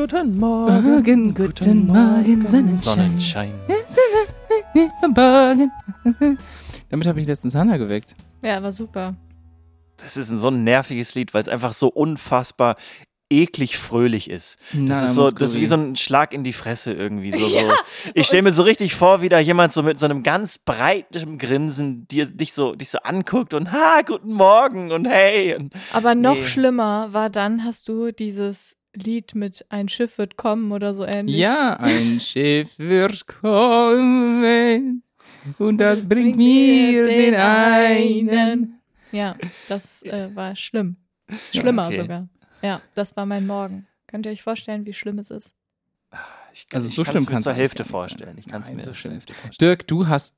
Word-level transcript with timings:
guten 0.00 0.38
Morgen. 0.38 1.34
Guten 1.34 1.86
Morgen, 1.86 2.46
Sonnenschein. 2.46 2.78
Sonnenschein. 2.78 3.52
Damit 6.88 7.06
habe 7.06 7.20
ich 7.20 7.26
letztens 7.26 7.54
Hannah 7.54 7.76
geweckt. 7.76 8.14
Ja, 8.42 8.62
war 8.62 8.72
super. 8.72 9.14
Das 9.98 10.16
ist 10.16 10.30
ein 10.30 10.38
so 10.38 10.48
ein 10.48 10.64
nerviges 10.64 11.14
Lied, 11.14 11.34
weil 11.34 11.42
es 11.42 11.48
einfach 11.48 11.74
so 11.74 11.88
unfassbar 11.88 12.76
eklig 13.28 13.76
fröhlich 13.76 14.30
ist. 14.30 14.56
Das 14.72 14.80
Na, 15.02 15.04
ist 15.06 15.14
so, 15.14 15.30
das 15.30 15.50
ist 15.50 15.60
wie 15.60 15.66
so 15.66 15.74
ein 15.76 15.94
Schlag 15.96 16.32
in 16.32 16.44
die 16.44 16.54
Fresse 16.54 16.94
irgendwie. 16.94 17.32
So, 17.32 17.46
so. 17.48 17.70
Ich 18.14 18.26
stelle 18.26 18.44
mir 18.44 18.52
so 18.52 18.62
richtig 18.62 18.94
vor, 18.94 19.20
wie 19.20 19.28
da 19.28 19.38
jemand 19.38 19.74
so 19.74 19.82
mit 19.82 19.98
so 19.98 20.06
einem 20.06 20.22
ganz 20.22 20.56
breiten 20.56 21.36
Grinsen 21.36 22.08
dir, 22.08 22.24
dich, 22.24 22.54
so, 22.54 22.74
dich 22.74 22.88
so 22.88 22.98
anguckt 23.00 23.52
und 23.52 23.70
ha, 23.70 24.00
guten 24.00 24.32
Morgen 24.32 24.92
und 24.92 25.06
hey. 25.06 25.56
Und 25.56 25.74
Aber 25.92 26.14
noch 26.14 26.36
Nee. 26.36 26.44
schlimmer 26.44 27.12
war 27.12 27.28
dann, 27.28 27.64
hast 27.64 27.86
du 27.88 28.12
dieses 28.12 28.79
Lied 28.94 29.34
mit 29.34 29.64
Ein 29.68 29.88
Schiff 29.88 30.18
wird 30.18 30.36
kommen 30.36 30.72
oder 30.72 30.94
so 30.94 31.04
ähnlich. 31.04 31.36
Ja, 31.36 31.74
ein 31.74 32.20
Schiff 32.20 32.78
wird 32.78 33.26
kommen 33.26 35.02
und 35.58 35.78
das 35.78 36.08
bringt 36.08 36.36
mir 36.36 37.06
den 37.06 37.34
einen. 37.34 38.80
Ja, 39.12 39.36
das 39.68 40.02
äh, 40.02 40.28
war 40.34 40.54
schlimm. 40.56 40.96
Schlimmer 41.52 41.86
okay. 41.86 41.96
sogar. 41.96 42.28
Ja, 42.62 42.82
das 42.94 43.16
war 43.16 43.26
mein 43.26 43.46
Morgen. 43.46 43.86
Könnt 44.06 44.26
ihr 44.26 44.32
euch 44.32 44.42
vorstellen, 44.42 44.86
wie 44.86 44.92
schlimm 44.92 45.18
es 45.18 45.30
ist? 45.30 45.54
ich, 46.52 46.66
Also 46.72 46.88
ich 46.88 46.94
so 46.94 47.04
schlimm 47.04 47.24
mir 47.24 47.30
kann's 47.30 47.44
zur 47.44 47.52
Hälfte 47.52 47.84
vorstellen. 47.84 48.30
sein. 48.30 48.38
Ich 48.38 48.48
kann 48.48 48.62
es 48.62 48.70
mir 48.70 48.82
so 48.82 48.94
schlimm. 48.94 49.18
Dirk, 49.60 49.86
du 49.86 50.08
hast 50.08 50.36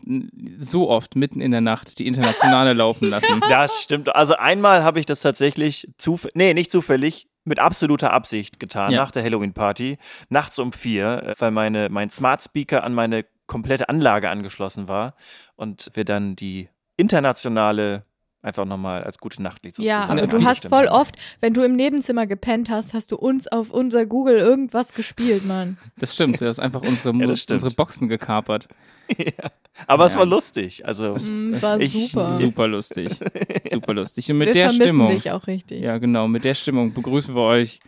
so 0.59 0.88
oft 0.88 1.16
mitten 1.16 1.40
in 1.40 1.51
der 1.51 1.60
Nacht 1.60 1.99
die 1.99 2.07
Internationale 2.07 2.73
laufen 2.73 3.09
lassen. 3.09 3.40
Das 3.49 3.82
stimmt. 3.82 4.15
Also 4.15 4.34
einmal 4.37 4.82
habe 4.84 5.01
ich 5.01 5.07
das 5.07 5.21
tatsächlich 5.21 5.88
zufällig, 5.96 6.34
nee, 6.34 6.55
nicht 6.55 6.71
zufällig, 6.71 7.29
mit 7.45 7.59
absoluter 7.59 8.12
Absicht 8.12 8.60
getan, 8.60 8.93
Ja. 8.93 8.98
nach 9.01 9.10
der 9.10 9.23
Halloween-Party, 9.24 9.98
nachts 10.29 10.59
um 10.59 10.73
vier, 10.73 11.23
äh, 11.24 11.35
weil 11.38 11.51
meine, 11.51 11.88
mein 11.88 12.09
Smart 12.10 12.43
Speaker 12.43 12.84
an 12.84 12.95
meine 12.95 13.24
komplette 13.46 13.88
Anlage 13.88 14.30
angeschlossen 14.30 14.88
war 14.88 15.15
und 15.57 15.90
wir 15.95 16.04
dann 16.04 16.37
die 16.37 16.68
internationale 16.96 18.04
einfach 18.43 18.65
nochmal 18.65 19.04
als 19.04 19.18
gute 19.18 19.40
Nachtlied 19.43 19.79
Ja, 19.79 20.02
sozusagen 20.02 20.18
aber 20.21 20.26
du 20.38 20.45
hast 20.45 20.66
voll 20.68 20.88
haben. 20.88 21.01
oft, 21.01 21.16
wenn 21.40 21.54
du 21.54 21.62
im 21.62 21.76
Nebenzimmer 21.76 22.26
gepennt 22.26 22.71
hast, 22.71 22.93
hast 22.95 23.12
du 23.12 23.16
uns 23.16 23.46
auf 23.46 23.71
unser 23.71 24.04
Google 24.06 24.37
irgendwas 24.38 24.95
gespielt, 24.95 25.45
Mann. 25.46 25.79
Das 25.99 26.15
stimmt, 26.15 26.40
du 26.40 26.46
hast 26.49 26.59
einfach 26.59 26.82
unsere, 26.82 27.15
Ja, 27.18 27.27
unsere 27.29 27.71
Boxen 27.77 28.09
gekapert. 28.09 28.66
Aber 29.87 30.07
es 30.07 30.13
Ja. 30.13 30.19
war 30.21 30.27
lustig. 30.27 30.87
Also, 30.87 31.13
Das, 31.13 31.29
Mm, 31.29 31.53
das 31.53 31.63
war 31.63 31.81
super. 31.81 32.25
Super 32.25 32.69
lustig. 32.69 33.09
Super 33.71 33.95
lustig. 33.95 34.31
Und 34.31 34.39
mit 34.39 34.49
Wir 34.49 34.53
der 34.55 34.69
vermissen 34.71 34.89
Stimmung. 34.89 35.11
dich 35.11 35.31
auch 35.31 35.47
richtig. 35.47 35.81
Ja, 35.83 35.99
genau. 35.99 36.29
Mit 36.29 36.45
der 36.45 36.55
Stimmung 36.55 36.93
begrüßen 36.93 37.35
wir 37.35 37.43
euch 37.43 37.80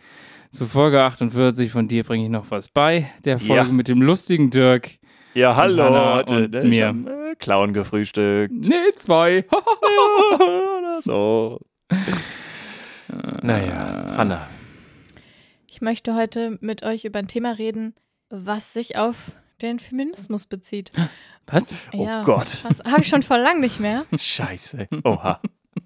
zu 0.49 0.65
Folge 0.65 1.01
48. 1.01 1.71
Von 1.71 1.87
dir 1.87 2.03
bringe 2.03 2.23
ich 2.25 2.29
noch 2.29 2.49
was 2.51 2.67
bei. 2.69 3.09
Der 3.23 3.39
Folge 3.39 3.53
Ja. 3.67 3.73
mit 3.73 3.87
dem 3.87 4.01
lustigen 4.01 4.49
Dirk. 4.49 4.89
ja, 5.33 5.55
hallo, 5.55 5.83
Hannah 5.83 6.15
heute 6.15 6.45
und 6.45 6.51
ne, 6.51 6.63
mir. 6.63 6.69
ich 6.71 6.81
hab, 6.83 6.95
äh, 7.07 7.35
Clown 7.37 7.73
gefrühstückt. 7.73 8.53
Nee, 8.53 8.73
zwei. 8.95 9.45
Oder 9.49 11.01
so. 11.03 11.59
Naja, 13.41 14.15
Hanna. 14.17 14.47
Ich 15.67 15.81
möchte 15.81 16.15
heute 16.15 16.57
mit 16.61 16.83
euch 16.83 17.05
über 17.05 17.19
ein 17.19 17.27
Thema 17.27 17.51
reden, 17.51 17.93
was 18.29 18.73
sich 18.73 18.97
auf 18.97 19.33
den 19.65 19.79
Feminismus 19.79 20.45
bezieht. 20.45 20.91
Was? 21.47 21.75
Oh 21.93 22.05
ja, 22.05 22.23
Gott. 22.23 22.63
Was 22.63 22.79
habe 22.83 23.01
ich 23.01 23.07
schon 23.07 23.21
vor 23.21 23.37
lang 23.37 23.59
nicht 23.59 23.79
mehr? 23.79 24.05
Scheiße. 24.17 24.87
Oha. 25.03 25.39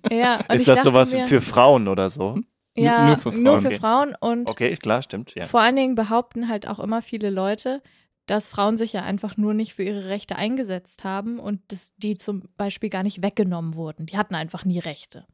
Ja, 0.10 0.38
und 0.38 0.46
ich 0.50 0.56
ist 0.56 0.68
das 0.68 0.84
sowas 0.84 1.14
mir, 1.14 1.26
für 1.26 1.42
Frauen 1.42 1.88
oder 1.88 2.10
so? 2.10 2.40
ja, 2.78 3.08
nur 3.08 3.18
für 3.18 3.32
Frauen, 3.32 3.44
Nur 3.44 3.60
für 3.60 3.68
okay. 3.68 3.78
Frauen 3.78 4.16
und 4.20 4.50
Okay, 4.50 4.78
klar, 4.78 5.02
stimmt. 5.02 5.34
Ja. 5.36 5.44
vor 5.44 5.60
allen 5.60 5.76
Dingen 5.76 5.96
behaupten 5.96 6.48
halt 6.48 6.68
auch 6.68 6.80
immer 6.80 7.02
viele 7.02 7.30
Leute, 7.30 7.82
dass 8.26 8.48
Frauen 8.48 8.78
sich 8.78 8.94
ja 8.94 9.02
einfach 9.02 9.38
nur 9.38 9.54
nicht 9.54 9.74
für 9.74 9.84
ihre 9.84 10.06
Rechte 10.08 10.36
eingesetzt 10.36 11.04
haben 11.04 11.40
und 11.40 11.60
dass 11.72 11.92
die 11.98 12.16
zum 12.16 12.44
Beispiel 12.58 12.90
gar 12.90 13.04
nicht 13.04 13.22
weggenommen 13.24 13.76
wurden. 13.76 14.06
Die 14.06 14.18
hatten 14.18 14.36
einfach 14.36 14.66
nie 14.66 14.80
Rechte. 14.80 15.26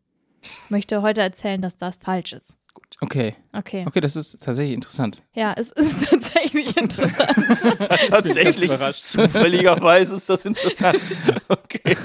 Ich 0.41 0.69
möchte 0.69 1.01
heute 1.01 1.21
erzählen, 1.21 1.61
dass 1.61 1.75
das 1.75 1.97
falsch 1.97 2.33
ist. 2.33 2.57
Okay. 3.01 3.35
Okay. 3.53 3.85
Okay, 3.87 3.99
das 3.99 4.15
ist 4.15 4.41
tatsächlich 4.41 4.73
interessant. 4.73 5.21
Ja, 5.33 5.53
es 5.57 5.69
ist 5.71 6.05
tatsächlich 6.09 6.77
interessant. 6.77 7.79
Tatsächlich, 8.09 8.71
zufälligerweise 9.01 10.15
ist 10.15 10.29
das 10.29 10.45
interessant. 10.45 10.99
Okay. 11.47 11.97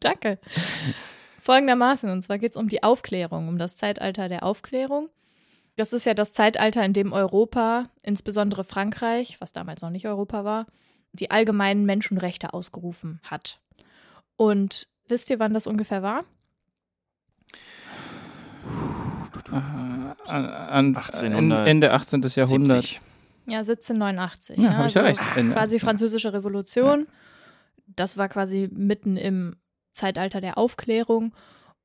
Danke. 0.00 0.38
Folgendermaßen, 1.40 2.10
und 2.10 2.22
zwar 2.22 2.38
geht 2.38 2.52
es 2.52 2.56
um 2.56 2.68
die 2.68 2.82
Aufklärung, 2.82 3.48
um 3.48 3.58
das 3.58 3.76
Zeitalter 3.76 4.28
der 4.28 4.42
Aufklärung. 4.42 5.08
Das 5.76 5.92
ist 5.92 6.04
ja 6.04 6.14
das 6.14 6.32
Zeitalter, 6.32 6.84
in 6.84 6.92
dem 6.92 7.12
Europa, 7.12 7.88
insbesondere 8.02 8.64
Frankreich, 8.64 9.40
was 9.40 9.52
damals 9.52 9.82
noch 9.82 9.90
nicht 9.90 10.06
Europa 10.06 10.44
war, 10.44 10.66
die 11.12 11.30
allgemeinen 11.30 11.84
Menschenrechte 11.86 12.52
ausgerufen 12.52 13.20
hat. 13.24 13.60
Und 14.36 14.88
wisst 15.08 15.30
ihr, 15.30 15.38
wann 15.38 15.54
das 15.54 15.66
ungefähr 15.66 16.02
war? 16.02 16.24
Äh, 19.50 19.56
An, 19.56 20.46
an 20.46 20.96
1800, 20.96 21.68
Ende 21.68 21.92
18. 21.92 22.22
Jahrhundert. 22.34 22.84
70. 22.84 23.00
Ja, 23.46 23.58
1789. 23.58 24.56
Ja, 24.56 24.62
ne? 24.62 24.78
hab 24.78 24.86
ich 24.86 24.94
ja 24.94 25.02
Also 25.02 25.22
recht. 25.22 25.52
Quasi 25.52 25.76
18. 25.76 25.80
französische 25.80 26.32
Revolution. 26.32 27.06
Das 27.86 28.16
war 28.16 28.28
quasi 28.28 28.68
mitten 28.72 29.16
im 29.16 29.56
Zeitalter 29.92 30.40
der 30.40 30.56
Aufklärung. 30.56 31.34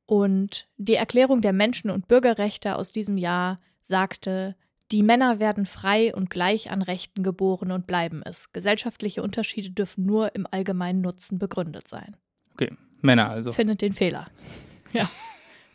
Und 0.05 0.67
die 0.77 0.95
Erklärung 0.95 1.41
der 1.41 1.53
Menschen- 1.53 1.91
und 1.91 2.07
Bürgerrechte 2.07 2.75
aus 2.75 2.91
diesem 2.91 3.17
Jahr 3.17 3.57
sagte, 3.81 4.55
die 4.91 5.03
Männer 5.03 5.39
werden 5.39 5.67
frei 5.67 6.15
und 6.15 6.31
gleich 6.31 6.71
an 6.71 6.81
Rechten 6.81 7.21
geboren 7.21 7.71
und 7.71 7.85
bleiben 7.85 8.23
es. 8.23 8.51
Gesellschaftliche 8.51 9.21
Unterschiede 9.21 9.69
dürfen 9.69 10.05
nur 10.05 10.33
im 10.33 10.47
allgemeinen 10.49 11.01
Nutzen 11.01 11.37
begründet 11.37 11.87
sein. 11.87 12.17
Okay, 12.53 12.71
Männer 13.01 13.29
also. 13.29 13.51
Findet 13.51 13.81
den 13.81 13.93
Fehler. 13.93 14.27
Ja. 14.91 15.07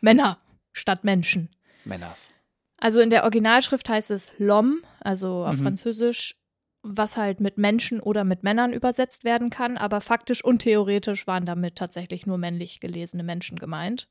Männer 0.00 0.38
statt 0.74 1.04
Menschen. 1.04 1.48
Männers. 1.86 2.28
Also 2.76 3.00
in 3.00 3.08
der 3.08 3.22
Originalschrift 3.22 3.88
heißt 3.88 4.10
es 4.10 4.30
L'homme, 4.32 4.82
also 5.00 5.46
auf 5.46 5.56
Mhm. 5.56 5.62
Französisch, 5.62 6.36
was 6.82 7.16
halt 7.16 7.40
mit 7.40 7.56
Menschen 7.56 7.98
oder 8.00 8.24
mit 8.24 8.42
Männern 8.42 8.74
übersetzt 8.74 9.24
werden 9.24 9.48
kann, 9.48 9.78
aber 9.78 10.02
faktisch 10.02 10.44
und 10.44 10.58
theoretisch 10.58 11.26
waren 11.26 11.46
damit 11.46 11.76
tatsächlich 11.76 12.26
nur 12.26 12.36
männlich 12.36 12.80
gelesene 12.80 13.22
Menschen 13.22 13.58
gemeint. 13.58 14.08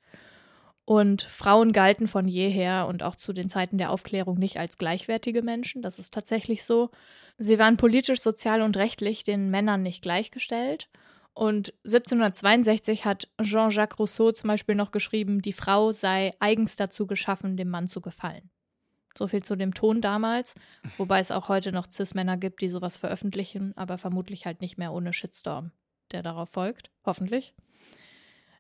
Und 0.86 1.22
Frauen 1.22 1.72
galten 1.72 2.08
von 2.08 2.28
jeher 2.28 2.88
und 2.88 3.04
auch 3.04 3.16
zu 3.16 3.32
den 3.32 3.48
Zeiten 3.48 3.78
der 3.78 3.90
Aufklärung 3.92 4.38
nicht 4.38 4.58
als 4.58 4.78
gleichwertige 4.78 5.42
Menschen. 5.42 5.82
Das 5.82 5.98
ist 6.00 6.14
tatsächlich 6.14 6.66
so. 6.66 6.90
Sie 7.38 7.58
waren 7.58 7.78
politisch, 7.78 8.22
sozial 8.22 8.62
und 8.62 8.76
rechtlich 8.76 9.24
den 9.24 9.50
Männern 9.50 9.82
nicht 9.82 10.02
gleichgestellt. 10.02 10.90
Und 11.34 11.74
1762 11.86 13.06
hat 13.06 13.28
Jean-Jacques 13.42 13.98
Rousseau 13.98 14.32
zum 14.32 14.50
Beispiel 14.50 14.76
noch 14.76 14.92
geschrieben, 14.92 15.42
die 15.42 15.54
Frau 15.54 15.92
sei 15.92 16.34
eigens 16.40 16.76
dazu 16.76 17.08
geschaffen, 17.08 17.58
dem 17.58 17.70
Mann 17.70 17.88
zu 17.88 18.02
gefallen. 18.02 18.52
So 19.18 19.28
viel 19.28 19.44
zu 19.44 19.56
dem 19.56 19.74
Ton 19.74 20.02
damals, 20.02 20.56
wobei 20.98 21.20
es 21.20 21.32
auch 21.32 21.50
heute 21.50 21.72
noch 21.72 21.90
Cis-Männer 21.90 22.38
gibt, 22.38 22.62
die 22.62 22.70
sowas 22.70 22.98
veröffentlichen, 22.98 23.74
aber 23.76 23.98
vermutlich 23.98 24.46
halt 24.46 24.62
nicht 24.62 24.78
mehr 24.78 24.92
ohne 24.92 25.14
Shitstorm, 25.14 25.72
der 26.12 26.24
darauf 26.24 26.50
folgt, 26.50 26.90
hoffentlich. 27.06 27.54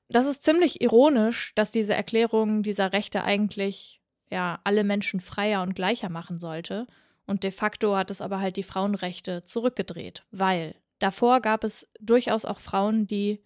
Das 0.09 0.25
ist 0.25 0.43
ziemlich 0.43 0.81
ironisch, 0.81 1.53
dass 1.55 1.71
diese 1.71 1.93
Erklärung 1.95 2.61
dieser 2.61 2.93
Rechte 2.93 3.23
eigentlich 3.23 4.01
ja 4.29 4.59
alle 4.63 4.83
Menschen 4.83 5.19
freier 5.19 5.61
und 5.61 5.75
gleicher 5.75 6.09
machen 6.09 6.39
sollte. 6.39 6.87
Und 7.25 7.43
de 7.43 7.51
facto 7.51 7.95
hat 7.95 8.11
es 8.11 8.21
aber 8.21 8.39
halt 8.39 8.57
die 8.57 8.63
Frauenrechte 8.63 9.43
zurückgedreht, 9.43 10.23
weil 10.31 10.75
davor 10.99 11.41
gab 11.41 11.63
es 11.63 11.87
durchaus 11.99 12.45
auch 12.45 12.59
Frauen, 12.59 13.07
die 13.07 13.41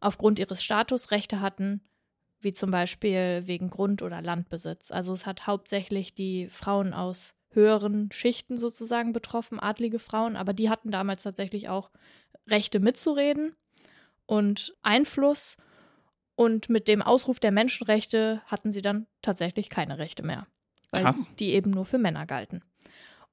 aufgrund 0.00 0.38
ihres 0.38 0.62
Status 0.62 1.10
Rechte 1.10 1.40
hatten, 1.40 1.82
wie 2.40 2.52
zum 2.52 2.70
Beispiel 2.70 3.42
wegen 3.46 3.70
Grund- 3.70 4.02
oder 4.02 4.22
Landbesitz. 4.22 4.90
Also 4.90 5.12
es 5.12 5.26
hat 5.26 5.46
hauptsächlich 5.46 6.14
die 6.14 6.48
Frauen 6.48 6.94
aus 6.94 7.34
höheren 7.50 8.12
Schichten 8.12 8.58
sozusagen 8.58 9.12
betroffen, 9.12 9.58
adlige 9.58 9.98
Frauen, 9.98 10.36
aber 10.36 10.52
die 10.52 10.70
hatten 10.70 10.90
damals 10.90 11.22
tatsächlich 11.22 11.68
auch 11.68 11.90
Rechte 12.46 12.78
mitzureden 12.80 13.56
und 14.26 14.76
Einfluss. 14.82 15.56
Und 16.36 16.68
mit 16.68 16.86
dem 16.86 17.02
Ausruf 17.02 17.40
der 17.40 17.50
Menschenrechte 17.50 18.42
hatten 18.46 18.70
sie 18.70 18.82
dann 18.82 19.08
tatsächlich 19.22 19.70
keine 19.70 19.98
Rechte 19.98 20.22
mehr, 20.22 20.46
weil 20.92 21.02
Krass. 21.02 21.34
die 21.36 21.52
eben 21.52 21.72
nur 21.72 21.84
für 21.84 21.98
Männer 21.98 22.26
galten. 22.26 22.62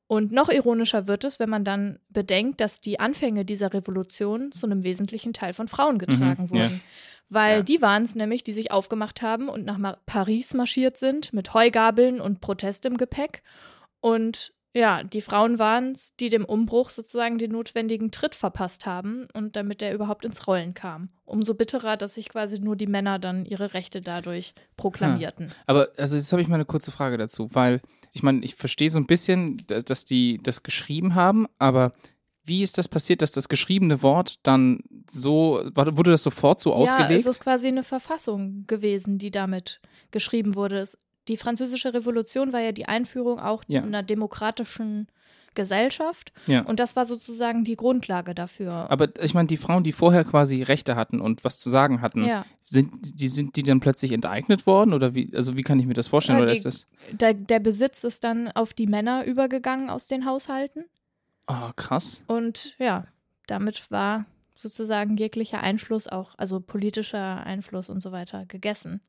Und 0.07 0.31
noch 0.31 0.49
ironischer 0.49 1.07
wird 1.07 1.23
es, 1.23 1.39
wenn 1.39 1.49
man 1.49 1.63
dann 1.63 1.99
bedenkt, 2.09 2.61
dass 2.61 2.79
die 2.79 2.99
Anfänge 2.99 3.43
dieser 3.43 3.73
Revolution 3.73 4.51
zu 4.51 4.65
einem 4.67 4.83
wesentlichen 4.83 5.33
Teil 5.33 5.53
von 5.53 5.67
Frauen 5.67 5.97
getragen 5.97 6.47
Mhm, 6.51 6.55
ja. 6.57 6.63
wurden. 6.65 6.81
Weil 7.27 7.57
Ja. 7.57 7.63
die 7.63 7.81
waren 7.81 8.03
es 8.03 8.13
nämlich, 8.13 8.43
die 8.43 8.53
sich 8.53 8.71
aufgemacht 8.71 9.23
haben 9.23 9.49
und 9.49 9.65
nach 9.65 9.97
Paris 10.05 10.53
marschiert 10.53 10.97
sind 10.97 11.33
mit 11.33 11.55
Heugabeln 11.55 12.21
und 12.21 12.39
Protest 12.39 12.85
im 12.85 12.97
Gepäck. 12.97 13.41
Und 13.99 14.53
ja, 14.75 15.03
die 15.03 15.21
Frauen 15.21 15.57
waren 15.57 15.93
es, 15.93 16.15
die 16.17 16.27
dem 16.27 16.43
Umbruch 16.43 16.89
sozusagen 16.89 17.37
den 17.37 17.51
notwendigen 17.51 18.11
Tritt 18.11 18.35
verpasst 18.35 18.85
haben 18.85 19.25
und 19.33 19.55
damit 19.55 19.81
er 19.81 19.93
überhaupt 19.93 20.25
ins 20.25 20.47
Rollen 20.47 20.73
kam. 20.73 21.09
Umso 21.23 21.53
bitterer, 21.53 21.95
dass 21.95 22.15
sich 22.15 22.27
quasi 22.27 22.59
nur 22.59 22.75
die 22.75 22.85
Männer 22.85 23.17
dann 23.17 23.45
ihre 23.45 23.73
Rechte 23.73 24.01
dadurch 24.01 24.53
proklamierten. 24.75 25.51
Aber 25.65 25.89
also 25.97 26.17
jetzt 26.17 26.31
habe 26.33 26.41
ich 26.41 26.49
mal 26.49 26.55
eine 26.55 26.65
kurze 26.65 26.91
Frage 26.91 27.17
dazu, 27.17 27.47
weil 27.53 27.81
ich 28.11 28.21
meine, 28.21 28.43
ich 28.43 28.55
verstehe 28.55 28.89
so 28.89 28.99
ein 28.99 29.07
bisschen, 29.07 29.57
dass, 29.67 30.03
die 30.05 30.39
das 30.43 30.61
geschrieben 30.61 31.15
haben, 31.15 31.47
aber 31.57 31.93
wie 32.43 32.61
ist 32.61 32.77
das 32.77 32.87
passiert, 32.87 33.21
dass 33.21 33.31
das 33.31 33.49
geschriebene 33.49 34.03
Wort 34.03 34.35
dann 34.43 34.81
so, 35.09 35.63
wurde 35.73 36.11
das 36.11 36.21
sofort 36.21 36.59
so 36.59 36.69
Ja, 36.71 36.75
ausgelegt? 36.75 37.21
es 37.21 37.25
ist 37.25 37.39
quasi 37.39 37.69
eine 37.69 37.83
Verfassung 37.83 38.65
gewesen, 38.67 39.17
die 39.17 39.31
damit 39.31 39.79
geschrieben 40.11 40.53
wurde. 40.55 40.79
Es, 40.79 40.97
die 41.27 41.37
Französische 41.37 41.93
Revolution 41.93 42.53
war 42.53 42.59
ja 42.61 42.71
die 42.71 42.87
Einführung 42.87 43.39
auch 43.39 43.63
Ja. 43.67 43.81
einer 43.83 44.03
demokratischen 44.03 45.07
Gesellschaft. 45.55 46.33
Ja. 46.47 46.61
Und 46.65 46.79
das 46.79 46.95
war 46.95 47.05
sozusagen 47.05 47.63
die 47.63 47.77
Grundlage 47.77 48.35
dafür. 48.35 48.91
Aber 48.91 49.07
ich 49.23 49.33
meine, 49.33 49.47
die 49.47 49.57
Frauen, 49.57 49.83
die 49.83 49.93
vorher 49.93 50.23
quasi 50.25 50.61
Rechte 50.61 50.95
hatten 50.95 51.21
und 51.21 51.43
was 51.45 51.59
zu 51.59 51.69
sagen 51.69 52.01
hatten, 52.01 52.25
ja. 52.25 52.45
sind 52.65 52.91
die 53.19 53.27
sind 53.29 53.55
die 53.55 53.63
dann 53.63 53.79
plötzlich 53.79 54.11
enteignet 54.11 54.67
worden 54.67 54.93
oder 54.93 55.15
wie? 55.15 55.31
Also 55.33 55.55
wie 55.55 55.61
kann 55.61 55.79
ich 55.79 55.85
mir 55.85 55.93
das 55.93 56.07
vorstellen? 56.07 56.39
Ja, 56.39 56.43
oder 56.43 56.51
die- 56.51 56.57
ist 56.57 56.65
das? 56.65 56.87
Der, 57.11 57.33
der 57.33 57.59
Besitz 57.59 58.03
ist 58.03 58.23
dann 58.25 58.49
auf 58.49 58.73
die 58.73 58.87
Männer 58.87 59.23
übergegangen 59.25 59.89
aus 59.89 60.07
den 60.07 60.25
Haushalten. 60.25 60.83
Oh, 61.47 61.71
krass. 61.77 62.21
Und 62.27 62.75
ja, 62.77 63.05
damit 63.47 63.89
war 63.91 64.25
sozusagen 64.55 65.15
jeglicher 65.15 65.61
Einfluss 65.61 66.07
auch, 66.07 66.33
also 66.37 66.59
politischer 66.59 67.45
Einfluss 67.45 67.89
und 67.89 68.01
so 68.01 68.11
weiter, 68.11 68.45
gegessen. 68.45 68.99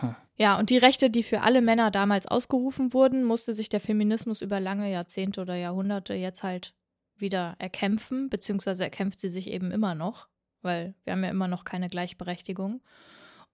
Hm. 0.00 0.14
Ja, 0.42 0.58
und 0.58 0.70
die 0.70 0.78
Rechte, 0.78 1.08
die 1.08 1.22
für 1.22 1.42
alle 1.42 1.62
Männer 1.62 1.92
damals 1.92 2.26
ausgerufen 2.26 2.92
wurden, 2.92 3.22
musste 3.22 3.54
sich 3.54 3.68
der 3.68 3.78
Feminismus 3.78 4.42
über 4.42 4.58
lange 4.58 4.90
Jahrzehnte 4.90 5.40
oder 5.40 5.54
Jahrhunderte 5.54 6.14
jetzt 6.14 6.42
halt 6.42 6.74
wieder 7.14 7.54
erkämpfen, 7.60 8.28
beziehungsweise 8.28 8.82
erkämpft 8.82 9.20
sie 9.20 9.28
sich 9.28 9.48
eben 9.52 9.70
immer 9.70 9.94
noch, 9.94 10.26
weil 10.60 10.96
wir 11.04 11.12
haben 11.12 11.22
ja 11.22 11.30
immer 11.30 11.46
noch 11.46 11.62
keine 11.62 11.88
Gleichberechtigung. 11.88 12.82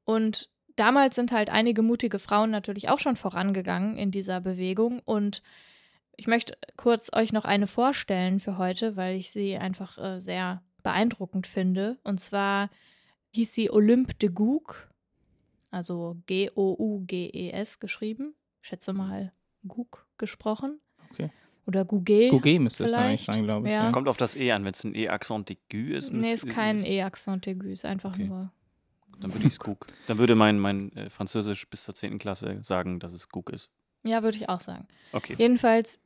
Und 0.05 0.49
damals 0.77 1.15
sind 1.15 1.31
halt 1.31 1.51
einige 1.51 1.83
mutige 1.83 2.19
Frauen 2.19 2.51
natürlich 2.51 2.89
auch 2.89 3.01
schon 3.01 3.17
vorangegangen 3.17 3.99
in 3.99 4.11
dieser 4.11 4.41
Bewegung 4.41 5.01
und 5.05 5.43
ich 6.17 6.27
möchte 6.27 6.57
kurz 6.79 7.11
euch 7.13 7.35
noch 7.35 7.45
eine 7.45 7.67
vorstellen 7.67 8.41
für 8.41 8.57
heute, 8.57 8.97
weil 8.97 9.15
ich 9.15 9.31
sie 9.31 9.59
einfach 9.59 9.99
äh, 9.99 10.21
sehr 10.23 10.63
beeindruckend 10.83 11.47
finde. 11.47 11.99
Und 12.03 12.19
zwar 12.19 12.71
hieß 13.35 13.53
sie 13.53 13.71
Olympe 13.71 14.15
de 14.15 14.31
Gouges, 14.31 14.88
also 15.71 16.17
G-O-U-G-E-S 16.27 17.75
E 17.75 17.79
geschrieben. 17.81 18.35
Ich 18.63 18.69
schätze 18.69 18.93
mal 18.93 19.33
Gouges 19.67 20.01
gesprochen. 20.17 20.81
Okay. 21.11 21.31
Oder 21.67 21.85
Gouget. 21.85 22.31
Gouget 22.31 22.61
müsste 22.61 22.85
es 22.85 22.95
eigentlich 22.95 23.25
sein, 23.25 23.45
glaube 23.45 23.67
ich. 23.69 23.73
Ja. 23.75 23.85
Ja. 23.85 23.93
Kommt 23.93 24.09
auf 24.09 24.17
das 24.17 24.37
E 24.37 24.51
an, 24.53 24.65
wenn 24.65 24.73
es 24.73 24.85
ein 24.85 24.95
E-Accent 24.95 25.51
aigu 25.51 25.93
ist. 25.93 26.13
Nee, 26.13 26.33
ist 26.33 26.49
kein 26.49 26.85
E-Accent 26.85 27.47
aigu, 27.47 27.67
ist 27.69 27.85
einfach 27.85 28.15
Okay. 28.15 28.25
nur. 28.25 28.51
Dann 29.21 29.35
würde 29.35 29.47
ich 29.47 29.55
es 29.55 29.61
Cook. 29.61 29.87
Dann 30.07 30.19
würde 30.19 30.35
mein, 30.35 30.59
mein 30.59 30.93
äh, 30.97 31.11
Französisch 31.11 31.69
bis 31.69 31.85
zur 31.85 31.95
10. 31.95 32.19
Klasse 32.19 32.61
sagen, 32.63 33.01
dass 33.01 33.13
es 33.13 33.29
Cook 33.33 33.51
ist. 33.51 33.69
Ja, 34.05 34.23
würde 34.23 34.39
ich 34.39 34.49
auch 34.49 34.61
sagen. 34.61 34.87
Okay. 35.13 35.35
Jedenfalls, 35.37 35.99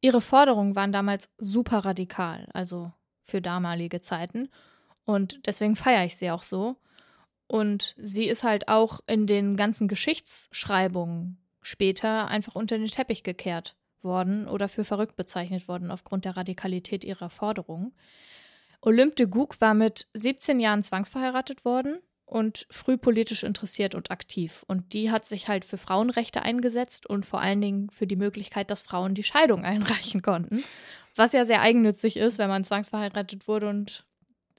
ihre 0.00 0.20
Forderungen 0.20 0.76
waren 0.76 0.92
damals 0.92 1.28
super 1.36 1.78
radikal, 1.84 2.48
also 2.54 2.92
für 3.22 3.42
damalige 3.42 4.00
Zeiten. 4.00 4.48
Und 5.04 5.46
deswegen 5.46 5.74
feiere 5.76 6.04
ich 6.04 6.16
sie 6.16 6.30
auch 6.30 6.44
so. 6.44 6.76
Und 7.50 7.96
sie 7.98 8.28
ist 8.28 8.44
halt 8.44 8.68
auch 8.68 9.00
in 9.08 9.26
den 9.26 9.56
ganzen 9.56 9.88
Geschichtsschreibungen 9.88 11.36
später 11.60 12.28
einfach 12.28 12.54
unter 12.54 12.78
den 12.78 12.86
Teppich 12.86 13.24
gekehrt 13.24 13.74
worden 14.02 14.46
oder 14.46 14.68
für 14.68 14.84
verrückt 14.84 15.16
bezeichnet 15.16 15.66
worden 15.66 15.90
aufgrund 15.90 16.24
der 16.24 16.36
Radikalität 16.36 17.02
ihrer 17.02 17.28
Forderungen. 17.28 17.92
Olympe 18.80 19.16
de 19.16 19.26
Gouges 19.26 19.60
war 19.60 19.74
mit 19.74 20.06
17 20.14 20.60
Jahren 20.60 20.84
zwangsverheiratet 20.84 21.64
worden 21.64 21.98
und 22.24 22.68
früh 22.70 22.96
politisch 22.96 23.42
interessiert 23.42 23.96
und 23.96 24.12
aktiv. 24.12 24.64
Und 24.68 24.92
die 24.92 25.10
hat 25.10 25.26
sich 25.26 25.48
halt 25.48 25.64
für 25.64 25.76
Frauenrechte 25.76 26.42
eingesetzt 26.42 27.04
und 27.04 27.26
vor 27.26 27.40
allen 27.40 27.60
Dingen 27.60 27.90
für 27.90 28.06
die 28.06 28.14
Möglichkeit, 28.14 28.70
dass 28.70 28.82
Frauen 28.82 29.16
die 29.16 29.24
Scheidung 29.24 29.64
einreichen 29.64 30.22
konnten. 30.22 30.62
Was 31.16 31.32
ja 31.32 31.44
sehr 31.44 31.62
eigennützig 31.62 32.16
ist, 32.16 32.38
wenn 32.38 32.48
man 32.48 32.62
zwangsverheiratet 32.62 33.48
wurde 33.48 33.68
und 33.68 34.06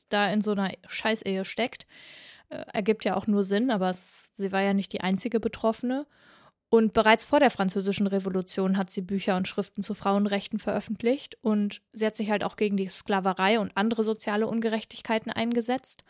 da 0.09 0.29
in 0.29 0.41
so 0.41 0.51
einer 0.51 0.73
Scheißehe 0.89 1.45
steckt. 1.45 1.87
Äh, 2.51 2.65
ergibt 2.73 3.05
ja 3.05 3.15
auch 3.15 3.27
nur 3.27 3.43
Sinn, 3.43 3.71
aber 3.71 3.89
es, 3.89 4.29
sie 4.35 4.51
war 4.51 4.61
ja 4.61 4.73
nicht 4.73 4.91
die 4.91 5.01
einzige 5.01 5.39
Betroffene. 5.39 6.05
Und 6.69 6.93
bereits 6.93 7.25
vor 7.25 7.39
der 7.39 7.49
Französischen 7.49 8.07
Revolution 8.07 8.77
hat 8.77 8.89
sie 8.89 9.01
Bücher 9.01 9.35
und 9.35 9.47
Schriften 9.47 9.81
zu 9.81 9.93
Frauenrechten 9.93 10.57
veröffentlicht 10.57 11.37
und 11.41 11.81
sie 11.91 12.05
hat 12.05 12.15
sich 12.15 12.29
halt 12.29 12.45
auch 12.45 12.55
gegen 12.55 12.77
die 12.77 12.87
Sklaverei 12.87 13.59
und 13.59 13.75
andere 13.75 14.05
soziale 14.05 14.47
Ungerechtigkeiten 14.47 15.31
eingesetzt. 15.31 16.05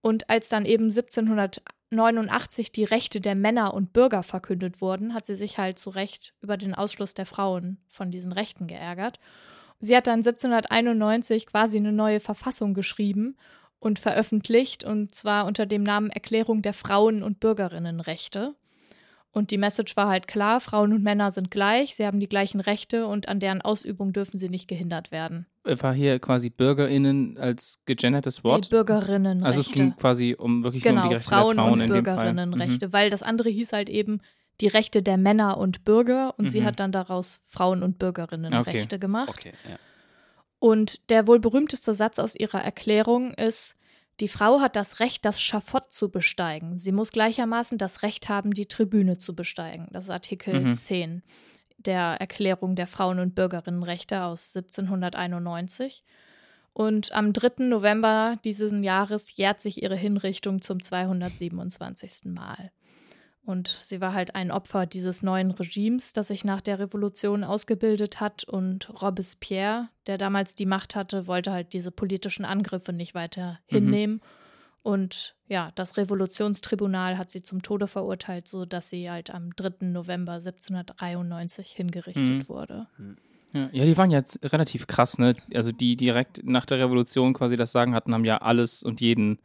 Und 0.00 0.28
als 0.28 0.48
dann 0.48 0.64
eben 0.64 0.84
1789 0.84 2.72
die 2.72 2.82
Rechte 2.82 3.20
der 3.20 3.36
Männer 3.36 3.74
und 3.74 3.92
Bürger 3.92 4.24
verkündet 4.24 4.80
wurden, 4.80 5.14
hat 5.14 5.26
sie 5.26 5.36
sich 5.36 5.58
halt 5.58 5.78
zu 5.78 5.90
Recht 5.90 6.34
über 6.40 6.56
den 6.56 6.74
Ausschluss 6.74 7.14
der 7.14 7.26
Frauen 7.26 7.78
von 7.86 8.10
diesen 8.10 8.32
Rechten 8.32 8.66
geärgert. 8.66 9.20
Sie 9.78 9.96
hat 9.96 10.08
dann 10.08 10.18
1791 10.20 11.46
quasi 11.46 11.76
eine 11.76 11.92
neue 11.92 12.18
Verfassung 12.18 12.74
geschrieben 12.74 13.36
und 13.82 13.98
veröffentlicht, 13.98 14.84
und 14.84 15.14
zwar 15.14 15.44
unter 15.46 15.66
dem 15.66 15.82
Namen 15.82 16.08
Erklärung 16.10 16.62
der 16.62 16.72
Frauen- 16.72 17.22
und 17.22 17.40
Bürgerinnenrechte. 17.40 18.54
Und 19.32 19.50
die 19.50 19.58
Message 19.58 19.96
war 19.96 20.08
halt 20.08 20.28
klar, 20.28 20.60
Frauen 20.60 20.92
und 20.92 21.02
Männer 21.02 21.30
sind 21.30 21.50
gleich, 21.50 21.96
sie 21.96 22.04
haben 22.06 22.20
die 22.20 22.28
gleichen 22.28 22.60
Rechte 22.60 23.06
und 23.06 23.28
an 23.28 23.40
deren 23.40 23.62
Ausübung 23.62 24.12
dürfen 24.12 24.38
sie 24.38 24.50
nicht 24.50 24.68
gehindert 24.68 25.10
werden. 25.10 25.46
War 25.64 25.94
hier 25.94 26.18
quasi 26.18 26.50
BürgerInnen 26.50 27.38
als 27.38 27.80
gegendertes 27.86 28.44
Wort? 28.44 28.66
Die 28.66 28.70
Bürgerinnenrechte. 28.70 29.46
also 29.46 29.60
es 29.60 29.72
ging 29.72 29.96
quasi 29.96 30.36
um 30.38 30.62
wirklich 30.64 30.82
genau, 30.82 31.04
um 31.04 31.08
die 31.08 31.14
Rechte 31.14 31.28
Frauen, 31.30 31.56
der 31.56 31.64
Frauen 31.64 31.80
und. 31.80 31.88
Bürgerinnenrechte, 31.88 32.92
weil 32.92 33.10
das 33.10 33.22
andere 33.22 33.48
hieß 33.48 33.72
halt 33.72 33.88
eben 33.88 34.20
die 34.60 34.68
Rechte 34.68 35.02
der 35.02 35.16
Männer 35.16 35.56
und 35.56 35.82
Bürger 35.84 36.34
und 36.36 36.46
sie 36.50 36.60
Mhm. 36.60 36.64
hat 36.66 36.78
dann 36.78 36.92
daraus 36.92 37.40
Frauen- 37.46 37.82
und 37.82 37.98
Bürgerinnenrechte 37.98 38.98
gemacht. 38.98 39.30
Okay, 39.30 39.54
ja. 39.68 39.76
Und 40.62 41.10
der 41.10 41.26
wohl 41.26 41.40
berühmteste 41.40 41.92
Satz 41.92 42.20
aus 42.20 42.36
ihrer 42.36 42.62
Erklärung 42.62 43.34
ist, 43.34 43.74
die 44.20 44.28
Frau 44.28 44.60
hat 44.60 44.76
das 44.76 45.00
Recht, 45.00 45.24
das 45.24 45.42
Schafott 45.42 45.92
zu 45.92 46.08
besteigen. 46.08 46.78
Sie 46.78 46.92
muss 46.92 47.10
gleichermaßen 47.10 47.78
das 47.78 48.02
Recht 48.04 48.28
haben, 48.28 48.54
die 48.54 48.66
Tribüne 48.66 49.18
zu 49.18 49.34
besteigen. 49.34 49.88
Das 49.90 50.04
ist 50.04 50.10
Artikel 50.10 50.60
Mhm. 50.60 50.74
10 50.76 51.24
der 51.78 52.18
Erklärung 52.20 52.76
der 52.76 52.86
Frauen- 52.86 53.18
und 53.18 53.34
Bürgerinnenrechte 53.34 54.22
aus 54.22 54.52
1791. 54.52 56.04
Und 56.72 57.10
am 57.10 57.32
3. 57.32 57.64
November 57.64 58.38
dieses 58.44 58.72
Jahres 58.84 59.36
jährt 59.36 59.60
sich 59.60 59.82
ihre 59.82 59.96
Hinrichtung 59.96 60.62
zum 60.62 60.80
227. 60.80 62.32
Mal. 62.32 62.70
Und 63.44 63.76
sie 63.82 64.00
war 64.00 64.12
halt 64.12 64.36
ein 64.36 64.52
Opfer 64.52 64.86
dieses 64.86 65.22
neuen 65.22 65.50
Regimes, 65.50 66.12
das 66.12 66.28
sich 66.28 66.44
nach 66.44 66.60
der 66.60 66.78
Revolution 66.78 67.42
ausgebildet 67.42 68.20
hat. 68.20 68.44
Und 68.44 69.02
Robespierre, 69.02 69.88
der 70.06 70.16
damals 70.16 70.54
die 70.54 70.66
Macht 70.66 70.94
hatte, 70.94 71.26
wollte 71.26 71.50
halt 71.50 71.72
diese 71.72 71.90
politischen 71.90 72.44
Angriffe 72.44 72.92
nicht 72.92 73.14
weiter 73.14 73.58
hinnehmen. 73.66 74.20
Und 74.82 75.36
ja, 75.48 75.70
das 75.74 75.96
Revolutionstribunal 75.96 77.18
hat 77.18 77.30
sie 77.30 77.42
zum 77.42 77.62
Tode 77.62 77.86
verurteilt, 77.88 78.48
sodass 78.48 78.90
sie 78.90 79.10
halt 79.10 79.30
am 79.32 79.54
3. 79.56 79.86
November 79.86 80.40
1793 80.40 81.70
hingerichtet 81.72 82.28
Mhm. 82.28 82.48
wurde. 82.48 82.86
Ja, 83.52 83.68
ja, 83.72 83.84
die 83.84 83.96
waren 83.96 84.10
jetzt 84.10 84.40
relativ 84.52 84.86
krass, 84.86 85.18
ne? 85.18 85.36
Also 85.54 85.72
die 85.72 85.96
direkt 85.96 86.44
nach 86.44 86.64
der 86.64 86.78
Revolution 86.78 87.34
quasi 87.34 87.56
das 87.56 87.70
Sagen 87.72 87.94
hatten, 87.94 88.14
haben 88.14 88.24
ja 88.24 88.38
alles 88.38 88.82
und 88.82 89.00
jeden 89.00 89.38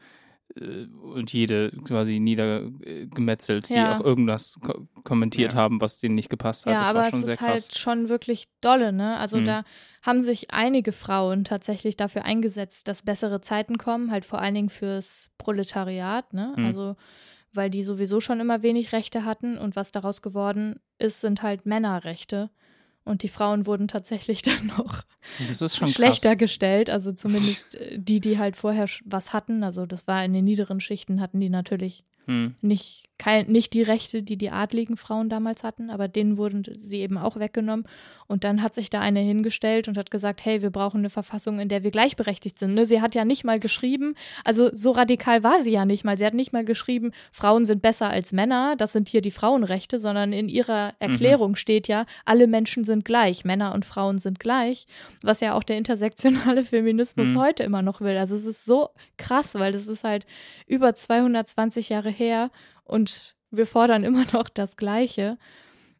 und 0.55 1.31
jede 1.33 1.71
quasi 1.83 2.19
niedergemetzelt, 2.19 3.69
die 3.69 3.73
Ja. 3.75 3.97
auch 3.97 4.03
irgendwas 4.03 4.59
ko 4.61 4.87
kommentiert 5.03 5.53
Ja. 5.53 5.59
haben, 5.59 5.81
was 5.81 5.99
denen 5.99 6.15
nicht 6.15 6.29
gepasst 6.29 6.65
hat. 6.65 6.73
Ja, 6.73 6.79
das 6.79 6.89
aber 6.89 6.99
war 6.99 7.09
schon 7.11 7.19
es 7.19 7.25
sehr 7.25 7.33
ist 7.35 7.39
krass. 7.39 7.49
halt 7.49 7.77
schon 7.77 8.09
wirklich 8.09 8.47
dolle, 8.61 8.91
ne? 8.91 9.17
Also 9.17 9.37
Mhm. 9.39 9.45
da 9.45 9.63
haben 10.01 10.21
sich 10.21 10.51
einige 10.51 10.91
Frauen 10.91 11.43
tatsächlich 11.43 11.95
dafür 11.95 12.25
eingesetzt, 12.25 12.87
dass 12.87 13.03
bessere 13.03 13.41
Zeiten 13.41 13.77
kommen, 13.77 14.11
halt 14.11 14.25
vor 14.25 14.39
allen 14.41 14.55
Dingen 14.55 14.69
fürs 14.69 15.29
Proletariat, 15.37 16.33
ne? 16.33 16.53
Mhm. 16.57 16.65
Also 16.65 16.95
weil 17.53 17.69
die 17.69 17.83
sowieso 17.83 18.19
schon 18.19 18.39
immer 18.39 18.61
wenig 18.61 18.91
Rechte 18.91 19.23
hatten 19.25 19.57
und 19.57 19.75
was 19.75 19.91
daraus 19.91 20.21
geworden 20.21 20.79
ist, 20.99 21.21
sind 21.21 21.41
halt 21.41 21.65
Männerrechte. 21.65 22.49
Und 23.07 23.23
die 23.23 23.29
Frauen 23.29 23.65
wurden 23.65 23.87
tatsächlich 23.87 24.41
dann 24.43 24.67
noch 24.77 25.03
das 25.47 25.61
ist 25.61 25.75
schon 25.77 25.87
schlechter 25.87 26.29
krass. 26.31 26.37
gestellt. 26.39 26.89
Also 26.89 27.11
zumindest 27.11 27.75
äh, 27.75 27.97
die, 27.99 28.19
die 28.19 28.37
halt 28.37 28.55
vorher 28.55 28.87
was 29.05 29.33
hatten. 29.33 29.63
Also 29.63 29.85
das 29.85 30.07
war 30.07 30.23
in 30.23 30.33
den 30.33 30.45
niederen 30.45 30.79
Schichten, 30.79 31.19
hatten 31.21 31.39
die 31.39 31.49
natürlich 31.49 32.03
Hm. 32.25 32.55
nicht 32.61 33.06
kein, 33.17 33.47
nicht 33.47 33.73
die 33.73 33.81
Rechte, 33.81 34.21
die 34.21 34.37
die 34.37 34.51
adligen 34.51 34.97
Frauen 34.97 35.29
damals 35.29 35.63
hatten, 35.63 35.89
aber 35.89 36.07
denen 36.07 36.37
wurden 36.37 36.63
sie 36.77 37.01
eben 37.01 37.17
auch 37.17 37.37
weggenommen. 37.37 37.85
Und 38.27 38.43
dann 38.43 38.61
hat 38.61 38.75
sich 38.75 38.89
da 38.89 38.99
eine 38.99 39.19
hingestellt 39.19 39.87
und 39.87 39.97
hat 39.97 40.11
gesagt, 40.11 40.45
hey, 40.45 40.61
wir 40.61 40.69
brauchen 40.69 40.99
eine 40.99 41.09
Verfassung, 41.09 41.59
in 41.59 41.69
der 41.69 41.83
wir 41.83 41.91
gleichberechtigt 41.91 42.59
sind. 42.59 42.73
Ne? 42.73 42.85
Sie 42.85 43.01
hat 43.01 43.15
ja 43.15 43.25
nicht 43.25 43.43
mal 43.43 43.59
geschrieben, 43.59 44.15
also 44.43 44.69
so 44.73 44.91
radikal 44.91 45.43
war 45.43 45.61
sie 45.61 45.71
ja 45.71 45.85
nicht 45.85 46.03
mal. 46.03 46.17
Sie 46.17 46.25
hat 46.25 46.33
nicht 46.33 46.53
mal 46.53 46.65
geschrieben, 46.65 47.11
Frauen 47.31 47.65
sind 47.65 47.81
besser 47.81 48.09
als 48.09 48.33
Männer, 48.33 48.75
das 48.77 48.91
sind 48.91 49.09
hier 49.09 49.21
die 49.21 49.31
Frauenrechte, 49.31 49.99
sondern 49.99 50.33
in 50.33 50.49
ihrer 50.49 50.93
Erklärung 50.99 51.51
mhm. 51.51 51.55
steht 51.55 51.87
ja, 51.87 52.05
alle 52.25 52.47
Menschen 52.47 52.83
sind 52.83 53.05
gleich, 53.05 53.45
Männer 53.45 53.73
und 53.73 53.85
Frauen 53.85 54.19
sind 54.19 54.39
gleich, 54.39 54.87
was 55.23 55.39
ja 55.39 55.53
auch 55.53 55.63
der 55.63 55.77
intersektionale 55.77 56.63
Feminismus 56.65 57.29
mhm. 57.29 57.39
heute 57.39 57.63
immer 57.63 57.81
noch 57.81 58.01
will. 58.01 58.17
Also 58.17 58.35
es 58.35 58.45
ist 58.45 58.65
so 58.65 58.89
krass, 59.17 59.55
weil 59.55 59.71
das 59.71 59.87
ist 59.87 60.03
halt 60.03 60.25
über 60.67 60.93
220 60.93 61.89
Jahre 61.89 62.09
her 62.09 62.51
und 62.87 63.35
wir 63.51 63.67
fordern 63.67 64.03
immer 64.03 64.25
noch 64.33 64.49
das 64.49 64.77
Gleiche. 64.77 65.37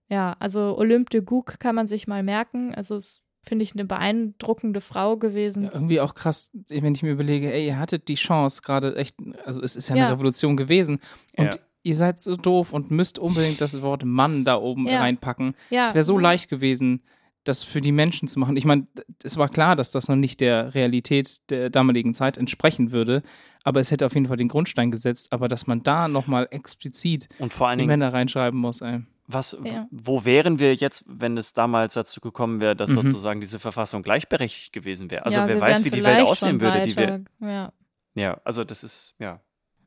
Ja, 0.09 0.35
also 0.39 0.77
Olympe 0.77 1.09
de 1.09 1.21
Gouges 1.21 1.59
kann 1.59 1.75
man 1.75 1.87
sich 1.87 2.07
mal 2.07 2.23
merken. 2.23 2.73
Also 2.73 2.95
es 2.95 3.21
finde 3.47 3.63
ich 3.63 3.73
eine 3.73 3.85
beeindruckende 3.85 4.81
Frau 4.81 5.17
gewesen. 5.17 5.65
Ja, 5.65 5.73
irgendwie 5.73 5.99
auch 5.99 6.13
krass, 6.13 6.51
wenn 6.69 6.95
ich 6.95 7.03
mir 7.03 7.11
überlege, 7.11 7.51
ey, 7.51 7.67
ihr 7.67 7.79
hattet 7.79 8.07
die 8.07 8.15
Chance 8.15 8.61
gerade 8.61 8.95
echt, 8.95 9.15
also 9.45 9.61
es 9.61 9.75
ist 9.75 9.89
ja 9.89 9.95
eine 9.95 10.05
ja. 10.05 10.11
Revolution 10.11 10.57
gewesen 10.57 10.99
und 11.37 11.55
ja. 11.55 11.61
ihr 11.83 11.95
seid 11.95 12.19
so 12.19 12.35
doof 12.35 12.73
und 12.73 12.91
müsst 12.91 13.19
unbedingt 13.19 13.61
das 13.61 13.81
Wort 13.81 14.03
Mann 14.03 14.43
da 14.43 14.57
oben 14.57 14.87
reinpacken. 14.87 15.55
Es 15.69 15.93
wäre 15.93 16.03
so 16.03 16.17
leicht 16.17 16.49
gewesen, 16.49 17.03
das 17.47 17.63
für 17.63 17.81
die 17.81 17.91
Menschen 17.91 18.27
zu 18.27 18.39
machen. 18.39 18.57
Ich 18.57 18.65
meine, 18.65 18.87
es 19.23 19.37
war 19.37 19.49
klar, 19.49 19.75
dass 19.75 19.91
das 19.91 20.07
noch 20.07 20.15
nicht 20.15 20.39
der 20.41 20.73
Realität 20.73 21.49
der 21.49 21.69
damaligen 21.69 22.13
Zeit 22.13 22.37
entsprechen 22.37 22.91
würde, 22.91 23.23
aber 23.63 23.79
es 23.79 23.91
hätte 23.91 24.05
auf 24.05 24.13
jeden 24.13 24.27
Fall 24.27 24.37
den 24.37 24.47
Grundstein 24.47 24.91
gesetzt. 24.91 25.31
Aber 25.31 25.47
dass 25.47 25.67
man 25.67 25.83
da 25.83 26.07
nochmal 26.07 26.47
explizit 26.51 27.29
und 27.39 27.53
vor 27.53 27.67
allen 27.67 27.79
die 27.79 27.85
Männer 27.85 28.13
reinschreiben 28.13 28.59
muss, 28.59 28.81
ey. 28.81 29.01
Was, 29.29 29.57
ja. 29.65 29.87
wo 29.91 30.23
wären 30.23 30.57
wir 30.57 30.73
jetzt, 30.73 31.03
wenn 31.05 31.35
es 31.35 31.51
damals 31.51 31.95
dazu 31.95 32.21
gekommen 32.21 32.61
wäre, 32.61 32.77
dass 32.77 32.91
mhm. 32.91 33.07
sozusagen 33.07 33.41
diese 33.41 33.59
Verfassung 33.59 34.01
gleichberechtigt 34.01 34.71
gewesen 34.71 35.11
wäre? 35.11 35.25
Also 35.25 35.39
ja, 35.39 35.47
wer 35.49 35.59
weiß, 35.59 35.83
wie 35.83 35.91
die 35.91 36.03
Welt 36.03 36.21
aussehen 36.21 36.61
würde, 36.61 36.87
die 36.87 36.95
wir. 36.95 37.25
Ja. 37.41 37.73
ja, 38.15 38.39
also 38.45 38.63
das 38.63 38.85
ist, 38.85 39.15
ja. 39.19 39.41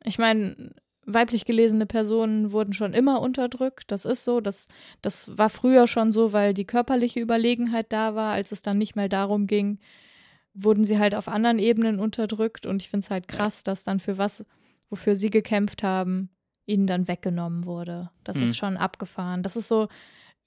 Ich 0.05 0.19
meine, 0.19 0.75
weiblich 1.07 1.45
gelesene 1.45 1.87
Personen 1.87 2.53
wurden 2.53 2.73
schon 2.73 2.95
immer 2.95 3.21
unterdrückt. 3.21 3.91
Das 3.91 4.05
ist 4.05 4.25
so. 4.25 4.41
Das, 4.41 4.69
das 5.03 5.37
war 5.37 5.51
früher 5.51 5.87
schon 5.87 6.13
so, 6.13 6.33
weil 6.33 6.55
die 6.55 6.67
körperliche 6.67 7.21
Überlegenheit 7.21 7.93
da 7.93 8.15
war. 8.15 8.33
Als 8.33 8.53
es 8.53 8.63
dann 8.63 8.79
nicht 8.79 8.97
mehr 8.97 9.09
darum 9.09 9.47
ging, 9.47 9.79
wurden 10.55 10.85
sie 10.85 10.99
halt 10.99 11.15
auf 11.15 11.29
anderen 11.29 11.59
Ebenen 11.59 12.01
unterdrückt. 12.01 12.67
Und 12.67 12.83
ich 12.83 12.91
finde 12.91 13.05
es 13.05 13.11
halt 13.11 13.29
krass, 13.29 13.63
dass 13.63 13.85
dann 13.85 14.01
für 14.01 14.19
was, 14.19 14.45
wofür 14.89 15.17
sie 15.17 15.31
gekämpft 15.31 15.83
haben, 15.83 16.31
ihnen 16.67 16.87
dann 16.87 17.09
weggenommen 17.09 17.65
wurde. 17.65 18.11
Das 18.25 18.39
mhm. 18.39 18.45
ist 18.45 18.57
schon 18.57 18.77
abgefahren. 18.77 19.43
Das 19.43 19.57
ist 19.57 19.69
so, 19.69 19.89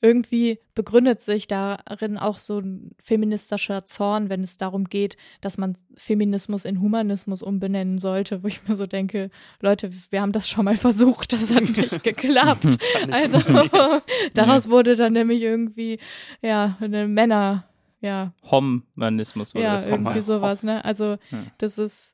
irgendwie 0.03 0.60
begründet 0.75 1.22
sich 1.24 1.48
darin 1.48 2.17
auch 2.17 2.38
so 2.38 2.60
ein 2.60 2.91
feministischer 3.01 3.86
Zorn, 3.86 4.29
wenn 4.29 4.41
es 4.41 4.57
darum 4.57 4.83
geht, 4.89 5.15
dass 5.39 5.57
man 5.57 5.77
Feminismus 5.95 6.65
in 6.65 6.81
Humanismus 6.81 7.41
umbenennen 7.41 8.00
sollte, 8.00 8.43
wo 8.43 8.48
ich 8.48 8.67
mir 8.67 8.75
so 8.75 8.86
denke, 8.86 9.29
Leute, 9.62 9.91
wir 10.10 10.22
haben 10.22 10.33
das 10.33 10.50
schon 10.50 10.65
mal 10.65 10.75
versucht, 10.77 11.31
das 11.31 11.53
hat 11.53 11.63
nicht 11.63 12.03
geklappt. 12.03 12.77
also 13.10 13.69
daraus 14.33 14.69
wurde 14.69 14.98
dann 14.98 15.13
nämlich 15.13 15.41
irgendwie 15.41 16.00
ja 16.41 16.77
eine 16.81 17.07
Männer 17.07 17.63
ja 18.01 18.33
Homanismus 18.51 19.55
wurde 19.55 19.63
ja 19.63 19.86
irgendwie 19.86 20.22
sowas, 20.22 20.63
ne? 20.63 20.83
Also 20.83 21.17
das 21.57 21.77
ist 21.77 22.13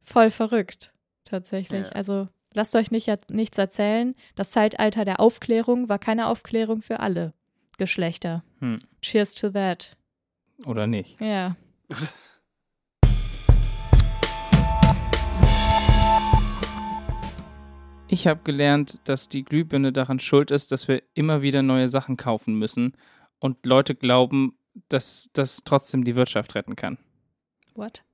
voll 0.00 0.30
verrückt 0.30 0.94
tatsächlich. 1.24 1.82
Ja. 1.82 1.92
Also 1.92 2.28
Lasst 2.56 2.74
euch 2.74 2.90
nicht, 2.90 3.10
nichts 3.30 3.58
erzählen. 3.58 4.14
Das 4.34 4.50
Zeitalter 4.50 5.04
der 5.04 5.20
Aufklärung 5.20 5.90
war 5.90 5.98
keine 5.98 6.26
Aufklärung 6.26 6.80
für 6.80 7.00
alle 7.00 7.34
Geschlechter. 7.76 8.44
Hm. 8.60 8.78
Cheers 9.02 9.34
to 9.34 9.50
that. 9.50 9.94
Oder 10.64 10.86
nicht? 10.86 11.20
Ja. 11.20 11.56
Ich 18.08 18.28
habe 18.28 18.40
gelernt, 18.44 19.00
dass 19.02 19.28
die 19.28 19.44
Glühbirne 19.44 19.92
daran 19.92 20.20
schuld 20.20 20.52
ist, 20.52 20.70
dass 20.70 20.86
wir 20.86 21.02
immer 21.14 21.42
wieder 21.42 21.62
neue 21.62 21.88
Sachen 21.88 22.16
kaufen 22.16 22.54
müssen 22.54 22.96
und 23.40 23.66
Leute 23.66 23.96
glauben, 23.96 24.56
dass 24.88 25.28
das 25.32 25.64
trotzdem 25.64 26.04
die 26.04 26.14
Wirtschaft 26.14 26.54
retten 26.54 26.76
kann. 26.76 26.98
What? 27.74 28.05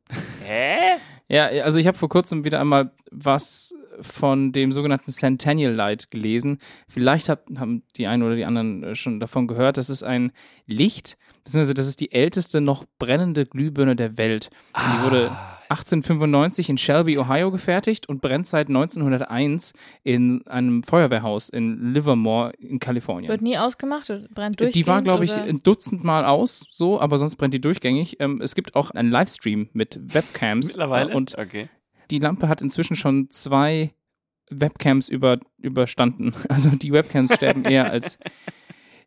Hä? 0.44 0.96
Ja, 1.28 1.46
also 1.64 1.78
ich 1.78 1.86
habe 1.86 1.96
vor 1.96 2.08
kurzem 2.08 2.44
wieder 2.44 2.60
einmal 2.60 2.92
was 3.10 3.74
von 4.00 4.52
dem 4.52 4.72
sogenannten 4.72 5.10
Centennial 5.10 5.72
Light 5.72 6.10
gelesen. 6.10 6.58
Vielleicht 6.88 7.28
hat, 7.28 7.44
haben 7.56 7.82
die 7.96 8.06
einen 8.06 8.22
oder 8.22 8.36
die 8.36 8.44
anderen 8.44 8.82
äh, 8.82 8.94
schon 8.94 9.20
davon 9.20 9.46
gehört. 9.46 9.76
Das 9.76 9.90
ist 9.90 10.02
ein 10.02 10.32
Licht, 10.66 11.16
beziehungsweise 11.44 11.74
das 11.74 11.88
ist 11.88 12.00
die 12.00 12.12
älteste 12.12 12.60
noch 12.60 12.84
brennende 12.98 13.46
Glühbirne 13.46 13.96
der 13.96 14.16
Welt. 14.18 14.50
Ah. 14.72 14.96
Die 14.96 15.04
wurde 15.04 15.36
1895 15.72 16.70
in 16.70 16.78
Shelby, 16.78 17.18
Ohio 17.18 17.50
gefertigt 17.50 18.08
und 18.08 18.20
brennt 18.20 18.46
seit 18.46 18.68
1901 18.68 19.72
in 20.02 20.46
einem 20.46 20.82
Feuerwehrhaus 20.82 21.48
in 21.48 21.92
Livermore 21.92 22.52
in 22.58 22.78
Kalifornien. 22.78 23.30
Wird 23.30 23.42
nie 23.42 23.58
ausgemacht, 23.58 24.06
brennt 24.34 24.60
durchgängig? 24.60 24.72
Die 24.72 24.86
war, 24.86 25.02
glaube 25.02 25.24
ich, 25.24 25.36
ein 25.36 25.62
Dutzend 25.62 26.04
Mal 26.04 26.24
aus, 26.24 26.66
so, 26.70 27.00
aber 27.00 27.18
sonst 27.18 27.36
brennt 27.36 27.54
die 27.54 27.60
durchgängig. 27.60 28.16
Ähm, 28.20 28.40
es 28.40 28.54
gibt 28.54 28.74
auch 28.74 28.90
einen 28.90 29.10
Livestream 29.10 29.68
mit 29.72 29.98
Webcams. 30.14 30.68
Mittlerweile? 30.68 31.14
Und 31.14 31.36
okay 31.38 31.68
die 32.12 32.18
Lampe 32.18 32.48
hat 32.48 32.62
inzwischen 32.62 32.94
schon 32.94 33.30
zwei 33.30 33.92
Webcams 34.50 35.08
über, 35.08 35.38
überstanden. 35.58 36.34
Also 36.48 36.70
die 36.70 36.92
Webcams 36.92 37.34
sterben 37.34 37.64
eher 37.64 37.90
als, 37.90 38.18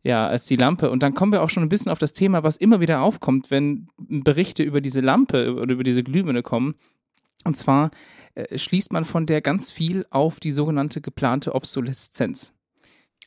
ja, 0.05 0.27
als 0.27 0.45
die 0.45 0.55
Lampe. 0.55 0.91
Und 0.91 1.01
dann 1.01 1.15
kommen 1.15 1.31
wir 1.31 1.41
auch 1.41 1.49
schon 1.49 1.63
ein 1.63 1.69
bisschen 1.69 1.91
auf 1.91 1.97
das 1.97 2.13
Thema, 2.13 2.43
was 2.43 2.57
immer 2.57 2.79
wieder 2.79 3.01
aufkommt, 3.01 3.49
wenn 3.49 3.87
Berichte 3.97 4.61
über 4.61 4.79
diese 4.79 5.01
Lampe 5.01 5.55
oder 5.55 5.73
über 5.73 5.83
diese 5.83 6.03
Glühbirne 6.03 6.43
kommen. 6.43 6.75
Und 7.43 7.57
zwar 7.57 7.89
äh, 8.35 8.57
schließt 8.57 8.93
man 8.93 9.03
von 9.03 9.25
der 9.25 9.41
ganz 9.41 9.71
viel 9.71 10.05
auf 10.11 10.39
die 10.39 10.51
sogenannte 10.51 11.01
geplante 11.01 11.55
Obsoleszenz. 11.55 12.53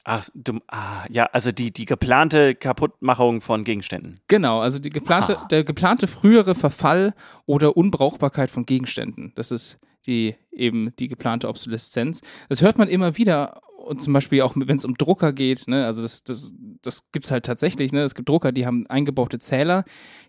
Ach, 0.05 0.29
dumm. 0.35 0.63
Ah, 0.69 1.05
ja, 1.11 1.25
also 1.33 1.51
die, 1.51 1.73
die 1.73 1.85
geplante 1.85 2.55
Kaputtmachung 2.55 3.41
von 3.41 3.65
Gegenständen. 3.65 4.21
Genau, 4.29 4.61
also 4.61 4.79
die 4.79 4.91
geplante, 4.91 5.37
der 5.51 5.65
geplante 5.65 6.07
frühere 6.07 6.55
Verfall 6.55 7.13
oder 7.45 7.77
Unbrauchbarkeit 7.77 8.51
von 8.51 8.67
Gegenständen. 8.67 9.33
Das 9.35 9.51
ist 9.51 9.81
die 10.07 10.37
eben 10.53 10.95
die 10.99 11.09
geplante 11.09 11.49
Obsoleszenz. 11.49 12.23
Das 12.49 12.63
hört 12.63 12.79
man 12.79 12.89
immer 12.89 13.19
wieder 13.19 13.61
und 13.89 14.03
zum 14.03 14.13
Beispiel 14.13 14.43
auch, 14.43 14.55
wenn 14.57 14.77
es 14.77 14.85
um 14.85 14.95
Drucker 14.95 15.33
geht, 15.33 15.67
ne, 15.67 15.87
also 15.87 16.03
das, 16.03 16.23
das, 16.23 16.55
das 16.83 17.11
gibt 17.11 17.25
es 17.25 17.31
halt 17.31 17.47
tatsächlich, 17.47 17.93
ne? 17.93 18.03
Es 18.03 18.15
gibt 18.15 18.29
Drucker, 18.29 18.53
die 18.53 18.67
haben 18.67 18.87
eingebaute 18.87 19.39
Zähler, 19.39 19.85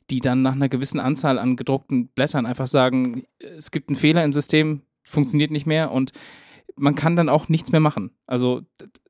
die 0.10 0.22
dann 0.22 0.42
nach 0.42 0.54
einer 0.54 0.70
gewissen 0.70 1.00
Anzahl 1.00 1.38
an 1.38 1.56
gedruckten 1.56 2.08
Blättern 2.08 2.46
einfach 2.46 2.68
sagen, 2.68 3.24
es 3.40 3.72
gibt 3.72 3.90
einen 3.90 3.96
Fehler 3.96 4.24
im 4.24 4.34
System, 4.34 4.82
funktioniert 5.04 5.52
nicht 5.52 5.66
mehr 5.66 5.92
und 5.92 6.12
man 6.76 6.96
kann 6.96 7.16
dann 7.16 7.30
auch 7.30 7.50
nichts 7.50 7.72
mehr 7.72 7.82
machen. 7.82 8.12
Also 8.26 8.62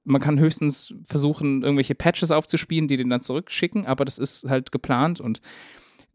man 0.04 0.22
kann 0.22 0.40
höchstens 0.40 0.94
versuchen, 1.04 1.62
irgendwelche 1.62 1.94
Patches 1.94 2.32
aufzuspielen, 2.32 2.88
die 2.88 2.98
den 2.98 3.10
dann 3.10 3.22
zurückschicken, 3.22 3.86
aber 3.86 4.06
das 4.06 4.18
ist 4.18 4.50
halt 4.50 4.72
geplant 4.72 5.22
und 5.22 5.42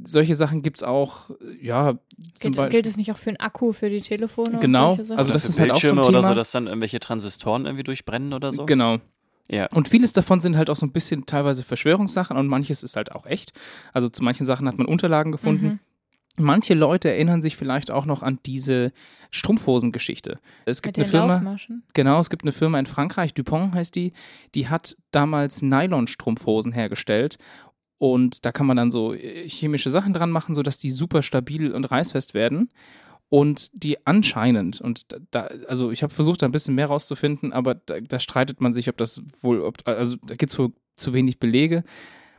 solche 0.03 0.35
Sachen 0.35 0.63
gibt 0.63 0.79
es 0.79 0.83
auch, 0.83 1.31
ja, 1.61 1.93
zum 1.93 1.99
gilt, 2.41 2.57
Beispiel. 2.57 2.69
Gilt 2.71 2.87
es 2.87 2.97
nicht 2.97 3.13
auch 3.13 3.19
für 3.19 3.31
einen 3.31 3.41
Akku, 3.41 3.73
für 3.73 3.91
die 3.91 4.01
Telefone? 4.01 4.59
Genau, 4.61 4.97
also 4.97 5.33
das 5.33 5.45
ist 5.45 5.61
halt 5.61 5.71
auch 5.71 5.77
so 5.77 5.89
ein 5.89 5.97
Thema. 5.97 6.09
oder 6.09 6.23
so, 6.23 6.35
dass 6.35 6.51
dann 6.51 6.67
irgendwelche 6.67 7.01
Transistoren 7.01 7.67
irgendwie 7.67 7.85
durchbrennen 7.85 8.33
oder 8.33 8.53
so? 8.53 8.67
Genau. 8.67 8.99
Ja. 9.51 9.67
Und 9.73 9.89
vieles 9.89 10.13
davon 10.13 10.41
sind 10.41 10.57
halt 10.57 10.71
auch 10.71 10.77
so 10.77 10.87
ein 10.87 10.93
bisschen 10.93 11.27
teilweise 11.27 11.65
Verschwörungssachen 11.65 12.37
und 12.37 12.49
manches 12.49 12.83
ist 12.83 12.97
halt 12.97 13.13
auch 13.13 13.27
echt. 13.27 13.53
Also 13.93 14.09
zu 14.09 14.23
manchen 14.25 14.47
Sachen 14.47 14.67
hat 14.67 14.79
man 14.79 14.87
Unterlagen 14.87 15.33
gefunden. 15.33 15.67
Mhm. 15.67 15.81
Manche 16.37 16.75
Leute 16.75 17.11
erinnern 17.11 17.43
sich 17.43 17.57
vielleicht 17.57 17.93
auch 17.93 18.07
noch 18.07 18.25
an 18.25 18.41
diese 18.45 18.91
Strumpfhosen-Geschichte. 19.31 20.41
Es 20.65 20.83
gibt 20.83 20.97
Mit 20.97 21.07
eine 21.07 21.11
Firma, 21.11 21.57
genau, 21.93 22.19
es 22.19 22.29
gibt 22.29 22.43
eine 22.43 22.51
Firma 22.51 22.79
in 22.81 22.87
Frankreich, 22.87 23.35
Dupont 23.35 23.73
heißt 23.73 23.95
die, 23.95 24.13
die 24.55 24.69
hat 24.69 24.97
damals 25.13 25.63
Nylon-Strumpfhosen 25.63 26.73
hergestellt 26.73 27.39
und 27.99 28.45
da 28.45 28.53
kann 28.53 28.67
man 28.67 28.77
dann 28.77 28.91
so 28.91 29.15
äh, 29.15 29.49
chemische 29.49 29.91
Sachen 29.91 30.13
dran 30.13 30.31
machen, 30.31 30.55
sodass 30.55 30.79
die 30.79 30.91
super 30.91 31.23
stabil 31.23 31.73
und 31.73 31.85
reißfest 31.85 32.35
werden. 32.35 32.71
Und 33.31 33.71
die 33.83 34.07
anscheinend, 34.07 34.81
und 34.81 35.07
da, 35.31 35.49
also 35.67 35.91
ich 35.91 36.03
habe 36.03 36.15
versucht, 36.15 36.43
da 36.43 36.47
ein 36.47 36.53
bisschen 36.53 36.75
mehr 36.75 36.87
rauszufinden, 36.87 37.53
aber 37.53 37.75
da, 37.75 37.99
da 38.01 38.21
streitet 38.21 38.61
man 38.61 38.73
sich, 38.73 38.89
ob 38.89 38.97
das 38.97 39.23
wohl, 39.41 39.61
ob, 39.63 39.79
also 39.89 40.17
da 40.27 40.37
gibt 40.37 40.53
es 40.53 40.59
wohl 40.59 40.73
zu 40.95 41.13
wenig 41.15 41.39
Belege 41.41 41.83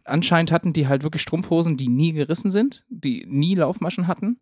anscheinend 0.05 0.51
hatten 0.51 0.71
die 0.71 0.87
halt 0.87 1.03
wirklich 1.03 1.21
Strumpfhosen, 1.21 1.77
die 1.77 1.89
nie 1.89 2.13
gerissen 2.13 2.51
sind, 2.51 2.85
die 2.89 3.25
nie 3.27 3.55
Laufmaschen 3.55 4.07
hatten. 4.07 4.39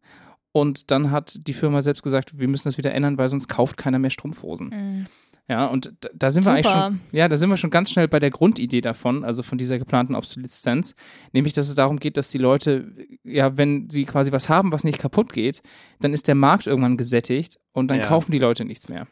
Und 0.51 0.91
dann 0.91 1.09
hat 1.09 1.47
die 1.47 1.53
Firma 1.53 1.81
selbst 1.81 2.03
gesagt, 2.03 2.37
wir 2.37 2.47
müssen 2.47 2.67
das 2.67 2.77
wieder 2.77 2.93
ändern, 2.93 3.17
weil 3.17 3.29
sonst 3.29 3.47
kauft 3.47 3.75
keiner 3.75 3.97
mehr 3.97 4.11
Strumpfhosen. 4.11 4.67
Mhm. 4.69 5.05
Ja, 5.49 5.65
und 5.65 5.93
da, 5.99 6.09
da 6.13 6.31
sind 6.31 6.43
Super. 6.43 6.55
wir 6.55 6.57
eigentlich 6.57 6.71
schon, 6.71 7.01
ja, 7.11 7.27
da 7.27 7.35
sind 7.35 7.49
wir 7.49 7.57
schon 7.57 7.69
ganz 7.69 7.91
schnell 7.91 8.07
bei 8.07 8.19
der 8.19 8.29
Grundidee 8.29 8.79
davon, 8.79 9.25
also 9.25 9.43
von 9.43 9.57
dieser 9.57 9.77
geplanten 9.77 10.15
Obsoleszenz, 10.15 10.95
nämlich, 11.33 11.53
dass 11.53 11.67
es 11.67 11.75
darum 11.75 11.99
geht, 11.99 12.15
dass 12.15 12.29
die 12.29 12.37
Leute, 12.37 12.93
ja, 13.23 13.57
wenn 13.57 13.89
sie 13.89 14.05
quasi 14.05 14.31
was 14.31 14.47
haben, 14.47 14.71
was 14.71 14.85
nicht 14.85 14.99
kaputt 14.99 15.33
geht, 15.33 15.61
dann 15.99 16.13
ist 16.13 16.29
der 16.29 16.35
Markt 16.35 16.65
irgendwann 16.65 16.95
gesättigt 16.95 17.59
und 17.73 17.89
dann 17.89 17.99
ja. 17.99 18.07
kaufen 18.07 18.31
die 18.31 18.39
Leute 18.39 18.63
nichts 18.63 18.87
mehr. 18.87 19.07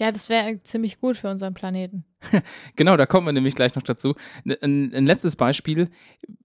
Ja, 0.00 0.10
das 0.10 0.28
wäre 0.28 0.60
ziemlich 0.64 1.00
gut 1.00 1.16
für 1.16 1.30
unseren 1.30 1.54
Planeten. 1.54 2.04
Genau, 2.76 2.96
da 2.96 3.06
kommen 3.06 3.26
wir 3.26 3.32
nämlich 3.32 3.54
gleich 3.54 3.74
noch 3.74 3.82
dazu. 3.82 4.14
Ein, 4.44 4.92
ein 4.94 5.06
letztes 5.06 5.36
Beispiel, 5.36 5.90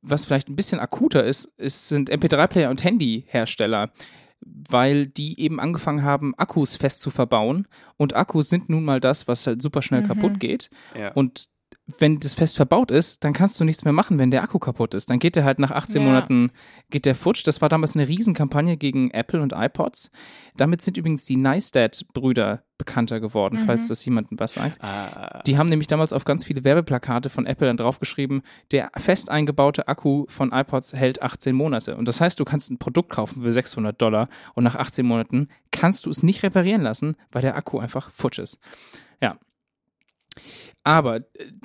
was 0.01 0.25
vielleicht 0.25 0.49
ein 0.49 0.55
bisschen 0.55 0.79
akuter 0.79 1.23
ist, 1.23 1.45
ist 1.57 1.87
sind 1.87 2.11
MP3-Player 2.11 2.69
und 2.69 2.83
Handyhersteller, 2.83 3.91
weil 4.41 5.07
die 5.07 5.39
eben 5.39 5.59
angefangen 5.59 6.03
haben, 6.03 6.33
Akkus 6.35 6.75
fest 6.75 7.01
zu 7.01 7.09
verbauen. 7.09 7.67
Und 7.97 8.15
Akkus 8.15 8.49
sind 8.49 8.69
nun 8.69 8.85
mal 8.85 8.99
das, 8.99 9.27
was 9.27 9.47
halt 9.47 9.61
super 9.61 9.81
schnell 9.81 10.01
Mhm. 10.01 10.07
kaputt 10.07 10.39
geht. 10.39 10.69
Ja. 10.97 11.11
Und 11.13 11.49
wenn 11.99 12.19
das 12.19 12.33
fest 12.33 12.57
verbaut 12.57 12.91
ist, 12.91 13.23
dann 13.23 13.31
kannst 13.31 13.57
du 13.59 13.63
nichts 13.63 13.85
mehr 13.85 13.93
machen, 13.93 14.19
wenn 14.19 14.29
der 14.29 14.43
Akku 14.43 14.59
kaputt 14.59 14.93
ist. 14.93 15.09
Dann 15.09 15.19
geht 15.19 15.37
der 15.37 15.45
halt 15.45 15.57
nach 15.59 15.71
18 15.71 16.01
Ja. 16.01 16.07
Monaten, 16.07 16.51
geht 16.89 17.05
der 17.05 17.15
futsch. 17.15 17.47
Das 17.47 17.61
war 17.61 17.69
damals 17.69 17.95
eine 17.95 18.07
Riesenkampagne 18.07 18.75
gegen 18.75 19.09
Apple 19.11 19.41
und 19.41 19.53
iPods. 19.55 20.11
Damit 20.57 20.81
sind 20.81 20.97
übrigens 20.97 21.23
die 21.25 21.37
Neistat-Brüder 21.37 22.63
bekannter 22.77 23.19
geworden, 23.21 23.61
Mhm. 23.61 23.65
falls 23.65 23.87
das 23.87 24.03
jemandem 24.05 24.37
was 24.39 24.53
sagt. 24.53 24.83
Ah, 24.83 25.41
Die 25.47 25.57
haben 25.57 25.69
nämlich 25.69 25.87
damals 25.87 26.11
auf 26.13 26.25
ganz 26.25 26.43
viele 26.43 26.63
Werbeplakate 26.65 27.29
von 27.29 27.45
Apple 27.45 27.67
dann 27.67 27.77
draufgeschrieben, 27.77 28.41
der 28.71 28.91
fest 28.97 29.29
eingebaute 29.31 29.87
Akku 29.87 30.25
von 30.27 30.51
iPods 30.51 30.93
hält 30.93 31.21
18 31.21 31.55
Monate. 31.55 31.95
Und 31.95 32.07
das 32.07 32.19
heißt, 32.21 32.39
du 32.39 32.43
kannst 32.43 32.69
ein 32.69 32.77
Produkt 32.79 33.09
kaufen 33.11 33.41
für 33.43 33.51
600 33.53 33.99
Dollar 33.99 34.27
und 34.55 34.63
nach 34.65 34.75
18 34.75 35.05
Monaten 35.05 35.47
kannst 35.71 36.05
du 36.05 36.09
es 36.09 36.21
nicht 36.21 36.43
reparieren 36.43 36.81
lassen, 36.81 37.15
weil 37.31 37.41
der 37.41 37.55
Akku 37.55 37.79
einfach 37.79 38.11
futsch 38.11 38.39
ist. 38.39 38.59
Ja. 39.21 39.37
Aber 40.87 41.17
äh, 41.17 41.23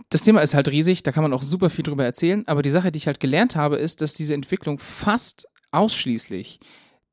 das 0.08 0.24
Thema 0.24 0.40
ist 0.40 0.54
halt 0.54 0.68
riesig, 0.68 1.04
da 1.04 1.12
kann 1.12 1.22
man 1.22 1.32
auch 1.32 1.42
super 1.42 1.70
viel 1.70 1.84
drüber 1.84 2.04
erzählen. 2.04 2.42
Aber 2.48 2.60
die 2.60 2.70
Sache, 2.70 2.90
die 2.90 2.96
ich 2.96 3.06
halt 3.06 3.20
gelernt 3.20 3.54
habe, 3.54 3.76
ist, 3.76 4.00
dass 4.00 4.14
diese 4.14 4.34
Entwicklung 4.34 4.80
fast 4.80 5.46
ausschließlich, 5.70 6.58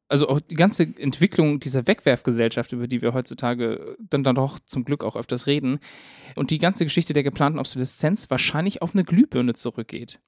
also 0.08 0.28
auch 0.28 0.40
die 0.40 0.56
ganze 0.56 0.84
Entwicklung 0.98 1.60
dieser 1.60 1.86
Wegwerfgesellschaft, 1.86 2.72
über 2.72 2.88
die 2.88 3.04
wir 3.04 3.14
heutzutage 3.14 3.96
dann, 4.00 4.24
dann 4.24 4.34
doch 4.34 4.60
zum 4.60 4.86
Glück 4.86 5.04
auch 5.04 5.16
öfters 5.16 5.46
reden, 5.46 5.80
und 6.36 6.50
die 6.50 6.58
ganze 6.58 6.84
Geschichte 6.84 7.14
der 7.14 7.22
geplanten 7.22 7.60
Obsoleszenz 7.60 8.28
wahrscheinlich 8.32 8.82
auf 8.82 8.96
eine 8.96 9.04
Glühbirne 9.04 9.54
zurückgeht. 9.54 10.20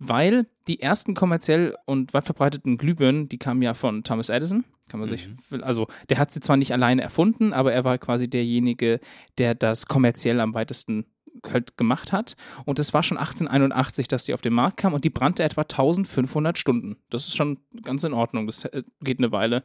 Weil 0.00 0.46
die 0.66 0.80
ersten 0.80 1.14
kommerziell 1.14 1.76
und 1.86 2.14
weit 2.14 2.24
verbreiteten 2.24 2.78
Glühbirnen, 2.78 3.28
die 3.28 3.38
kamen 3.38 3.62
ja 3.62 3.74
von 3.74 4.02
Thomas 4.02 4.28
Edison. 4.28 4.64
Kann 4.88 5.00
man 5.00 5.08
sich, 5.08 5.28
also 5.62 5.88
der 6.08 6.18
hat 6.18 6.30
sie 6.30 6.40
zwar 6.40 6.56
nicht 6.56 6.72
alleine 6.72 7.02
erfunden, 7.02 7.52
aber 7.52 7.72
er 7.72 7.84
war 7.84 7.98
quasi 7.98 8.28
derjenige, 8.28 9.00
der 9.38 9.54
das 9.54 9.86
kommerziell 9.86 10.38
am 10.40 10.54
weitesten 10.54 11.06
halt 11.52 11.76
gemacht 11.76 12.12
hat. 12.12 12.36
Und 12.64 12.78
es 12.78 12.94
war 12.94 13.02
schon 13.02 13.18
1881, 13.18 14.08
dass 14.08 14.24
die 14.24 14.34
auf 14.34 14.40
den 14.40 14.52
Markt 14.54 14.78
kam 14.78 14.94
und 14.94 15.04
die 15.04 15.10
brannte 15.10 15.42
etwa 15.42 15.62
1500 15.62 16.58
Stunden. 16.58 16.96
Das 17.10 17.26
ist 17.26 17.36
schon 17.36 17.58
ganz 17.82 18.04
in 18.04 18.12
Ordnung, 18.12 18.46
das 18.46 18.64
äh, 18.64 18.82
geht 19.00 19.18
eine 19.18 19.32
Weile. 19.32 19.62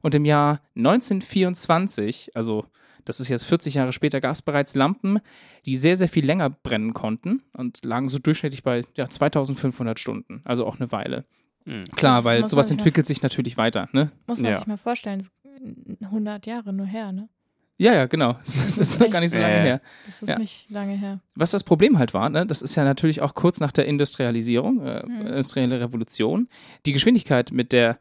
Und 0.00 0.14
im 0.14 0.24
Jahr 0.24 0.60
1924, 0.76 2.32
also 2.34 2.66
das 3.04 3.20
ist 3.20 3.28
jetzt 3.28 3.44
40 3.44 3.74
Jahre 3.74 3.92
später, 3.92 4.20
gab 4.20 4.32
es 4.32 4.42
bereits 4.42 4.74
Lampen, 4.74 5.20
die 5.66 5.76
sehr, 5.76 5.96
sehr 5.96 6.08
viel 6.08 6.24
länger 6.24 6.50
brennen 6.50 6.94
konnten 6.94 7.42
und 7.52 7.84
lagen 7.84 8.08
so 8.08 8.18
durchschnittlich 8.18 8.62
bei 8.62 8.84
ja, 8.94 9.08
2500 9.08 9.98
Stunden, 9.98 10.40
also 10.44 10.66
auch 10.66 10.78
eine 10.78 10.92
Weile. 10.92 11.24
Hm. 11.64 11.84
Klar, 11.96 12.16
Das 12.16 12.24
weil 12.24 12.46
sowas 12.46 12.70
entwickelt 12.70 13.06
sich 13.06 13.22
natürlich 13.22 13.56
weiter, 13.56 13.88
ne? 13.92 14.10
Muss 14.26 14.40
man 14.40 14.52
Ja. 14.52 14.58
sich 14.58 14.66
mal 14.66 14.76
vorstellen, 14.78 15.18
das 15.20 15.30
ist 15.86 16.00
100 16.02 16.46
Jahre 16.46 16.72
nur 16.72 16.86
her, 16.86 17.12
ne? 17.12 17.28
Ja, 17.78 17.94
ja, 17.94 18.06
genau. 18.06 18.34
Das 18.44 18.78
ist 18.78 19.00
noch 19.00 19.10
gar 19.10 19.20
nicht 19.20 19.32
so 19.32 19.38
lange 19.40 19.56
ja. 19.56 19.62
her. 19.62 19.80
Das 20.06 20.22
ist 20.22 20.28
Ja. 20.28 20.38
nicht 20.38 20.70
lange 20.70 20.94
her. 20.96 21.20
Was 21.34 21.50
das 21.52 21.64
Problem 21.64 21.98
halt 21.98 22.14
war, 22.14 22.28
ne, 22.30 22.46
das 22.46 22.62
ist 22.62 22.74
ja 22.74 22.84
natürlich 22.84 23.20
auch 23.22 23.34
kurz 23.34 23.60
nach 23.60 23.72
der 23.72 23.86
Industrialisierung, 23.86 24.80
äh, 24.84 25.04
Mhm. 25.06 25.26
industrielle 25.26 25.80
Revolution. 25.80 26.48
Die 26.86 26.92
Geschwindigkeit, 26.92 27.50
mit 27.52 27.72
der 27.72 27.98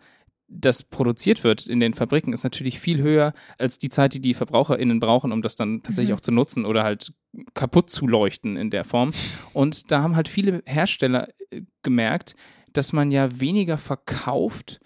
das 0.53 0.84
produziert 0.84 1.46
wird 1.46 1.65
in 1.65 1.80
den 1.80 1.94
Fabriken, 1.94 2.34
ist 2.34 2.44
natürlich 2.44 2.77
viel 2.82 3.01
höher 3.01 3.34
als 3.58 3.77
die 3.77 3.88
Zeit, 3.88 4.13
die 4.13 4.20
die 4.20 4.34
VerbraucherInnen 4.34 5.00
brauchen, 5.00 5.32
um 5.32 5.41
das 5.41 5.56
dann 5.56 5.82
tatsächlich 5.82 6.10
Mhm. 6.12 6.15
auch 6.18 6.22
zu 6.22 6.34
nutzen 6.34 6.65
oder 6.65 6.84
halt 6.84 7.13
kaputt 7.53 7.89
zu 7.89 8.06
leuchten 8.06 8.58
in 8.58 8.70
der 8.70 8.84
Form. 8.84 9.12
Und 9.53 9.91
da 9.91 10.03
haben 10.03 10.18
halt 10.18 10.27
viele 10.27 10.62
Hersteller 10.65 11.30
äh, 11.51 11.62
gemerkt, 11.84 12.36
dass 12.74 12.94
man 12.94 13.12
ja 13.12 13.40
weniger 13.40 13.78
verkauft, 13.78 14.80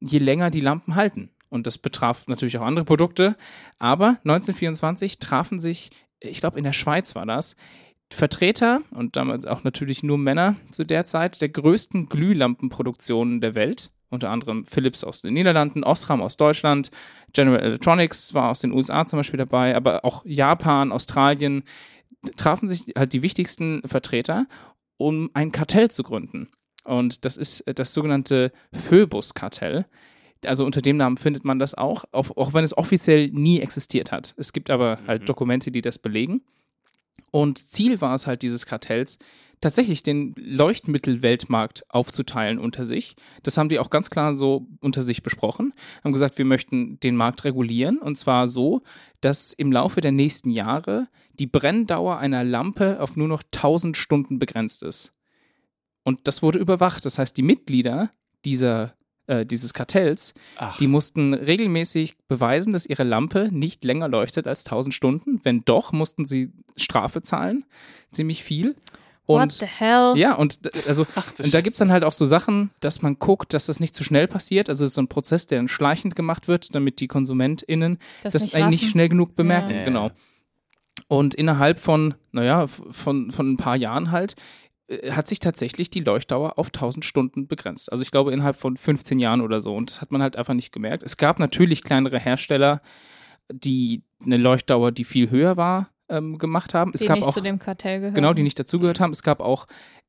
je 0.00 0.18
länger 0.18 0.50
die 0.50 0.60
Lampen 0.60 0.94
halten. 0.94 1.30
Und 1.50 1.66
das 1.66 1.78
betraf 1.78 2.26
natürlich 2.26 2.58
auch 2.58 2.66
andere 2.66 2.84
Produkte. 2.84 3.36
Aber 3.78 4.18
1924 4.24 5.18
trafen 5.18 5.60
sich, 5.60 5.90
ich 6.20 6.40
glaube 6.40 6.58
in 6.58 6.64
der 6.64 6.72
Schweiz 6.72 7.14
war 7.14 7.26
das, 7.26 7.56
Vertreter 8.10 8.80
und 8.94 9.16
damals 9.16 9.44
auch 9.44 9.64
natürlich 9.64 10.02
nur 10.02 10.18
Männer 10.18 10.56
zu 10.70 10.84
der 10.84 11.04
Zeit 11.04 11.40
der 11.40 11.50
größten 11.50 12.08
Glühlampenproduktionen 12.08 13.40
der 13.40 13.54
Welt. 13.54 13.90
Unter 14.10 14.30
anderem 14.30 14.64
Philips 14.64 15.04
aus 15.04 15.20
den 15.20 15.34
Niederlanden, 15.34 15.84
Osram 15.84 16.22
aus 16.22 16.38
Deutschland, 16.38 16.90
General 17.34 17.60
Electronics 17.60 18.32
war 18.32 18.50
aus 18.50 18.60
den 18.60 18.72
USA 18.72 19.04
zum 19.04 19.18
Beispiel 19.18 19.36
dabei, 19.36 19.76
aber 19.76 20.06
auch 20.06 20.24
Japan, 20.24 20.92
Australien 20.92 21.62
trafen 22.38 22.68
sich 22.68 22.94
halt 22.96 23.12
die 23.12 23.20
wichtigsten 23.20 23.82
Vertreter, 23.84 24.46
um 24.96 25.30
ein 25.34 25.52
Kartell 25.52 25.90
zu 25.90 26.02
gründen. 26.02 26.48
Und 26.88 27.24
das 27.24 27.36
ist 27.36 27.62
das 27.66 27.92
sogenannte 27.92 28.50
Phoebus-Kartell. 28.72 29.86
Also 30.44 30.64
unter 30.64 30.80
dem 30.80 30.96
Namen 30.96 31.16
findet 31.18 31.44
man 31.44 31.58
das 31.58 31.74
auch, 31.74 32.04
auch, 32.12 32.36
auch 32.36 32.54
wenn 32.54 32.64
es 32.64 32.76
offiziell 32.76 33.28
nie 33.30 33.60
existiert 33.60 34.10
hat. 34.12 34.34
Es 34.36 34.52
gibt 34.52 34.70
aber 34.70 34.98
halt 35.06 35.22
Mhm. 35.22 35.26
Dokumente, 35.26 35.70
die 35.70 35.82
das 35.82 35.98
belegen. 35.98 36.42
Und 37.30 37.58
Ziel 37.58 38.00
war 38.00 38.14
es 38.14 38.26
halt 38.26 38.42
dieses 38.42 38.64
Kartells, 38.64 39.18
tatsächlich 39.60 40.02
den 40.02 40.34
Leuchtmittelweltmarkt 40.38 41.84
aufzuteilen 41.88 42.58
unter 42.58 42.84
sich. 42.84 43.16
Das 43.42 43.58
haben 43.58 43.68
die 43.68 43.78
auch 43.78 43.90
ganz 43.90 44.08
klar 44.08 44.32
so 44.32 44.66
unter 44.80 45.02
sich 45.02 45.22
besprochen. 45.22 45.72
Haben 46.04 46.12
gesagt, 46.12 46.38
wir 46.38 46.44
möchten 46.44 46.98
den 47.00 47.16
Markt 47.16 47.44
regulieren 47.44 47.98
und 47.98 48.16
zwar 48.16 48.48
so, 48.48 48.82
dass 49.20 49.52
im 49.52 49.72
Laufe 49.72 50.00
der 50.00 50.12
nächsten 50.12 50.50
Jahre 50.50 51.08
die 51.38 51.46
Brenndauer 51.46 52.18
einer 52.18 52.44
Lampe 52.44 53.00
auf 53.00 53.16
nur 53.16 53.28
noch 53.28 53.42
1000 53.42 53.96
Stunden 53.96 54.38
begrenzt 54.38 54.82
ist. 54.82 55.12
Und 56.08 56.20
das 56.26 56.42
wurde 56.42 56.58
überwacht. 56.58 57.04
Das 57.04 57.18
heißt, 57.18 57.36
die 57.36 57.42
Mitglieder 57.42 58.08
dieser, 58.46 58.94
äh, 59.26 59.44
dieses 59.44 59.74
Kartells 59.74 60.32
Ach, 60.56 60.78
die 60.78 60.86
mussten 60.86 61.34
regelmäßig 61.34 62.14
beweisen, 62.28 62.72
dass 62.72 62.86
ihre 62.86 63.04
Lampe 63.04 63.50
nicht 63.52 63.84
länger 63.84 64.08
leuchtet 64.08 64.46
als 64.46 64.64
1000 64.64 64.94
Stunden. 64.94 65.38
Wenn 65.44 65.66
doch, 65.66 65.92
mussten 65.92 66.24
sie 66.24 66.50
Strafe 66.78 67.20
zahlen. 67.20 67.66
Ziemlich 68.10 68.42
viel. 68.42 68.74
What 69.26 69.42
Und 69.42 69.52
the 69.52 69.66
hell? 69.66 70.14
ja, 70.16 70.32
und 70.32 70.58
also 70.86 71.06
ach, 71.14 71.30
und 71.44 71.52
da 71.52 71.60
gibt 71.60 71.74
es 71.74 71.78
dann 71.78 71.92
halt 71.92 72.04
auch 72.04 72.14
so 72.14 72.24
Sachen, 72.24 72.70
dass 72.80 73.02
man 73.02 73.18
guckt, 73.18 73.52
dass 73.52 73.66
das 73.66 73.78
nicht 73.78 73.94
zu 73.94 74.02
schnell 74.02 74.28
passiert. 74.28 74.70
Also 74.70 74.86
es 74.86 74.92
ist 74.92 74.94
so 74.94 75.02
ein 75.02 75.08
Prozess, 75.08 75.46
der 75.46 75.58
dann 75.58 75.68
schleichend 75.68 76.16
gemacht 76.16 76.48
wird, 76.48 76.74
damit 76.74 77.00
die 77.00 77.08
KonsumentInnen 77.08 77.98
das, 78.22 78.32
das 78.32 78.42
nicht 78.44 78.54
eigentlich 78.54 78.80
nicht 78.80 78.90
schnell 78.92 79.10
genug 79.10 79.36
bemerken. 79.36 79.74
Ja. 79.74 79.84
Genau. 79.84 80.10
Und 81.08 81.34
innerhalb 81.34 81.78
von, 81.80 82.14
naja, 82.32 82.66
von, 82.66 83.30
von 83.30 83.52
ein 83.52 83.56
paar 83.58 83.76
Jahren 83.76 84.10
halt, 84.10 84.36
hat 85.10 85.26
sich 85.26 85.38
tatsächlich 85.38 85.90
die 85.90 86.00
Leuchtdauer 86.00 86.58
auf 86.58 86.68
1000 86.68 87.04
Stunden 87.04 87.46
begrenzt. 87.46 87.92
Also 87.92 88.02
ich 88.02 88.10
glaube 88.10 88.32
innerhalb 88.32 88.56
von 88.56 88.76
15 88.76 89.18
Jahren 89.18 89.40
oder 89.42 89.60
so. 89.60 89.74
Und 89.74 89.90
das 89.90 90.00
hat 90.00 90.12
man 90.12 90.22
halt 90.22 90.36
einfach 90.36 90.54
nicht 90.54 90.72
gemerkt. 90.72 91.02
Es 91.02 91.16
gab 91.16 91.38
natürlich 91.38 91.82
kleinere 91.82 92.18
Hersteller, 92.18 92.80
die 93.52 94.02
eine 94.24 94.36
Leuchtdauer, 94.38 94.92
die 94.92 95.04
viel 95.04 95.30
höher 95.30 95.56
war, 95.56 95.90
ähm, 96.08 96.38
gemacht 96.38 96.72
haben. 96.74 96.92
Es 96.94 97.00
die 97.00 97.06
gab 97.06 97.16
nicht 97.16 97.26
auch 97.26 97.34
zu 97.34 97.42
dem 97.42 97.58
Kartell 97.58 97.98
gehören. 97.98 98.14
genau, 98.14 98.32
die 98.32 98.42
nicht 98.42 98.58
dazugehört 98.58 98.98
haben. 99.00 99.12
Es 99.12 99.22
gab 99.22 99.40
auch 99.40 99.66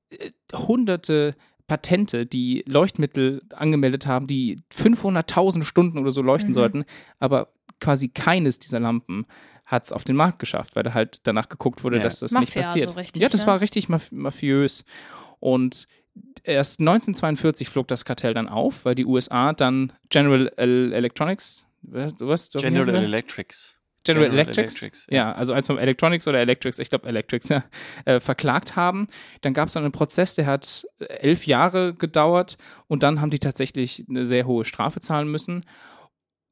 äh, 0.10 0.32
hunderte 0.54 1.36
Patente, 1.68 2.26
die 2.26 2.64
Leuchtmittel 2.68 3.44
angemeldet 3.54 4.08
haben, 4.08 4.28
die 4.28 4.56
500.000 4.74 5.64
Stunden 5.66 6.00
oder 6.00 6.12
so 6.12 6.22
leuchten 6.22 6.52
Mhm. 6.52 6.56
sollten, 6.56 6.86
aber 7.20 7.50
quasi 7.80 8.10
keines 8.10 8.60
dieser 8.60 8.80
Lampen 8.80 9.26
hat 9.70 9.86
es 9.86 9.94
auf 9.94 10.04
den 10.04 10.16
Markt 10.16 10.40
geschafft, 10.40 10.76
weil 10.76 10.84
da 10.84 10.96
halt 10.96 11.28
danach 11.28 11.48
geguckt 11.48 11.84
wurde, 11.84 11.98
Ja. 11.98 12.04
dass 12.04 12.20
das 12.20 12.32
Mafia 12.32 12.46
nicht 12.46 12.56
passiert. 12.56 12.90
so 12.90 12.96
richtig, 12.96 13.22
ja, 13.22 13.30
das 13.30 13.42
ne? 13.42 13.48
war 13.48 13.62
richtig 13.62 13.88
maf 13.88 14.12
mafiös. 14.12 14.84
Und 15.40 15.88
erst 16.44 16.80
1942 16.80 17.70
flog 17.70 17.88
das 17.88 18.04
Kartell 18.04 18.34
dann 18.34 18.50
auf, 18.50 18.84
weil 18.84 18.96
die 18.96 19.06
USA 19.06 19.54
dann 19.54 19.94
General 20.10 20.52
El 20.58 20.92
Electronics, 20.92 21.68
was, 21.84 22.14
was, 22.20 22.50
General 22.50 22.86
der? 22.86 23.04
Electrics. 23.04 23.76
General, 24.04 24.30
General 24.30 24.48
Electrics, 24.48 24.82
Electrics, 24.82 25.08
ja. 25.12 25.18
ja. 25.18 25.32
also 25.34 25.54
eins 25.54 25.68
vom 25.68 25.78
Electronics 25.78 26.28
oder 26.28 26.40
Electrics, 26.40 26.80
ich 26.80 26.90
glaube 26.90 27.08
Electrics, 27.08 27.50
ja, 27.50 27.64
äh, 28.06 28.20
verklagt 28.20 28.76
haben. 28.76 29.08
Dann 29.42 29.54
gab 29.54 29.68
es 29.68 29.74
dann 29.74 29.84
einen 29.84 29.92
Prozess, 29.92 30.34
der 30.34 30.48
hat 30.48 30.88
äh, 31.00 31.06
elf 31.06 31.46
Jahre 31.46 31.94
gedauert 31.94 32.58
und 32.88 33.04
dann 33.04 33.22
haben 33.22 33.30
die 33.30 33.40
tatsächlich 33.40 34.06
eine 34.10 34.26
sehr 34.26 34.48
hohe 34.48 34.66
Strafe 34.66 35.00
zahlen 35.00 35.30
müssen. 35.30 35.64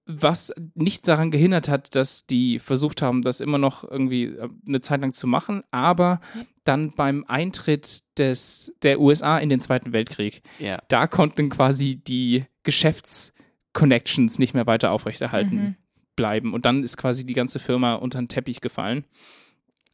Was 0.10 0.54
nicht 0.74 1.08
daran 1.08 1.32
gehindert 1.32 1.68
hat, 1.68 1.94
dass 1.96 2.26
die 2.26 2.60
versucht 2.60 3.02
haben, 3.02 3.22
das 3.24 3.42
immer 3.42 3.58
noch 3.58 3.84
irgendwie 3.84 4.24
äh, 4.26 4.50
eine 4.68 4.80
Zeit 4.82 5.02
lang 5.02 5.12
zu 5.14 5.28
machen, 5.28 5.64
aber 5.72 6.22
dann 6.64 6.94
beim 6.96 7.26
Eintritt 7.28 8.04
des, 8.18 8.74
der 8.84 9.00
USA 9.02 9.38
in 9.38 9.50
den 9.50 9.60
Zweiten 9.60 9.92
Weltkrieg, 9.94 10.42
Ja. 10.60 10.80
da 10.88 11.08
konnten 11.08 11.50
quasi 11.50 11.98
die 11.98 12.46
Geschäftsconnections 12.64 14.40
nicht 14.40 14.54
mehr 14.54 14.66
weiter 14.68 14.92
aufrechterhalten 14.92 15.56
Mhm. 15.56 15.76
bleiben. 16.16 16.54
Und 16.54 16.66
dann 16.66 16.84
ist 16.84 16.98
quasi 16.98 17.26
die 17.26 17.34
ganze 17.34 17.60
Firma 17.60 17.96
unter 17.96 18.20
den 18.20 18.28
Teppich 18.28 18.62
gefallen. 18.62 19.06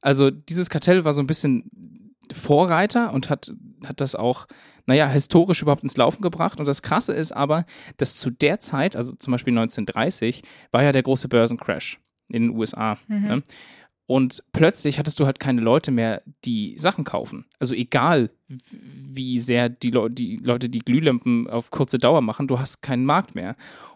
Also 0.01 0.31
dieses 0.31 0.69
Kartell 0.69 1.05
war 1.05 1.13
so 1.13 1.21
ein 1.21 1.27
bisschen 1.27 2.13
Vorreiter 2.31 3.13
und 3.13 3.29
hat, 3.29 3.53
hat 3.87 4.01
das 4.01 4.15
auch, 4.15 4.47
naja, 4.85 5.07
historisch 5.07 5.61
überhaupt 5.61 5.83
ins 5.83 5.97
Laufen 5.97 6.21
gebracht. 6.21 6.59
Und 6.59 6.67
das 6.67 6.81
Krasse 6.81 7.13
ist 7.13 7.31
aber, 7.31 7.65
dass 7.97 8.17
zu 8.17 8.29
der 8.29 8.59
Zeit, 8.59 8.95
also 8.95 9.13
zum 9.13 9.31
Beispiel 9.31 9.53
1930, 9.53 10.43
war 10.71 10.83
ja 10.83 10.91
der 10.91 11.03
große 11.03 11.27
Börsencrash. 11.27 11.99
in 12.29 12.43
den 12.43 12.57
USA. 12.57 12.97
Mhm. 13.07 13.27
Ne? 13.27 13.43
Und 14.05 14.43
plötzlich 14.51 14.99
hattest 14.99 15.19
du 15.19 15.25
halt 15.25 15.39
keine 15.39 15.61
Leute 15.61 15.91
mehr, 15.91 16.21
die 16.43 16.77
Sachen 16.77 17.03
kaufen. 17.03 17.45
Also 17.59 17.73
egal, 17.73 18.31
wie 18.47 19.39
sehr 19.39 19.69
die, 19.69 19.91
Leu 19.91 20.09
die 20.09 20.37
Leute 20.37 20.69
die 20.69 20.79
Glühlampen 20.79 21.49
auf 21.49 21.71
kurze 21.71 21.97
Dauer 21.97 22.21
machen, 22.21 22.47
du 22.47 22.59
hast 22.59 22.81
keinen 22.81 23.05
Markt 23.05 23.33
mehr. 23.35 23.55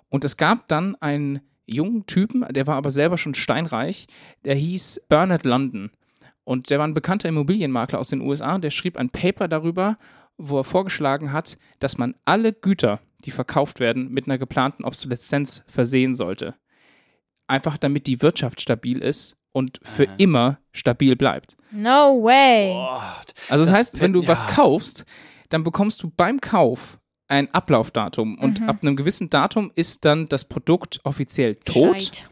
Und 0.10 0.24
es 0.24 0.38
gab 0.38 0.68
dann 0.70 0.96
einen 1.02 1.42
jungen 1.66 2.06
Typen, 2.06 2.46
der 2.50 2.66
war 2.66 2.76
aber 2.76 2.92
selber 2.92 3.18
schon 3.18 3.34
steinreich, 3.34 4.08
der 4.46 4.56
hieß 4.56 5.06
Bernard 5.10 5.46
London. 5.46 5.92
Und 6.48 6.70
der 6.70 6.80
war 6.80 6.88
ein 6.88 6.94
bekannter 6.94 7.28
Immobilienmakler 7.28 8.00
aus 8.00 8.08
den 8.08 8.22
USA 8.22 8.58
der 8.58 8.72
schrieb 8.72 8.96
ein 8.96 9.10
Paper 9.10 9.50
darüber, 9.50 9.98
wo 10.38 10.60
er 10.60 10.64
vorgeschlagen 10.64 11.34
hat, 11.34 11.58
dass 11.80 11.98
man 11.98 12.16
alle 12.24 12.54
Güter, 12.54 13.02
die 13.26 13.32
verkauft 13.32 13.82
werden, 13.82 14.14
mit 14.14 14.28
einer 14.28 14.38
geplanten 14.38 14.86
Obsoleszenz 14.86 15.64
versehen 15.68 16.16
sollte. 16.16 16.56
Einfach 17.48 17.76
damit 17.76 18.08
die 18.08 18.22
Wirtschaft 18.22 18.62
stabil 18.62 19.00
ist 19.00 19.36
und 19.52 19.82
für 19.84 20.08
immer 20.18 20.60
stabil 20.72 21.18
bleibt. 21.18 21.58
No 21.72 22.24
way. 22.24 22.72
Also 23.50 23.64
das, 23.66 23.68
Das 23.72 23.78
heißt, 23.78 24.00
wenn 24.00 24.14
du 24.14 24.22
ja. 24.22 24.30
was 24.30 24.48
kaufst, 24.48 25.06
dann 25.50 25.64
bekommst 25.64 26.02
du 26.02 26.10
beim 26.16 26.40
Kauf 26.40 26.98
ein 27.28 27.54
Ablaufdatum 27.54 28.38
und 28.38 28.62
Mhm. 28.62 28.70
ab 28.70 28.78
einem 28.84 28.96
gewissen 28.96 29.30
Datum 29.30 29.70
ist 29.76 30.06
dann 30.06 30.30
das 30.30 30.46
Produkt 30.46 31.02
offiziell 31.04 31.56
tot. 31.56 32.04
Scheit. 32.04 32.30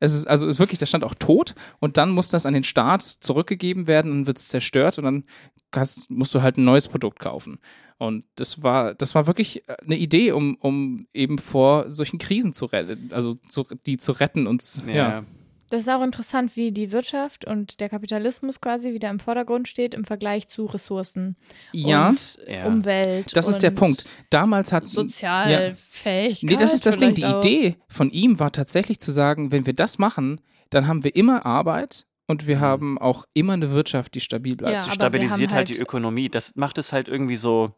Es 0.00 0.14
ist 0.14 0.26
also 0.26 0.46
ist 0.46 0.58
wirklich, 0.58 0.78
da 0.78 0.86
stand 0.86 1.04
auch 1.04 1.14
tot 1.14 1.54
und 1.78 1.96
dann 1.96 2.10
muss 2.10 2.30
das 2.30 2.46
an 2.46 2.54
den 2.54 2.64
Staat 2.64 3.02
zurückgegeben 3.02 3.86
werden 3.86 4.10
und 4.10 4.26
wird 4.26 4.38
es 4.38 4.48
zerstört 4.48 4.98
und 4.98 5.04
dann 5.04 5.24
kannst, 5.70 6.10
musst 6.10 6.34
du 6.34 6.42
halt 6.42 6.56
ein 6.56 6.64
neues 6.64 6.88
Produkt 6.88 7.20
kaufen. 7.20 7.58
Und 7.98 8.24
das 8.36 8.62
war, 8.62 8.94
das 8.94 9.14
war 9.14 9.26
wirklich 9.26 9.68
äh, 9.68 9.76
eine 9.84 9.96
Idee, 9.96 10.32
um, 10.32 10.56
um 10.56 11.06
eben 11.12 11.38
vor 11.38 11.92
solchen 11.92 12.18
Krisen 12.18 12.54
zu 12.54 12.64
retten, 12.64 13.10
also 13.12 13.34
zu, 13.34 13.66
die 13.86 13.98
zu 13.98 14.12
retten 14.12 14.46
und 14.46 14.80
ja. 14.86 14.94
ja. 14.94 15.24
Das 15.70 15.82
ist 15.82 15.88
auch 15.88 16.02
interessant, 16.02 16.56
wie 16.56 16.72
die 16.72 16.92
Wirtschaft 16.92 17.44
und 17.46 17.80
der 17.80 17.88
Kapitalismus 17.88 18.60
quasi 18.60 18.92
wieder 18.92 19.08
im 19.08 19.20
Vordergrund 19.20 19.68
steht 19.68 19.94
im 19.94 20.04
Vergleich 20.04 20.48
zu 20.48 20.66
Ressourcen 20.66 21.36
Ja, 21.72 22.08
und 22.10 22.38
Ja. 22.46 22.66
Umwelt. 22.66 23.34
das 23.36 23.48
ist 23.48 23.60
der 23.62 23.70
Punkt. 23.70 24.04
Damals 24.30 24.72
hat 24.72 24.86
Sozialfähigkeit. 24.86 26.50
Nee, 26.50 26.56
das 26.56 26.74
ist 26.74 26.86
das 26.86 26.98
Ding. 26.98 27.14
Die 27.14 27.24
auch. 27.24 27.38
Idee 27.44 27.76
von 27.88 28.10
ihm 28.10 28.38
war 28.38 28.52
tatsächlich 28.52 29.00
zu 29.00 29.10
sagen, 29.12 29.52
wenn 29.52 29.66
wir 29.66 29.72
das 29.74 29.98
machen, 29.98 30.40
dann 30.70 30.86
haben 30.86 31.04
wir 31.04 31.14
immer 31.16 31.46
Arbeit 31.46 32.06
und 32.26 32.46
wir 32.46 32.56
Mhm. 32.56 32.60
haben 32.60 32.98
auch 32.98 33.24
immer 33.32 33.54
eine 33.54 33.70
Wirtschaft, 33.72 34.14
die 34.14 34.20
stabil 34.20 34.56
bleibt. 34.56 34.74
Ja. 34.74 34.82
Die 34.84 34.90
stabilisiert 34.90 35.52
halt, 35.52 35.68
halt- 35.68 35.76
die 35.76 35.80
Ökonomie. 35.80 36.28
Das 36.28 36.54
macht 36.56 36.78
es 36.78 36.92
halt 36.92 37.08
irgendwie 37.08 37.36
so. 37.36 37.72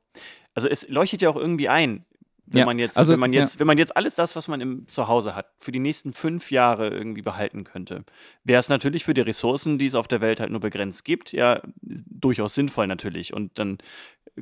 Also 0.55 0.69
es 0.69 0.89
leuchtet 0.89 1.23
ja 1.23 1.31
auch 1.31 1.37
irgendwie 1.37 1.69
ein, 1.69 2.05
wenn 2.55 2.61
Ja, 2.61 2.65
man 2.65 2.79
jetzt, 2.79 2.97
also, 2.99 3.13
wenn 3.13 3.19
man 3.21 3.33
jetzt, 3.33 3.59
wenn 3.59 3.67
man 3.67 3.79
jetzt 3.79 3.97
alles 3.97 4.15
das, 4.15 4.37
was 4.37 4.49
man 4.49 4.61
im 4.61 4.87
Zuhause 4.89 5.35
hat, 5.35 5.53
für 5.59 5.73
die 5.73 5.79
nächsten 5.79 6.13
fünf 6.13 6.51
Jahre 6.51 6.89
irgendwie 6.89 7.23
behalten 7.23 7.65
könnte, 7.65 8.05
wäre 8.45 8.61
es 8.61 8.69
natürlich 8.69 9.05
für 9.05 9.15
die 9.15 9.21
Ressourcen, 9.23 9.79
die 9.79 9.87
es 9.87 9.95
auf 9.95 10.09
der 10.09 10.21
Welt 10.21 10.41
halt 10.41 10.51
nur 10.51 10.61
begrenzt 10.61 11.05
gibt, 11.05 11.33
ja 11.33 11.63
durchaus 11.83 12.55
sinnvoll 12.55 12.87
natürlich. 12.87 13.33
Und 13.35 13.59
dann 13.59 13.79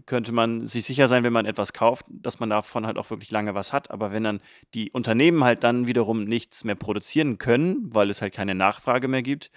könnte 0.06 0.32
man 0.32 0.66
sich 0.66 0.84
sicher 0.84 1.08
sein, 1.08 1.24
wenn 1.24 1.32
man 1.32 1.46
etwas 1.46 1.72
kauft, 1.72 2.06
dass 2.08 2.38
man 2.40 2.50
davon 2.50 2.86
halt 2.86 2.98
auch 2.98 3.10
wirklich 3.10 3.30
lange 3.30 3.54
was 3.54 3.72
hat. 3.72 3.90
Aber 3.90 4.12
wenn 4.12 4.24
dann 4.24 4.40
die 4.74 4.90
Unternehmen 4.92 5.42
halt 5.44 5.64
dann 5.64 5.86
wiederum 5.86 6.24
nichts 6.24 6.64
mehr 6.64 6.76
produzieren 6.76 7.38
können, 7.38 7.94
weil 7.94 8.10
es 8.10 8.22
halt 8.22 8.34
keine 8.34 8.54
Nachfrage 8.54 9.08
mehr 9.08 9.22
gibt, 9.22 9.50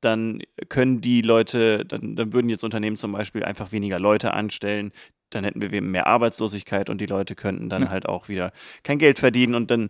dann 0.00 0.42
können 0.68 1.00
die 1.00 1.20
Leute, 1.22 1.84
dann, 1.84 2.16
dann 2.16 2.32
würden 2.32 2.48
jetzt 2.48 2.64
Unternehmen 2.64 2.96
zum 2.96 3.12
Beispiel 3.12 3.44
einfach 3.44 3.72
weniger 3.72 3.98
Leute 3.98 4.32
anstellen, 4.32 4.92
dann 5.30 5.44
hätten 5.44 5.60
wir 5.60 5.80
mehr 5.82 6.06
Arbeitslosigkeit 6.06 6.90
und 6.90 7.00
die 7.00 7.06
Leute 7.06 7.34
könnten 7.34 7.68
dann 7.68 7.82
Ja. 7.84 7.88
halt 7.90 8.06
auch 8.06 8.28
wieder 8.28 8.52
kein 8.82 8.98
Geld 8.98 9.18
verdienen 9.18 9.54
und 9.54 9.70
dann, 9.70 9.88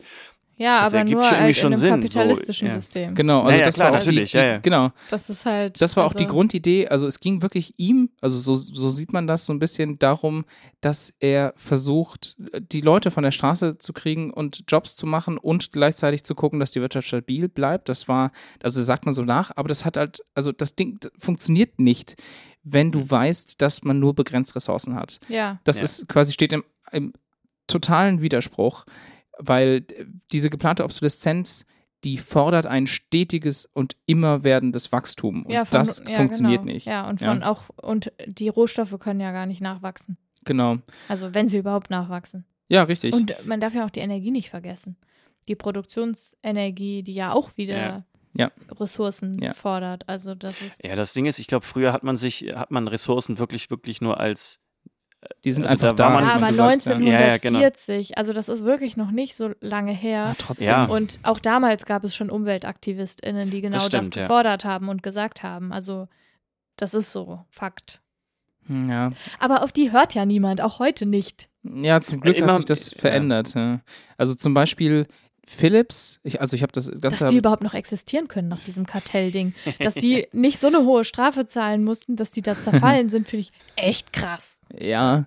Ja, 0.57 0.81
Das 0.85 0.88
aber 0.92 0.98
ergibt 0.98 1.14
nur 1.14 1.24
schon 1.24 1.33
irgendwie 1.33 1.42
halt 1.46 1.57
in 1.57 1.61
schon 1.62 1.72
einem 1.72 1.81
Sinn, 1.81 1.88
so, 1.88 1.96
kapitalistischen 1.96 2.68
ja. 2.68 2.74
System. 2.74 3.14
Genau, 3.14 3.38
also 3.44 3.50
Ja, 3.53 3.57
ja, 3.61 3.64
das 3.64 3.74
klar, 3.76 3.87
war 3.92 3.94
auch 3.98 4.05
natürlich, 4.05 4.33
die, 4.33 4.37
ja, 4.37 4.42
die, 4.44 4.48
ja. 4.50 4.59
genau, 4.59 4.90
Das 5.09 5.31
ist 5.31 5.46
halt. 5.46 5.81
das 5.81 5.96
war 5.96 6.05
auch 6.05 6.12
die 6.12 6.24
also- 6.24 6.35
Grundidee. 6.35 6.87
Also 6.87 7.07
es 7.07 7.18
ging 7.18 7.40
wirklich 7.40 7.72
ihm, 7.79 8.11
also 8.20 8.37
so, 8.37 8.55
so 8.55 8.90
sieht 8.90 9.11
man 9.14 9.26
das 9.26 9.46
so 9.46 9.55
ein 9.55 9.59
bisschen 9.59 9.98
darum, 9.98 10.44
dass 10.83 11.14
er 11.18 11.55
versucht, 11.57 12.37
die 12.72 12.83
Leute 12.83 13.11
von 13.11 13.22
der 13.22 13.31
Straße 13.31 13.79
zu 13.79 13.94
kriegen 13.94 14.31
und 14.35 14.64
Jobs 14.68 14.96
zu 14.96 15.07
machen 15.07 15.38
und 15.38 15.72
gleichzeitig 15.72 16.24
zu 16.24 16.35
gucken, 16.35 16.61
dass 16.61 16.72
die 16.72 16.83
Wirtschaft 16.83 17.09
stabil 17.09 17.48
bleibt. 17.48 17.88
Das 17.88 18.07
war, 18.07 18.31
also 18.62 18.83
sagt 18.83 19.07
man 19.07 19.14
so 19.14 19.22
nach, 19.22 19.53
aber 19.57 19.68
das 19.68 19.87
hat 19.87 19.96
halt, 19.96 20.20
also 20.35 20.53
das 20.53 20.74
Ding 20.74 20.98
das 21.00 21.11
funktioniert 21.18 21.79
nicht, 21.79 22.16
wenn 22.62 22.92
du 22.92 23.09
weißt, 23.11 23.61
dass 23.62 23.83
man 23.85 23.99
nur 23.99 24.14
begrenzt 24.14 24.55
Ressourcen 24.55 24.94
hat. 24.94 25.18
Ja. 25.29 25.59
Das 25.64 25.79
Ja. 25.79 25.85
ist 25.85 26.09
quasi 26.09 26.33
steht 26.33 26.53
im, 26.53 26.64
im 26.92 27.12
totalen 27.66 28.20
Widerspruch, 28.20 28.85
weil 29.38 29.85
äh, 29.96 30.05
diese 30.33 30.51
geplante 30.51 30.85
Obsoleszenz, 30.85 31.64
die 32.05 32.18
fordert 32.18 32.66
ein 32.66 32.87
stetiges 32.87 33.66
und 33.66 33.96
immer 34.07 34.42
werdendes 34.44 34.90
Wachstum. 34.92 35.44
Und 35.44 35.53
ja, 35.53 35.64
von, 35.64 35.81
das 35.81 36.03
ja, 36.07 36.16
funktioniert 36.16 36.62
genau. 36.62 36.73
nicht. 36.73 36.87
Ja, 36.87 37.09
und 37.09 37.20
Ja. 37.20 37.29
von 37.29 37.42
auch, 37.42 37.68
und 37.77 38.12
die 38.27 38.49
Rohstoffe 38.49 38.99
können 38.99 39.20
ja 39.20 39.33
gar 39.33 39.46
nicht 39.46 39.61
nachwachsen. 39.61 40.16
Genau. 40.44 40.79
Also 41.09 41.35
wenn 41.35 41.49
sie 41.49 41.59
überhaupt 41.59 41.90
nachwachsen. 41.90 42.44
Ja, 42.68 42.85
richtig. 42.85 43.12
Und 43.14 43.35
man 43.46 43.61
darf 43.61 43.75
ja 43.75 43.85
auch 43.85 43.90
die 43.90 44.01
Energie 44.01 44.31
nicht 44.31 44.49
vergessen. 44.49 44.96
Die 45.49 45.57
Produktionsenergie, 45.57 47.03
die 47.03 47.14
ja 47.14 47.33
auch 47.33 47.57
wieder 47.57 48.05
Ja. 48.35 48.51
Ressourcen 48.79 49.35
Ja. 49.43 49.53
fordert. 49.55 50.09
Also 50.09 50.35
das 50.35 50.61
ist. 50.62 50.85
ja, 50.85 50.95
das 50.97 51.12
Ding 51.12 51.27
ist, 51.27 51.38
ich 51.38 51.47
glaube, 51.49 51.66
früher 51.66 51.93
hat 51.93 52.03
man 52.05 52.16
sich, 52.16 52.43
hat 52.55 52.71
man 52.71 52.87
Ressourcen 52.88 53.38
wirklich, 53.38 53.71
wirklich 53.71 54.01
nur 54.01 54.21
als, 54.21 54.61
die 55.45 55.53
sind 55.53 55.64
also 55.66 55.73
einfach 55.87 55.97
da 55.97 56.09
da. 56.09 56.11
man- 56.14 56.25
Ja, 56.25 56.31
aber 56.37 56.47
gesagt, 56.49 56.87
ja. 56.87 56.95
1940, 56.95 57.12
Ja, 57.12 57.27
ja, 57.27 57.38
genau. 57.38 58.19
also 58.21 58.33
das 58.33 58.49
ist 58.49 58.64
wirklich 58.64 58.97
noch 58.97 59.11
nicht 59.11 59.35
so 59.35 59.51
lange 59.61 59.93
her. 59.93 60.27
Ja, 60.29 60.35
trotzdem. 60.38 60.69
Ja. 60.69 60.85
Und 60.85 61.19
auch 61.25 61.40
damals 61.40 61.85
gab 61.87 62.05
es 62.05 62.14
schon 62.14 62.31
UmweltaktivistInnen, 62.31 63.51
die 63.51 63.61
genau 63.62 63.79
das, 63.79 63.87
stimmt, 63.87 64.14
ja. 64.16 64.23
gefordert 64.23 64.64
haben 64.64 64.88
und 64.88 65.03
gesagt 65.03 65.43
haben. 65.43 65.73
Also, 65.73 66.09
das 66.77 66.95
ist 66.95 67.12
so, 67.12 67.45
Fakt. 67.51 68.01
Hm, 68.66 68.88
Ja. 68.88 69.09
Aber 69.38 69.62
auf 69.64 69.73
die 69.73 69.90
hört 69.93 70.14
ja 70.14 70.25
niemand, 70.25 70.61
auch 70.61 70.79
heute 70.79 71.05
nicht. 71.05 71.49
ja, 71.64 72.01
zum 72.01 72.21
Glück 72.21 72.37
Immer- 72.37 72.53
hat 72.53 72.57
sich 72.59 72.64
das 72.66 72.93
ja. 72.93 72.99
verändert. 73.01 73.55
Ja. 73.55 73.81
Also 74.16 74.35
zum 74.35 74.55
Beispiel 74.55 75.07
Philips, 75.52 76.20
ich, 76.22 76.40
also 76.40 76.54
ich 76.54 76.62
habe 76.62 76.70
das 76.70 76.88
Ganze. 77.00 77.24
Dass 77.24 77.30
die 77.32 77.36
überhaupt 77.36 77.64
noch 77.64 77.74
existieren 77.74 78.28
können 78.28 78.46
nach 78.46 78.60
diesem 78.60 78.86
Kartellding. 78.86 79.52
Dass 79.80 79.94
die 79.94 80.28
nicht 80.32 80.60
so 80.60 80.68
eine 80.68 80.84
hohe 80.84 81.02
Strafe 81.02 81.44
zahlen 81.44 81.82
mussten, 81.82 82.14
dass 82.14 82.30
die 82.30 82.40
da 82.40 82.56
zerfallen 82.56 83.08
sind, 83.08 83.26
finde 83.26 83.40
ich 83.42 83.52
echt 83.74 84.12
krass. 84.12 84.60
Ja, 84.78 85.26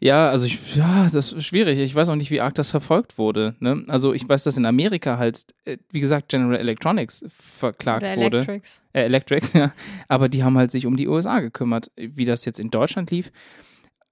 ja, 0.00 0.30
also 0.30 0.46
ich, 0.46 0.76
ja, 0.76 1.08
das 1.12 1.32
ist 1.32 1.44
schwierig. 1.44 1.80
Ich 1.80 1.94
weiß 1.96 2.08
auch 2.08 2.14
nicht, 2.14 2.30
wie 2.30 2.40
arg 2.40 2.54
das 2.54 2.70
verfolgt 2.70 3.18
wurde. 3.18 3.56
Ne? 3.58 3.84
Also 3.88 4.12
ich 4.12 4.26
weiß, 4.28 4.44
dass 4.44 4.56
in 4.56 4.66
Amerika 4.66 5.18
halt, 5.18 5.46
äh, 5.64 5.78
wie 5.90 6.00
gesagt, 6.00 6.28
General 6.28 6.56
Electronics 6.60 7.24
verklagt 7.28 8.04
Oder 8.04 8.16
wurde. 8.16 8.36
Electrics. 8.38 8.82
Äh, 8.92 9.02
Electrics, 9.02 9.52
ja. 9.54 9.72
Aber 10.06 10.28
die 10.28 10.44
haben 10.44 10.56
halt 10.56 10.70
sich 10.70 10.86
um 10.86 10.96
die 10.96 11.08
USA 11.08 11.40
gekümmert. 11.40 11.90
Wie 11.96 12.24
das 12.24 12.44
jetzt 12.44 12.60
in 12.60 12.70
Deutschland 12.70 13.10
lief. 13.10 13.32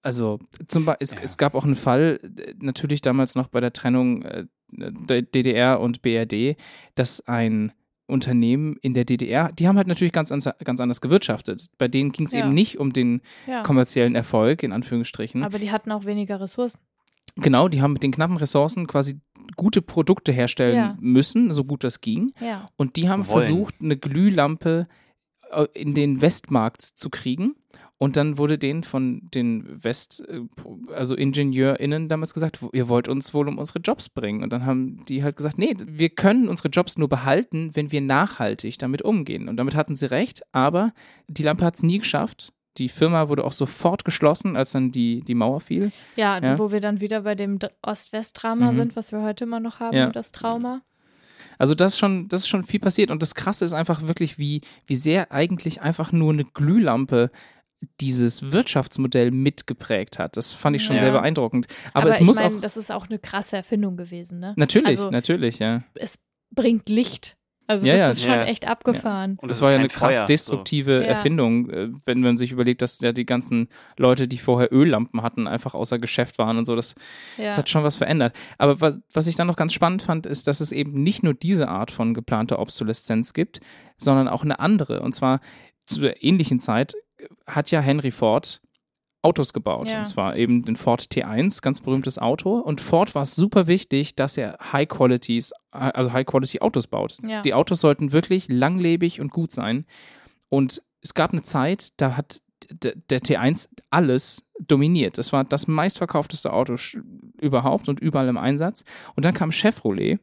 Also 0.03 0.39
zum 0.67 0.85
Beispiel, 0.85 1.05
es, 1.05 1.13
Ja. 1.13 1.19
es 1.23 1.39
gab 1.39 1.55
auch 1.55 1.65
einen 1.65 1.77
Fall, 1.77 2.19
äh, 2.23 2.55
natürlich 2.61 3.01
damals 3.03 3.37
noch 3.37 3.47
bei 3.47 3.61
der 3.61 3.73
Trennung 3.73 4.23
äh, 4.23 4.47
DDR 4.71 5.81
und 5.81 6.03
BRD, 6.03 6.57
dass 6.95 7.21
ein 7.27 7.73
Unternehmen 8.07 8.77
in 8.83 8.93
der 8.93 9.05
DDR, 9.05 9.51
die 9.53 9.67
haben 9.67 9.77
halt 9.79 9.87
natürlich 9.87 10.13
ganz, 10.13 10.29
ganz 10.31 10.81
anders 10.81 11.01
gewirtschaftet. 11.01 11.67
Bei 11.79 11.89
denen 11.89 12.13
ging 12.13 12.27
es 12.27 12.33
Ja. 12.33 12.41
eben 12.41 12.53
nicht 12.53 12.79
um 12.79 12.93
den 12.93 13.23
Ja. 13.47 13.63
kommerziellen 13.63 14.15
Erfolg, 14.15 14.63
in 14.63 14.73
Anführungsstrichen. 14.73 15.43
Aber 15.43 15.59
die 15.59 15.71
hatten 15.71 15.91
auch 15.91 16.05
weniger 16.05 16.41
Ressourcen. 16.41 16.79
Genau, 17.37 17.69
die 17.69 17.81
haben 17.83 17.95
mit 17.95 18.03
den 18.03 18.13
knappen 18.13 18.37
Ressourcen 18.37 18.87
quasi 18.87 19.21
gute 19.57 19.81
Produkte 19.83 20.33
herstellen 20.33 20.77
Ja. 20.77 20.97
müssen, 21.01 21.53
so 21.53 21.65
gut 21.65 21.83
das 21.83 22.01
ging. 22.01 22.33
Ja. 22.41 22.69
Und 22.77 22.97
die 22.97 23.09
haben 23.09 23.27
Wollen. 23.27 23.41
versucht, 23.41 23.75
eine 23.81 23.97
Glühlampe 23.97 24.87
äh, 25.51 25.67
in 25.75 25.95
den 25.95 26.21
Westmarkt 26.21 26.83
zu 26.83 27.09
kriegen. 27.11 27.55
Und 27.99 28.17
dann 28.17 28.39
wurde 28.39 28.59
denen 28.59 28.83
von 28.83 29.23
den 29.35 29.83
West, 29.83 30.23
äh, 30.29 30.41
also 30.93 31.15
IngenieurInnen 31.15 32.09
damals 32.09 32.35
gesagt, 32.35 32.59
ihr 32.73 32.89
wollt 32.89 33.07
uns 33.09 33.33
wohl 33.35 33.47
um 33.49 33.57
unsere 33.57 33.79
Jobs 33.79 34.09
bringen. 34.09 34.43
Und 34.43 34.51
dann 34.53 34.67
haben 34.67 35.05
die 35.07 35.23
halt 35.23 35.37
gesagt, 35.37 35.59
nee, 35.59 35.75
wir 35.87 36.09
können 36.11 36.49
unsere 36.49 36.69
Jobs 36.69 36.99
nur 36.99 37.09
behalten, 37.09 37.71
wenn 37.75 37.93
wir 37.93 38.01
nachhaltig 38.01 38.79
damit 38.79 39.03
umgehen. 39.03 39.49
Und 39.49 39.57
damit 39.57 39.75
hatten 39.77 39.95
sie 39.95 40.11
recht, 40.11 40.43
aber 40.53 40.93
die 41.29 41.45
Lampe 41.45 41.65
hat 41.65 41.77
es 41.77 41.83
nie 41.85 41.99
geschafft. 41.99 42.53
Die 42.79 42.89
Firma 42.89 43.29
wurde 43.29 43.45
auch 43.45 43.53
sofort 43.53 44.05
geschlossen, 44.05 44.57
als 44.57 44.73
dann 44.73 44.91
die, 44.91 45.21
die 45.21 45.37
Mauer 45.37 45.61
fiel. 45.61 45.93
Ja, 46.17 46.43
Ja. 46.43 46.59
wo 46.59 46.73
wir 46.73 46.81
dann 46.81 47.01
wieder 47.01 47.21
bei 47.21 47.37
dem 47.37 47.61
Ost-West-Drama 47.83 48.73
Mhm. 48.73 48.75
sind, 48.75 48.97
was 48.97 49.13
wir 49.13 49.23
heute 49.23 49.45
immer 49.45 49.61
noch 49.61 49.79
haben, 49.79 49.97
Ja. 49.97 50.11
das 50.11 50.33
Trauma. 50.33 50.83
Also 51.57 51.77
das 51.77 51.93
ist 51.93 51.99
schon, 52.01 52.27
das 52.27 52.41
ist 52.41 52.49
schon 52.49 52.65
viel 52.65 52.81
passiert 52.81 53.11
und 53.13 53.23
das 53.23 53.37
Krasse 53.37 53.65
ist 53.65 53.75
einfach 53.75 54.03
wirklich, 54.09 54.39
wie, 54.39 54.61
wie 54.87 54.97
sehr 54.97 55.31
eigentlich 55.31 55.81
einfach 55.83 56.11
nur 56.11 56.33
eine 56.33 56.43
Glühlampe 56.45 57.31
dieses 58.01 58.53
Wirtschaftsmodell 58.53 59.31
mitgeprägt 59.31 60.19
hat. 60.19 60.37
Das 60.37 60.53
fand 60.53 60.77
ich 60.77 60.85
schon 60.85 60.97
Ja. 60.97 61.03
sehr 61.03 61.13
beeindruckend. 61.13 61.67
Aber, 61.93 62.03
Aber, 62.03 62.11
es 62.11 62.21
ich 62.21 62.27
muss 62.27 62.37
meine, 62.37 62.55
auch 62.57 62.61
das 62.61 62.77
ist 62.77 62.91
auch 62.93 63.09
eine 63.09 63.19
krasse 63.19 63.57
Erfindung 63.57 63.97
gewesen, 63.97 64.41
ne? 64.41 64.55
natürlich, 64.57 64.89
also- 64.89 65.11
natürlich, 65.11 65.59
ja. 65.59 65.83
Es 65.95 66.19
bringt 66.51 66.89
Licht 66.89 67.37
Also 67.67 67.87
Ja, 67.87 67.93
das 67.93 67.99
ja. 68.01 68.11
ist 68.11 68.23
schon 68.25 68.31
Ja. 68.33 68.45
echt 68.45 68.69
abgefahren. 68.69 69.39
Und 69.41 69.49
das 69.49 69.57
es 69.57 69.63
war 69.63 69.71
ja 69.71 69.79
eine 69.79 69.89
krass 69.89 70.17
Feuer, 70.17 70.21
so. 70.21 70.27
destruktive 70.27 70.97
Ja. 70.97 71.05
Erfindung, 71.05 71.71
äh, 71.71 71.89
wenn 72.05 72.21
man 72.21 72.37
sich 72.37 72.53
überlegt, 72.53 72.83
dass 72.83 73.01
ja 73.01 73.13
die 73.13 73.25
ganzen 73.25 73.69
Leute, 73.97 74.29
die 74.29 74.37
vorher 74.37 74.71
Öllampen 74.71 75.23
hatten, 75.23 75.47
einfach 75.47 75.73
außer 75.73 75.99
Geschäft 75.99 76.37
waren 76.37 76.59
und 76.59 76.67
so. 76.67 76.77
Das, 76.77 76.95
Ja. 77.39 77.45
das 77.47 77.57
hat 77.57 77.71
schon 77.71 77.83
was 77.83 77.97
verändert. 77.97 78.37
Aber 78.59 78.83
was, 78.83 78.99
was 79.15 79.27
ich 79.29 79.37
dann 79.37 79.47
noch 79.47 79.57
ganz 79.57 79.73
spannend 79.73 80.03
fand, 80.03 80.27
ist, 80.27 80.47
dass 80.47 80.61
es 80.61 80.73
eben 80.73 81.03
nicht 81.03 81.23
nur 81.23 81.33
diese 81.33 81.69
Art 81.69 81.91
von 81.91 82.13
geplanter 82.13 82.59
Obsoleszenz 82.59 83.33
gibt, 83.33 83.61
sondern 83.97 84.29
auch 84.29 84.43
eine 84.45 84.59
andere. 84.59 85.01
Und 85.01 85.15
zwar 85.15 85.41
zu 85.87 86.03
der 86.03 86.23
ähnlichen 86.23 86.59
Zeit 86.59 86.93
hat 87.47 87.71
ja 87.71 87.81
Henry 87.81 88.11
Ford 88.11 88.61
Autos 89.23 89.55
gebaut. 89.55 89.89
Ja. 89.89 89.99
Und 89.99 90.05
zwar 90.05 90.37
eben 90.37 90.65
den 90.65 90.77
Ford 90.77 91.03
T1, 91.03 91.63
ganz 91.63 91.81
berühmtes 91.81 92.19
Auto. 92.19 92.59
Und 92.59 92.83
Ford 92.83 93.15
war 93.15 93.23
es 93.23 93.35
super 93.35 93.67
wichtig, 93.67 94.15
dass 94.15 94.37
er 94.37 94.59
High 94.73 94.89
Qualities, 94.89 95.53
also 95.71 96.13
High 96.13 96.27
Quality 96.27 96.61
Autos 96.61 96.87
baut. 96.87 97.19
Ja. 97.27 97.41
Die 97.41 97.55
Autos 97.55 97.81
sollten 97.81 98.13
wirklich 98.13 98.49
langlebig 98.49 99.21
und 99.23 99.33
gut 99.33 99.51
sein. 99.51 99.87
Und 100.51 100.83
es 101.01 101.15
gab 101.15 101.33
eine 101.33 101.43
Zeit, 101.43 101.89
da 101.97 102.17
hat 102.17 102.43
der 102.71 103.21
T1 103.21 103.69
alles 103.91 104.47
dominiert. 104.61 105.19
Das 105.19 105.33
war 105.33 105.45
das 105.45 105.67
meistverkaufteste 105.67 106.53
Auto 106.53 106.77
überhaupt 107.41 107.89
und 107.89 108.01
überall 108.01 108.29
im 108.29 108.39
Einsatz. 108.39 108.85
Und 109.17 109.25
dann 109.25 109.35
kam 109.35 109.53
Chevrolet 109.53 110.19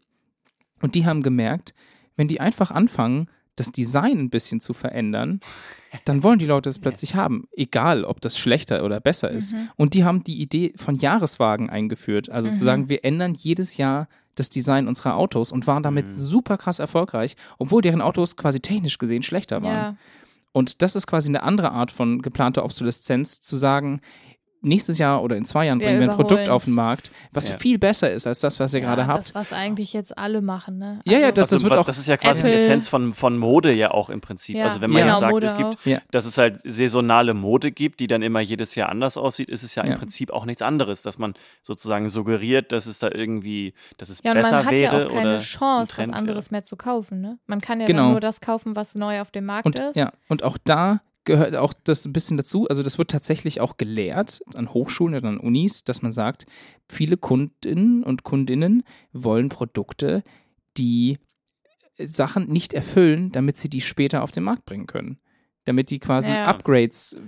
und 0.81 0.95
die 0.95 1.05
haben 1.05 1.23
gemerkt, 1.23 1.73
wenn 2.15 2.27
die 2.27 2.39
einfach 2.39 2.71
anfangen, 2.71 3.27
das 3.55 3.71
Design 3.71 4.17
ein 4.19 4.29
bisschen 4.29 4.59
zu 4.59 4.73
verändern, 4.73 5.39
dann 6.05 6.23
wollen 6.23 6.39
die 6.39 6.45
Leute 6.45 6.69
es 6.69 6.79
plötzlich 6.79 7.15
haben. 7.15 7.47
Egal, 7.55 8.03
ob 8.05 8.21
das 8.21 8.37
schlechter 8.37 8.83
oder 8.85 8.99
besser 8.99 9.29
ist. 9.29 9.53
Mhm. 9.53 9.69
Und 9.75 9.93
die 9.93 10.03
haben 10.03 10.23
die 10.23 10.41
Idee 10.41 10.73
von 10.77 10.95
Jahreswagen 10.95 11.69
eingeführt. 11.69 12.29
Also 12.29 12.49
zu 12.49 12.61
Mhm. 12.61 12.65
sagen, 12.65 12.89
wir 12.89 13.03
ändern 13.05 13.33
jedes 13.33 13.77
Jahr 13.77 14.07
das 14.35 14.49
Design 14.49 14.87
unserer 14.87 15.15
Autos 15.17 15.51
und 15.51 15.67
waren 15.67 15.83
damit 15.83 16.05
Mhm. 16.05 16.11
super 16.11 16.57
krass 16.57 16.79
erfolgreich, 16.79 17.35
obwohl 17.57 17.81
deren 17.81 18.01
Autos 18.01 18.37
quasi 18.37 18.61
technisch 18.61 18.97
gesehen 18.97 19.23
schlechter 19.23 19.61
waren. 19.61 19.73
Ja. 19.73 19.95
Und 20.53 20.81
das 20.81 20.95
ist 20.95 21.07
quasi 21.07 21.29
eine 21.29 21.43
andere 21.43 21.71
Art 21.71 21.91
von 21.91 22.21
geplanter 22.21 22.63
Obsoleszenz, 22.65 23.39
zu 23.41 23.55
sagen, 23.57 24.01
nächstes 24.61 24.97
Jahr 24.99 25.23
oder 25.23 25.35
in 25.35 25.45
zwei 25.45 25.65
Jahren 25.65 25.79
Wir 25.79 25.87
bringen 25.87 26.01
wir 26.01 26.09
ein 26.11 26.15
Produkt 26.15 26.47
auf 26.49 26.65
den 26.65 26.73
Markt, 26.75 27.11
was 27.31 27.49
Ja. 27.49 27.57
viel 27.57 27.79
besser 27.79 28.11
ist 28.11 28.27
als 28.27 28.39
das, 28.41 28.59
was 28.59 28.73
ihr 28.73 28.79
ja, 28.81 28.85
gerade 28.87 29.07
habt. 29.07 29.17
Das, 29.19 29.33
was 29.35 29.53
eigentlich 29.53 29.93
jetzt 29.93 30.17
alle 30.17 30.41
machen, 30.41 30.77
ne? 30.77 30.99
Ja, 31.05 31.19
ja, 31.19 31.31
das- 31.31 31.51
Also, 31.51 31.63
wird 31.63 31.77
auch 31.79 31.85
das 31.85 31.97
ist 31.97 32.07
ja 32.07 32.17
quasi 32.17 32.41
Apple- 32.41 32.51
die 32.55 32.57
Essenz 32.61 32.87
von, 32.87 33.13
von 33.13 33.37
Mode 33.37 33.73
ja 33.73 33.91
auch 33.91 34.09
im 34.09 34.21
Prinzip. 34.21 34.55
Ja, 34.55 34.65
also 34.65 34.79
wenn 34.81 34.91
man 34.91 35.01
genau, 35.01 35.13
jetzt 35.13 35.19
sagt, 35.21 35.31
Mode 35.31 35.47
es 35.47 35.55
gibt, 35.57 35.67
auch. 35.69 35.85
Ja. 35.85 35.99
dass 36.11 36.25
es 36.25 36.37
halt 36.37 36.59
saisonale 36.63 37.33
Mode 37.33 37.71
gibt, 37.71 37.99
die 37.99 38.07
dann 38.07 38.21
immer 38.21 38.39
jedes 38.39 38.75
Jahr 38.75 38.89
anders 38.89 39.17
aussieht, 39.17 39.49
ist 39.49 39.63
es 39.63 39.75
ja, 39.75 39.83
Ja. 39.85 39.93
im 39.93 39.97
Prinzip 39.99 40.31
auch 40.31 40.45
nichts 40.45 40.61
anderes, 40.61 41.01
dass 41.01 41.17
man 41.17 41.33
sozusagen 41.61 42.07
suggeriert, 42.09 42.71
dass 42.71 42.85
es 42.85 42.99
da 42.99 43.09
irgendwie, 43.11 43.73
dass 43.97 44.09
es 44.09 44.21
Ja, 44.23 44.31
und 44.31 44.37
besser 44.37 44.57
man 44.57 44.65
hat 44.65 44.71
wäre 44.73 44.99
ja 45.01 45.07
auch 45.07 45.13
keine 45.13 45.35
ein 45.35 45.39
Chance, 45.41 45.93
was 45.97 46.09
anderes 46.09 46.51
mehr 46.51 46.63
zu 46.63 46.75
kaufen, 46.75 47.19
ne? 47.21 47.39
Man 47.47 47.61
kann 47.61 47.79
ja 47.79 47.87
Genau. 47.87 48.03
dann 48.03 48.11
nur 48.11 48.19
das 48.19 48.41
kaufen, 48.41 48.75
was 48.75 48.95
neu 48.95 49.21
auf 49.21 49.31
dem 49.31 49.45
Markt 49.45 49.65
Und, 49.65 49.79
ist. 49.79 49.95
ja, 49.95 50.11
und 50.29 50.43
auch 50.43 50.57
da 50.63 51.01
gehört 51.23 51.55
auch 51.55 51.73
das 51.83 52.05
ein 52.05 52.13
bisschen 52.13 52.37
dazu. 52.37 52.67
Also 52.67 52.83
das 52.83 52.97
wird 52.97 53.11
tatsächlich 53.11 53.61
auch 53.61 53.77
gelehrt 53.77 54.41
an 54.55 54.73
Hochschulen 54.73 55.15
oder 55.15 55.29
an 55.29 55.39
Unis, 55.39 55.83
dass 55.83 56.01
man 56.01 56.11
sagt, 56.11 56.45
viele 56.89 57.17
Kundinnen 57.17 58.03
und 58.03 58.23
Kundinnen 58.23 58.83
wollen 59.13 59.49
Produkte, 59.49 60.23
die 60.77 61.19
Sachen 61.97 62.47
nicht 62.49 62.73
erfüllen, 62.73 63.31
damit 63.31 63.57
sie 63.57 63.69
die 63.69 63.81
später 63.81 64.23
auf 64.23 64.31
den 64.31 64.43
Markt 64.43 64.65
bringen 64.65 64.87
können. 64.87 65.19
Damit 65.65 65.91
die 65.91 65.99
quasi 65.99 66.31
Ja. 66.31 66.47
Upgrades 66.47 67.13
äh, 67.13 67.19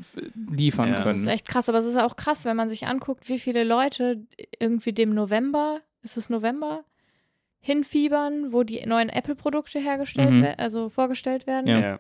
liefern 0.51 0.89
Ja. 0.89 0.95
Das 0.95 1.03
können. 1.06 1.19
ist 1.19 1.27
echt 1.27 1.47
krass, 1.47 1.69
aber 1.69 1.77
es 1.77 1.86
ist 1.86 1.97
auch 2.01 2.15
krass, 2.15 2.45
wenn 2.45 2.56
man 2.58 2.69
sich 2.69 2.88
anguckt, 2.88 3.29
wie 3.29 3.38
viele 3.38 3.63
Leute 3.63 4.25
irgendwie 4.60 4.91
dem 4.93 5.13
November, 5.13 5.82
ist 6.01 6.17
es 6.17 6.32
November, 6.32 6.84
hinfiebern, 7.60 8.51
wo 8.51 8.63
die 8.63 8.84
neuen 8.86 9.10
Apple-Produkte 9.10 9.79
hergestellt 9.79 10.32
Mhm. 10.32 10.41
werden, 10.43 10.60
also 10.60 10.89
vorgestellt 10.89 11.47
werden. 11.47 11.67
Ja. 11.67 11.79
Ja. 11.79 11.99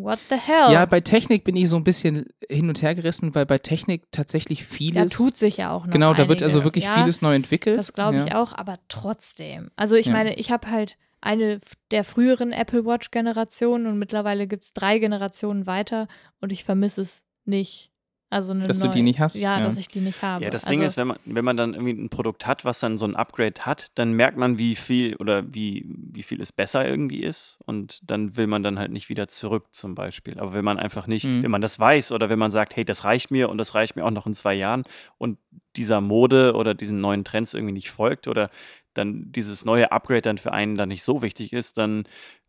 What 0.00 0.20
the 0.28 0.36
hell? 0.36 0.72
Ja, 0.72 0.86
bei 0.86 1.00
Technik 1.00 1.42
bin 1.42 1.56
ich 1.56 1.68
so 1.68 1.74
ein 1.74 1.82
bisschen 1.82 2.26
hin 2.48 2.68
und 2.68 2.80
her 2.82 2.94
gerissen, 2.94 3.34
weil 3.34 3.46
bei 3.46 3.58
Technik 3.58 4.04
tatsächlich 4.12 4.60
da 4.60 4.64
vieles. 4.64 5.12
tut 5.12 5.36
sich 5.36 5.56
ja 5.56 5.72
auch 5.72 5.86
noch 5.86 5.92
genau, 5.92 6.14
da 6.14 6.28
wird 6.28 6.40
also 6.40 6.62
wirklich 6.62 6.84
ja, 6.84 6.94
vieles 6.94 7.20
neu 7.20 7.34
entwickelt. 7.34 7.76
Das 7.76 7.92
glaube 7.92 8.18
ich 8.18 8.26
ja. 8.26 8.40
auch, 8.40 8.52
aber 8.52 8.78
trotzdem. 8.88 9.72
Also 9.74 9.96
ich 9.96 10.06
Ja. 10.06 10.12
meine, 10.12 10.36
ich 10.36 10.52
habe 10.52 10.70
halt 10.70 10.98
eine 11.20 11.60
der 11.90 12.04
früheren 12.04 12.52
Apple 12.52 12.84
Watch-Generationen 12.84 13.88
und 13.88 13.98
mittlerweile 13.98 14.46
gibt 14.46 14.66
es 14.66 14.72
drei 14.72 15.00
Generationen 15.00 15.66
weiter 15.66 16.06
und 16.40 16.52
ich 16.52 16.62
vermisse 16.62 17.00
es 17.00 17.24
nicht. 17.44 17.90
Also 18.30 18.52
eine 18.52 18.64
Dass 18.64 18.80
du 18.80 18.86
neue, 18.86 18.94
die 18.94 19.02
nicht 19.02 19.20
hast, 19.20 19.36
Ja, 19.36 19.58
ja. 19.58 19.64
dass 19.64 19.78
ich 19.78 19.88
die 19.88 20.00
nicht 20.00 20.20
habe. 20.20 20.44
Ja, 20.44 20.50
das 20.50 20.64
also, 20.64 20.74
Ding 20.78 20.86
ist, 20.86 20.96
wenn 20.98 21.06
man, 21.06 21.18
wenn 21.24 21.44
man 21.44 21.56
dann 21.56 21.72
irgendwie 21.72 21.92
ein 21.94 22.10
Produkt 22.10 22.46
hat, 22.46 22.64
was 22.64 22.78
dann 22.78 22.98
so 22.98 23.06
ein 23.06 23.16
Upgrade 23.16 23.62
hat, 23.62 23.86
dann 23.94 24.12
merkt 24.12 24.36
man, 24.36 24.58
wie 24.58 24.74
viel 24.74 25.16
oder 25.16 25.42
wie, 25.54 25.86
wie 25.88 26.22
viel 26.22 26.40
es 26.42 26.52
besser 26.52 26.86
irgendwie 26.86 27.20
ist. 27.20 27.58
Und 27.64 28.00
dann 28.10 28.36
will 28.36 28.46
man 28.46 28.62
dann 28.62 28.78
halt 28.78 28.90
nicht 28.92 29.08
wieder 29.08 29.28
zurück, 29.28 29.66
zum 29.70 29.94
Beispiel. 29.94 30.38
Aber 30.38 30.52
wenn 30.52 30.64
man 30.64 30.78
einfach 30.78 31.06
nicht, 31.06 31.24
Mhm. 31.24 31.42
wenn 31.42 31.50
man 31.50 31.62
das 31.62 31.78
weiß 31.80 32.12
oder 32.12 32.28
wenn 32.28 32.38
man 32.38 32.50
sagt, 32.50 32.76
hey, 32.76 32.84
das 32.84 33.04
reicht 33.04 33.30
mir 33.30 33.48
und 33.48 33.56
das 33.56 33.74
reicht 33.74 33.96
mir 33.96 34.04
auch 34.04 34.10
noch 34.10 34.26
in 34.26 34.34
zwei 34.34 34.54
Jahren 34.54 34.84
und 35.16 35.38
dieser 35.76 36.00
Mode 36.02 36.52
oder 36.54 36.74
diesen 36.74 37.00
neuen 37.00 37.24
Trends 37.24 37.54
irgendwie 37.54 37.72
nicht 37.72 37.90
folgt 37.90 38.28
oder 38.28 38.50
dann 38.94 39.30
dieses 39.32 39.64
neue 39.64 39.92
Upgrade 39.92 40.22
dann 40.22 40.38
für 40.38 40.52
einen 40.52 40.76
dann 40.76 40.88
nicht 40.88 41.02
so 41.04 41.22
wichtig 41.22 41.52
ist, 41.52 41.78
dann 41.78 42.04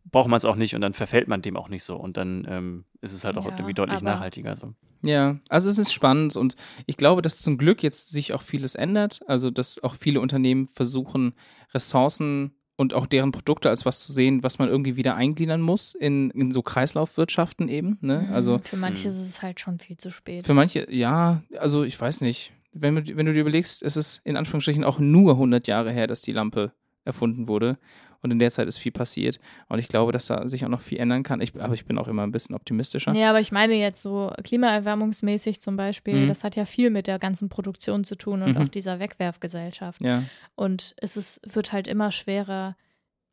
braucht 0.06 0.28
man 0.30 0.38
es 0.38 0.46
auch 0.46 0.56
nicht 0.56 0.76
und 0.76 0.82
dann 0.82 0.94
verfällt 0.94 1.28
man 1.28 1.42
dem 1.42 1.56
auch 1.58 1.70
nicht 1.70 1.84
so. 1.84 1.96
Und 1.96 2.18
dann 2.18 2.46
ähm, 2.50 2.86
ist 3.02 3.14
es 3.14 3.24
halt 3.26 3.38
auch 3.38 3.46
Ja, 3.46 3.52
irgendwie 3.52 3.74
deutlich 3.74 3.98
aber- 3.98 4.06
nachhaltiger. 4.12 4.56
So. 4.56 4.74
Ja, 5.02 5.40
also 5.50 5.70
es 5.70 5.78
ist 5.78 5.94
spannend 5.94 6.36
und 6.36 6.56
ich 6.86 6.98
glaube, 6.98 7.22
dass 7.22 7.40
zum 7.40 7.58
Glück 7.58 7.84
jetzt 7.84 8.12
sich 8.12 8.34
auch 8.34 8.42
vieles 8.42 8.76
ändert. 8.76 9.20
Also, 9.28 9.50
dass 9.52 9.82
auch 9.84 9.96
viele 9.96 10.20
Unternehmen 10.20 10.66
versuchen, 10.66 11.34
Ressourcen 11.74 12.52
und 12.76 12.94
auch 12.94 13.06
deren 13.06 13.32
Produkte 13.32 13.70
als 13.70 13.86
was 13.86 14.02
zu 14.06 14.12
sehen, 14.12 14.42
was 14.44 14.58
man 14.60 14.68
irgendwie 14.70 14.96
wieder 14.96 15.16
eingliedern 15.16 15.62
muss 15.62 15.96
in, 15.96 16.30
in 16.32 16.52
so 16.52 16.62
Kreislaufwirtschaften 16.62 17.68
eben. 17.70 17.98
Ne? 18.02 18.26
mhm, 18.28 18.34
Also 18.34 18.60
für 18.64 18.78
manche 18.78 19.10
Mhm. 19.10 19.16
ist 19.16 19.22
es 19.28 19.42
halt 19.42 19.60
schon 19.60 19.80
viel 19.80 19.98
zu 19.98 20.12
spät. 20.12 20.46
für 20.46 20.54
manche, 20.54 20.92
ja, 20.94 21.44
also 21.58 21.84
ich 21.84 22.00
weiß 22.00 22.22
nicht. 22.22 22.54
Wenn, 22.72 22.96
du- 23.04 23.16
wenn 23.16 23.26
du 23.26 23.34
dir 23.34 23.42
überlegst, 23.42 23.82
es 23.84 23.98
ist 23.98 24.22
in 24.26 24.38
Anführungsstrichen 24.38 24.84
auch 24.84 25.00
nur 25.00 25.34
100 25.38 25.68
Jahre 25.68 25.92
her, 25.92 26.08
dass 26.08 26.22
die 26.22 26.32
Lampe 26.34 26.72
erfunden 27.06 27.48
wurde. 27.48 27.80
Und 28.22 28.32
in 28.32 28.40
der 28.40 28.52
Zeit 28.52 28.68
ist 28.68 28.78
viel 28.78 28.92
passiert. 28.92 29.40
Und 29.70 29.80
ich 29.80 29.88
glaube, 29.88 30.12
dass 30.12 30.26
da 30.28 30.48
sich 30.50 30.66
auch 30.66 30.70
noch 30.70 30.82
viel 30.82 31.00
ändern 31.00 31.24
kann. 31.24 31.40
Ich, 31.42 31.60
aber 31.60 31.74
ich 31.74 31.86
bin 31.86 31.98
auch 31.98 32.08
immer 32.08 32.24
ein 32.24 32.32
bisschen 32.32 32.56
optimistischer. 32.56 33.14
Ja, 33.14 33.30
aber 33.30 33.40
ich 33.40 33.52
meine 33.52 33.76
jetzt 33.76 34.02
so 34.02 34.32
klimaerwärmungsmäßig 34.44 35.62
zum 35.62 35.78
Beispiel, 35.78 36.16
Mhm. 36.24 36.28
das 36.28 36.44
hat 36.44 36.56
ja 36.56 36.66
viel 36.66 36.90
mit 36.90 37.08
der 37.08 37.20
ganzen 37.20 37.50
Produktion 37.50 38.04
zu 38.04 38.16
tun 38.16 38.42
und 38.42 38.52
Mhm. 38.56 38.58
auch 38.64 38.68
dieser 38.68 39.00
Wegwerfgesellschaft. 39.00 40.02
Ja. 40.02 40.24
Und 40.56 40.96
es 40.98 41.18
ist, 41.18 41.40
wird 41.54 41.72
halt 41.72 41.88
immer 41.88 42.12
schwerer 42.12 42.76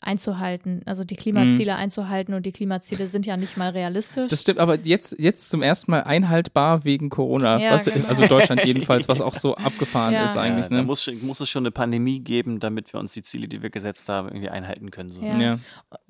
einzuhalten, 0.01 0.83
also 0.85 1.05
die 1.05 1.17
Klimaziele 1.17 1.75
einzuhalten 1.77 2.35
und 2.35 2.45
die 2.45 2.53
Klimaziele 2.53 3.09
sind 3.09 3.25
ja 3.27 3.37
nicht 3.37 3.57
mal 3.57 3.71
realistisch. 3.71 4.25
Mhm. 4.25 4.29
Das 4.29 4.41
stimmt, 4.43 4.59
aber 4.59 4.79
jetzt, 4.81 5.17
jetzt 5.19 5.49
zum 5.49 5.63
ersten 5.63 5.91
Mal 5.91 6.03
einhaltbar 6.05 6.85
wegen 6.85 7.09
Corona. 7.09 7.59
Ja, 7.59 7.73
was, 7.73 7.87
genau. 7.87 8.07
Also 8.07 8.23
in 8.25 8.29
Deutschland 8.29 8.65
jedenfalls, 8.65 9.09
was 9.09 9.21
auch 9.21 9.35
so 9.35 9.55
abgefahren 9.57 10.13
Ja. 10.15 10.25
ist 10.27 10.37
eigentlich. 10.37 10.65
ja, 10.67 10.71
Da 10.71 10.77
Ne? 10.77 10.83
muss, 10.85 11.11
muss 11.23 11.41
es 11.41 11.49
schon 11.49 11.63
eine 11.63 11.71
Pandemie 11.71 12.21
geben, 12.21 12.61
damit 12.61 12.93
wir 12.93 13.01
uns 13.01 13.15
die 13.15 13.23
Ziele, 13.23 13.49
die 13.49 13.63
wir 13.63 13.71
gesetzt 13.71 14.09
haben, 14.09 14.29
irgendwie 14.29 14.51
einhalten 14.51 14.91
können. 14.91 15.11
So. 15.13 15.21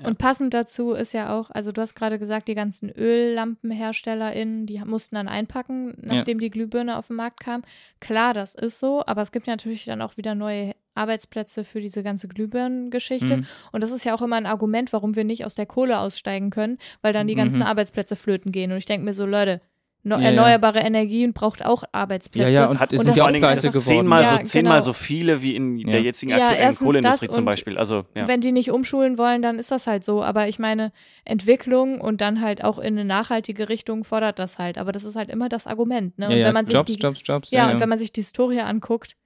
Und 0.02 0.18
passend 0.18 0.52
dazu 0.52 0.92
ist 0.92 1.12
ja 1.12 1.38
auch, 1.38 1.50
also 1.50 1.70
du 1.72 1.80
hast 1.80 1.94
gerade 1.94 2.18
gesagt, 2.18 2.48
die 2.48 2.54
ganzen 2.54 2.90
ÖllampenherstellerInnen, 2.90 4.66
die 4.66 4.80
mussten 4.84 5.14
dann 5.16 5.28
einpacken, 5.28 5.94
nachdem 6.00 6.38
die 6.40 6.50
Glühbirne 6.50 6.96
auf 6.98 7.06
den 7.08 7.16
Markt 7.16 7.40
kam. 7.40 7.62
Klar, 8.00 8.34
das 8.34 8.54
ist 8.54 8.78
so, 8.78 9.02
aber 9.06 9.22
es 9.22 9.32
gibt 9.32 9.46
ja 9.46 9.52
natürlich 9.52 9.84
dann 9.84 10.02
auch 10.02 10.16
wieder 10.16 10.34
neue 10.34 10.72
Arbeitsplätze 10.96 11.64
für 11.64 11.80
diese 11.80 12.02
ganze 12.02 12.28
Glühbirnengeschichte. 12.28 13.38
Mhm. 13.38 13.46
Und 13.72 13.82
das 13.82 13.90
ist 13.90 14.04
ja 14.04 14.14
auch 14.14 14.22
immer 14.22 14.36
ein 14.36 14.46
Argument, 14.46 14.92
warum 14.92 15.14
wir 15.16 15.24
nicht 15.24 15.44
aus 15.44 15.54
der 15.54 15.66
Kohle 15.66 15.98
aussteigen 15.98 16.50
können, 16.50 16.78
weil 17.02 17.12
dann 17.12 17.26
die 17.28 17.34
ganzen 17.34 17.58
Mhm. 17.60 17.66
Arbeitsplätze 17.66 18.16
flöten 18.16 18.52
gehen. 18.52 18.72
Und 18.72 18.78
ich 18.78 18.86
denke 18.86 19.04
mir 19.04 19.14
so, 19.14 19.26
Leute, 19.26 19.60
no 20.02 20.14
Ja, 20.16 20.20
ja. 20.22 20.28
erneuerbare 20.28 20.78
Energien 20.80 21.32
braucht 21.32 21.64
auch 21.66 21.82
Arbeitsplätze. 21.90 22.48
Ja, 22.52 22.60
ja, 22.62 22.66
und 22.68 22.78
Hat 22.78 22.92
es 22.92 23.00
es 23.00 23.06
sind 23.06 23.12
und 23.14 23.18
ja 23.18 23.24
auch 23.24 23.28
Pleite 23.40 23.68
geworden. 23.70 23.82
zehnmal, 23.84 24.22
Ja, 24.22 24.36
so, 24.38 24.42
zehnmal 24.44 24.72
genau. 24.74 24.84
so 24.84 24.92
viele 24.92 25.42
wie 25.42 25.56
in 25.56 25.78
Ja. 25.78 25.90
der 25.90 26.02
jetzigen 26.02 26.30
Ja, 26.30 26.48
aktuellen 26.50 26.74
Kohleindustrie 26.76 27.28
zum 27.28 27.38
und 27.42 27.44
Beispiel. 27.46 27.76
Also, 27.76 28.04
ja. 28.14 28.28
Wenn 28.28 28.40
die 28.40 28.52
nicht 28.52 28.70
umschulen 28.70 29.18
wollen, 29.18 29.42
dann 29.42 29.58
ist 29.58 29.72
das 29.72 29.88
halt 29.88 30.04
so. 30.04 30.22
Aber 30.22 30.46
ich 30.46 30.60
meine, 30.60 30.92
Entwicklung 31.24 32.00
und 32.00 32.20
dann 32.20 32.40
halt 32.40 32.62
auch 32.62 32.78
in 32.78 32.86
eine 32.98 33.04
nachhaltige 33.04 33.68
Richtung 33.68 34.04
fordert 34.04 34.38
das 34.38 34.58
halt. 34.58 34.78
Aber 34.78 34.92
das 34.92 35.02
ist 35.04 35.16
halt 35.16 35.28
immer 35.28 35.48
das 35.48 35.66
Argument. 35.66 36.16
Ne? 36.18 36.26
Und 36.26 36.32
ja, 36.32 36.38
ja, 36.38 36.46
wenn 36.46 36.54
man 36.54 36.66
sich 36.66 36.74
Jobs, 36.74 36.92
die, 36.94 36.98
Jobs, 37.00 37.22
Jobs. 37.24 37.50
ja, 37.50 37.68
und 37.70 37.80
wenn 37.80 37.88
man 37.88 37.98
sich 37.98 38.12
die 38.12 38.20
Historie 38.20 38.60
anguckt, 38.60 39.16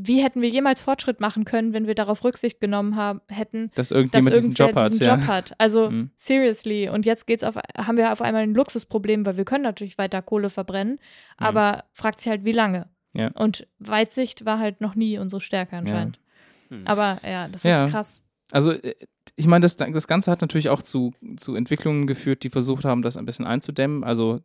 wie 0.00 0.22
hätten 0.22 0.40
wir 0.40 0.48
jemals 0.48 0.80
Fortschritt 0.80 1.18
machen 1.20 1.44
können, 1.44 1.72
wenn 1.72 1.88
wir 1.88 1.96
darauf 1.96 2.22
Rücksicht 2.22 2.60
genommen 2.60 2.94
haben, 2.94 3.20
hätten, 3.28 3.70
dass 3.74 3.88
dass 3.88 3.90
irgendjemand 3.90 4.36
diesen 4.36 4.52
irgendwer 4.52 4.66
Job 4.68 4.76
hat. 4.76 4.92
diesen 4.92 5.04
ja. 5.06 5.14
Job 5.16 5.26
hat. 5.26 5.54
Also 5.58 5.90
Mhm. 5.90 6.10
seriously. 6.16 6.88
Und 6.88 7.04
jetzt 7.04 7.26
geht's 7.26 7.42
auf, 7.42 7.56
haben 7.76 7.96
wir 7.96 8.12
auf 8.12 8.22
einmal 8.22 8.42
ein 8.44 8.54
Luxusproblem, 8.54 9.26
weil 9.26 9.36
wir 9.36 9.44
können 9.44 9.64
natürlich 9.64 9.98
weiter 9.98 10.22
Kohle 10.22 10.50
verbrennen, 10.50 11.00
aber 11.36 11.84
fragt 11.92 12.20
sich 12.20 12.30
halt, 12.30 12.44
wie 12.44 12.52
lange. 12.52 12.86
Mhm. 13.12 13.20
Ja. 13.20 13.30
Und 13.34 13.66
Weitsicht 13.80 14.44
war 14.44 14.60
halt 14.60 14.80
noch 14.80 14.94
nie 14.94 15.18
unsere 15.18 15.40
Stärke 15.40 15.76
anscheinend. 15.76 16.20
Hm. 16.68 16.82
Aber 16.86 17.20
ja, 17.26 17.48
das 17.48 17.64
Ja. 17.64 17.86
ist 17.86 17.90
krass. 17.90 18.22
Also, 18.52 18.72
äh, 18.72 18.94
ich 19.34 19.46
meine, 19.46 19.62
das, 19.62 19.76
das 19.76 20.06
Ganze 20.06 20.30
hat 20.30 20.40
natürlich 20.42 20.68
auch 20.68 20.82
zu, 20.82 21.12
zu 21.36 21.54
Entwicklungen 21.56 22.06
geführt, 22.06 22.42
die 22.44 22.50
versucht 22.50 22.84
haben, 22.84 23.02
das 23.02 23.16
ein 23.16 23.24
bisschen 23.26 23.46
einzudämmen. 23.46 24.04
Also 24.04 24.40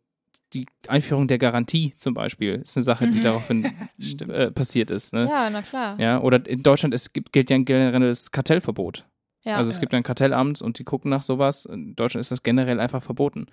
die 0.54 0.66
Einführung 0.88 1.28
der 1.28 1.38
Garantie 1.38 1.94
zum 1.96 2.13
Beispiel 2.13 2.62
ist 2.63 2.78
eine 2.78 2.84
Sache, 2.84 3.08
die 3.10 3.18
Mhm. 3.20 3.24
daraufhin 3.24 3.66
äh, 4.30 4.52
passiert 4.52 4.92
ist. 4.92 5.13
Ne? 5.13 5.28
Ja, 5.30 5.50
na 5.50 5.62
klar. 5.62 6.00
Ja, 6.00 6.22
oder 6.22 6.46
in 6.48 6.63
Deutschland 6.63 6.94
es 6.94 7.12
gibt, 7.13 7.34
gilt 7.34 7.50
ja 7.50 7.56
ein 7.56 7.66
generelles 7.66 8.32
Kartellverbot. 8.32 9.06
Ja. 9.46 9.58
also 9.58 9.70
es 9.70 9.82
gibt 9.82 9.94
ein 9.94 10.04
Kartellamt 10.04 10.62
und 10.62 10.80
die 10.80 10.86
gucken 10.86 11.10
nach 11.12 11.22
sowas. 11.22 11.66
In 11.66 11.96
Deutschland 11.96 12.22
ist 12.22 12.32
das 12.32 12.44
generell 12.44 12.80
einfach 12.80 13.04
verboten. 13.04 13.48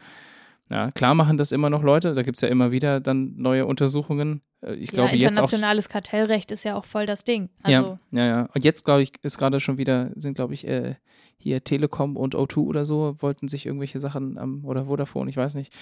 Ja, 0.71 0.93
klar 0.93 1.15
machen 1.15 1.37
das 1.37 1.51
immer 1.51 1.69
noch 1.69 1.83
Leute, 1.83 2.15
da 2.15 2.23
gibt 2.23 2.37
es 2.37 2.43
ja 2.43 2.49
immer 2.49 2.71
wieder 2.71 3.01
dann 3.01 3.35
neue 3.37 3.67
Untersuchungen. 3.67 4.41
Äh, 4.63 4.75
Ich 4.75 4.93
ja, 4.93 4.95
glaube 4.95 5.17
jetzt 5.17 5.25
auch. 5.25 5.31
internationales 5.31 5.89
Kartellrecht 5.89 6.53
ist 6.53 6.65
ja 6.65 6.77
auch 6.77 6.85
voll 6.85 7.07
das 7.07 7.25
Ding. 7.25 7.51
Also, 7.63 7.99
ja, 8.13 8.19
ja, 8.19 8.27
ja. 8.27 8.49
Und 8.55 8.65
jetzt, 8.65 8.85
glaube 8.85 9.03
ich, 9.03 9.13
ist 9.23 9.37
gerade 9.37 9.59
schon 9.59 9.79
wieder, 9.79 10.11
sind, 10.15 10.35
glaube 10.35 10.55
ich, 10.55 10.67
äh, 10.67 10.95
hier 11.39 11.65
Telekom 11.65 12.17
und 12.17 12.37
O2 12.37 12.59
oder 12.59 12.85
so, 12.85 13.17
wollten 13.19 13.49
sich 13.49 13.67
irgendwelche 13.67 13.99
Sachen 13.99 14.39
am, 14.39 14.65
oder 14.65 14.85
Vodafone, 14.87 15.29
ich 15.29 15.37
weiß 15.37 15.55
nicht. 15.55 15.73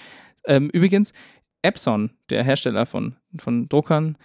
Ähm, 0.45 0.69
übrigens, 0.71 1.13
Epson, 1.61 2.11
der 2.29 2.43
Hersteller 2.43 2.85
von, 2.85 3.15
von 3.37 3.67
Druckern, 3.69 4.17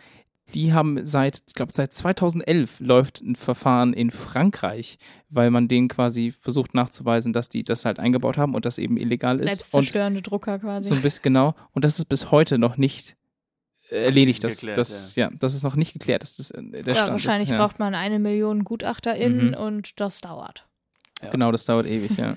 die 0.54 0.72
haben 0.72 1.04
seit, 1.04 1.42
ich 1.46 1.54
glaube, 1.54 1.72
seit 1.74 1.92
2011 1.92 2.80
läuft 2.80 3.20
ein 3.20 3.34
Verfahren 3.36 3.92
in 3.92 4.10
Frankreich, 4.10 4.98
weil 5.28 5.50
man 5.50 5.68
denen 5.68 5.88
quasi 5.88 6.32
versucht 6.32 6.74
nachzuweisen, 6.74 7.32
dass 7.32 7.48
die 7.48 7.64
das 7.64 7.84
halt 7.84 7.98
eingebaut 7.98 8.38
haben 8.38 8.54
und 8.54 8.64
das 8.64 8.78
eben 8.78 8.96
illegal 8.96 9.36
ist. 9.36 9.42
Und 9.42 9.48
selbstzerstörende 9.48 10.22
Drucker 10.22 10.58
quasi. 10.58 10.88
so 10.88 10.94
ein 10.94 11.02
bisschen 11.02 11.22
genau. 11.22 11.54
Und 11.72 11.84
das 11.84 11.98
ist 11.98 12.06
bis 12.06 12.30
heute 12.30 12.58
noch 12.58 12.76
nicht 12.76 13.16
äh, 13.90 14.04
erledigt. 14.04 14.44
Das, 14.44 14.58
geklärt, 14.58 14.78
das, 14.78 15.16
ja. 15.16 15.30
das 15.38 15.54
ist 15.54 15.64
noch 15.64 15.76
nicht 15.76 15.92
geklärt. 15.92 16.22
Das 16.22 16.38
ist 16.38 16.52
äh, 16.52 16.62
der 16.62 16.94
ja, 16.94 16.94
Stand. 16.94 17.10
wahrscheinlich 17.12 17.48
ist, 17.48 17.52
ja. 17.52 17.58
braucht 17.58 17.78
man 17.78 17.94
eine 17.94 18.18
Million 18.18 18.64
GutachterInnen 18.64 19.48
Mhm. 19.48 19.54
und 19.54 20.00
das 20.00 20.20
dauert. 20.20 20.66
Ja. 21.22 21.30
Genau, 21.30 21.50
das 21.52 21.64
dauert 21.64 21.86
ewig, 21.86 22.16
ja. 22.16 22.36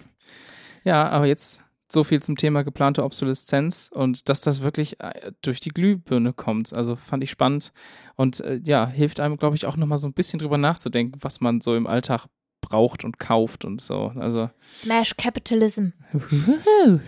Ja, 0.84 1.10
aber 1.10 1.26
jetzt 1.26 1.62
so 1.90 2.04
viel 2.04 2.22
zum 2.22 2.36
Thema 2.36 2.64
geplante 2.64 3.04
Obsoleszenz 3.04 3.90
und 3.94 4.30
dass 4.30 4.42
das 4.42 4.62
wirklich 4.62 5.00
äh, 5.00 5.32
durch 5.42 5.60
die 5.60 5.70
Glühbirne 5.70 6.34
kommt. 6.34 6.74
Also 6.74 6.96
fand 6.96 7.24
ich 7.24 7.32
spannend 7.32 7.72
und 8.16 8.40
äh, 8.42 8.60
ja, 8.64 8.88
hilft 8.88 9.20
einem, 9.20 9.38
glaube 9.38 9.56
ich, 9.56 9.66
auch 9.66 9.78
nochmal 9.78 9.98
so 9.98 10.08
ein 10.08 10.14
bisschen 10.14 10.40
drüber 10.40 10.58
nachzudenken, 10.58 11.20
was 11.22 11.40
man 11.40 11.62
so 11.62 11.76
im 11.76 11.88
Alltag 11.88 12.28
braucht 12.62 13.04
und 13.06 13.20
kauft 13.20 13.64
und 13.64 13.80
so. 13.80 14.12
Also. 14.16 14.50
Smash 14.74 15.16
Capitalism. 15.16 15.90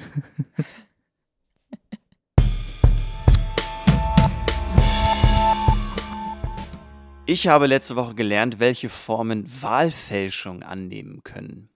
Ich 7.31 7.47
habe 7.47 7.67
letzte 7.67 7.95
Woche 7.95 8.15
gelernt, 8.15 8.59
welche 8.59 8.89
Formen 8.89 9.45
Wahlfälschung 9.61 10.63
annehmen 10.63 11.21
können. 11.23 11.69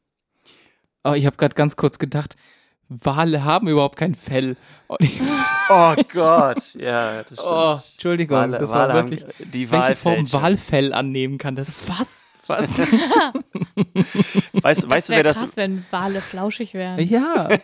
Oh, 1.03 1.13
ich 1.13 1.27
habe 1.27 1.37
gerade 1.37 1.53
ganz 1.53 1.75
kurz 1.75 1.99
gedacht, 1.99 2.35
Wale 3.03 3.43
haben 3.43 3.67
überhaupt 3.67 3.97
kein 3.97 4.15
Fell. 4.15 4.55
Oh 4.89 5.95
Gott, 6.13 6.75
ja, 6.75 7.23
das 7.23 7.39
stimmt. 7.39 7.39
oh, 7.45 7.77
Entschuldigung, 7.93 8.37
Wale, 8.37 8.59
das 8.59 8.71
war 8.71 8.87
Wale 8.89 8.93
haben 8.93 9.11
wirklich. 9.11 9.49
die 9.53 9.71
Welche 9.71 9.95
Form. 9.95 10.31
Walfell 10.33 10.93
annehmen 10.93 11.37
kann 11.37 11.55
das? 11.55 11.71
Was? 11.87 12.27
Was? 12.47 12.79
Weißt, 14.61 14.89
weißt 14.89 14.91
Das 14.91 15.07
du, 15.07 15.09
wer 15.11 15.17
wäre 15.17 15.23
das 15.23 15.37
krass, 15.39 15.57
wenn 15.57 15.85
Wale 15.91 16.21
flauschig 16.21 16.73
wären. 16.73 16.99
ja. 16.99 17.49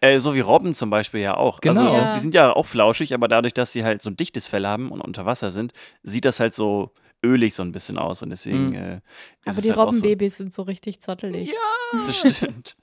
Äh, 0.00 0.18
so 0.18 0.34
wie 0.34 0.40
Robben 0.40 0.72
zum 0.72 0.88
Beispiel 0.88 1.20
ja 1.20 1.36
auch. 1.36 1.60
Genau. 1.60 1.92
Also, 1.92 2.08
Ja. 2.08 2.14
die 2.14 2.20
sind 2.20 2.34
ja 2.34 2.52
auch 2.56 2.64
flauschig, 2.64 3.12
aber 3.12 3.28
dadurch, 3.28 3.52
dass 3.52 3.70
sie 3.70 3.84
halt 3.84 4.00
so 4.00 4.08
ein 4.08 4.16
dichtes 4.16 4.46
Fell 4.46 4.66
haben 4.66 4.90
und 4.90 5.02
unter 5.02 5.26
Wasser 5.26 5.50
sind, 5.50 5.74
sieht 6.02 6.24
das 6.24 6.40
halt 6.40 6.54
so 6.54 6.90
ölig 7.24 7.54
so 7.54 7.62
ein 7.62 7.72
bisschen 7.72 7.98
aus 7.98 8.22
und 8.22 8.30
deswegen 8.30 8.68
Mhm. 8.70 8.74
äh, 8.74 9.00
Aber 9.44 9.60
die 9.60 9.70
halt 9.70 9.78
Robbenbabys 9.78 10.36
sind 10.36 10.54
so 10.54 10.62
richtig 10.62 11.00
zottelig. 11.00 11.50
So, 11.92 11.98
das 12.06 12.16
stimmt. 12.36 12.76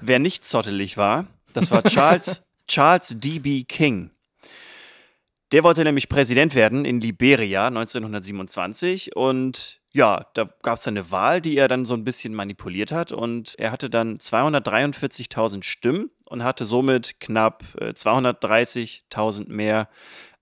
Wer 0.00 0.18
nicht 0.18 0.44
zottelig 0.44 0.96
war, 0.96 1.26
das 1.52 1.70
war 1.70 1.82
Charles, 1.82 2.42
Charles 2.68 3.16
D.B. 3.18 3.64
King. 3.64 4.10
Der 5.52 5.64
wollte 5.64 5.82
nämlich 5.82 6.08
Präsident 6.08 6.54
werden 6.54 6.84
in 6.84 7.00
Liberia 7.00 7.66
1927 7.66 9.16
und 9.16 9.80
ja, 9.92 10.26
da 10.34 10.48
gab 10.62 10.78
es 10.78 10.86
eine 10.86 11.10
Wahl, 11.10 11.40
die 11.40 11.56
er 11.56 11.66
dann 11.66 11.84
so 11.86 11.94
ein 11.94 12.04
bisschen 12.04 12.32
manipuliert 12.32 12.92
hat 12.92 13.10
und 13.10 13.56
er 13.58 13.72
hatte 13.72 13.90
dann 13.90 14.18
243.000 14.18 15.64
Stimmen 15.64 16.10
und 16.26 16.44
hatte 16.44 16.64
somit 16.64 17.18
knapp 17.18 17.64
äh, 17.80 17.88
230.000 17.90 19.48
mehr 19.48 19.88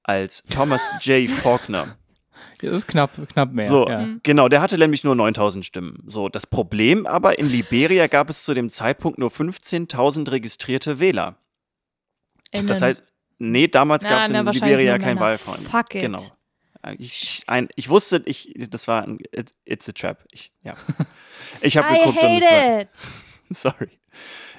als 0.03 0.43
Thomas 0.45 0.83
J. 1.01 1.31
Faulkner. 1.31 1.97
Das 2.61 2.73
ist 2.73 2.87
knapp, 2.89 3.13
knapp 3.29 3.53
mehr. 3.53 3.67
So, 3.67 3.89
ja. 3.89 4.07
genau, 4.23 4.49
der 4.49 4.61
hatte 4.61 4.79
nämlich 4.79 5.05
nur 5.05 5.15
9000 5.15 5.65
Stimmen. 5.65 6.05
So, 6.07 6.29
das 6.29 6.47
Problem 6.47 7.07
aber, 7.07 7.39
in 7.39 7.49
Liberia 7.49 8.07
gab 8.07 8.31
es 8.31 8.45
zu 8.45 8.55
dem 8.55 8.71
Zeitpunkt 8.71 9.19
nur 9.19 9.31
15.000 9.31 10.31
registrierte 10.31 11.01
Wähler. 11.01 11.37
Das 12.53 12.63
Innen. 12.63 12.81
heißt, 12.81 13.03
nee, 13.39 13.69
damals 13.69 14.05
gab 14.05 14.25
es 14.25 14.31
in 14.31 14.47
Liberia 14.47 14.93
nur 14.93 14.99
kein 14.99 15.15
Männer. 15.15 15.27
Wahlfreund. 15.27 15.61
Fuck 15.61 15.95
it. 15.95 16.03
Genau. 16.03 16.23
Ich, 16.97 17.43
ein, 17.47 17.69
ich 17.75 17.89
wusste, 17.89 18.23
ich, 18.25 18.55
das 18.71 18.89
war 18.89 19.03
ein 19.03 19.19
it, 19.33 19.55
It's 19.65 19.89
a 19.89 19.93
Trap. 19.93 20.25
Ich, 20.31 20.53
ja. 20.63 20.75
ich 21.61 21.77
habe 21.77 21.93
geguckt 21.93 22.23
und 22.23 22.39
es 22.39 22.45
war, 22.45 22.85
sorry. 23.51 23.91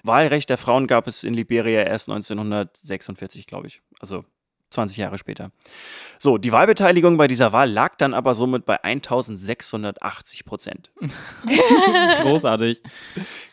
Wahlrecht 0.04 0.50
der 0.50 0.58
Frauen 0.58 0.88
gab 0.88 1.08
es 1.08 1.24
in 1.24 1.34
Liberia 1.34 1.84
erst 1.84 2.10
1946, 2.10 3.48
glaube 3.48 3.68
ich. 3.68 3.82
Also 4.00 4.26
20 4.70 4.98
Jahre 4.98 5.18
später. 5.18 5.52
So, 6.20 6.38
die 6.38 6.52
Wahlbeteiligung 6.52 7.18
bei 7.18 7.28
dieser 7.28 7.54
Wahl 7.54 7.72
lag 7.72 7.96
dann 7.98 8.14
aber 8.14 8.36
somit 8.36 8.66
bei 8.66 8.84
1680 8.84 10.46
Prozent. 10.46 10.92
Großartig. 12.22 12.82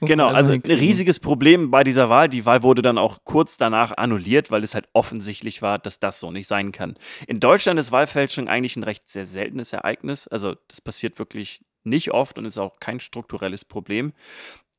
Genau, 0.01 0.29
also 0.29 0.51
ein 0.51 0.61
riesiges 0.61 1.21
Problem 1.21 1.71
bei 1.71 1.85
dieser 1.85 2.09
Wahl. 2.09 2.29
Die 2.29 2.45
Wahl 2.45 2.63
wurde 2.63 2.83
dann 2.83 2.99
auch 2.99 3.21
kurz 3.25 3.57
danach 3.57 3.97
annulliert, 3.97 4.51
weil 4.51 4.65
es 4.65 4.75
halt 4.75 4.89
offensichtlich 4.93 5.63
war, 5.63 5.79
dass 5.79 6.01
das 6.01 6.21
so 6.21 6.31
nicht 6.31 6.47
sein 6.49 6.73
kann. 6.73 6.97
In 7.27 7.41
Deutschland 7.41 7.79
ist 7.81 7.93
Wahlfälschung 7.93 8.49
eigentlich 8.49 8.77
ein 8.77 8.83
recht 8.83 9.09
sehr 9.09 9.27
seltenes 9.27 9.73
Ereignis. 9.73 10.29
Also 10.29 10.57
das 10.69 10.81
passiert 10.81 11.19
wirklich 11.19 11.63
nicht 11.85 12.11
oft 12.11 12.37
und 12.37 12.45
ist 12.45 12.59
auch 12.59 12.81
kein 12.81 13.01
strukturelles 13.01 13.65
Problem. 13.65 14.13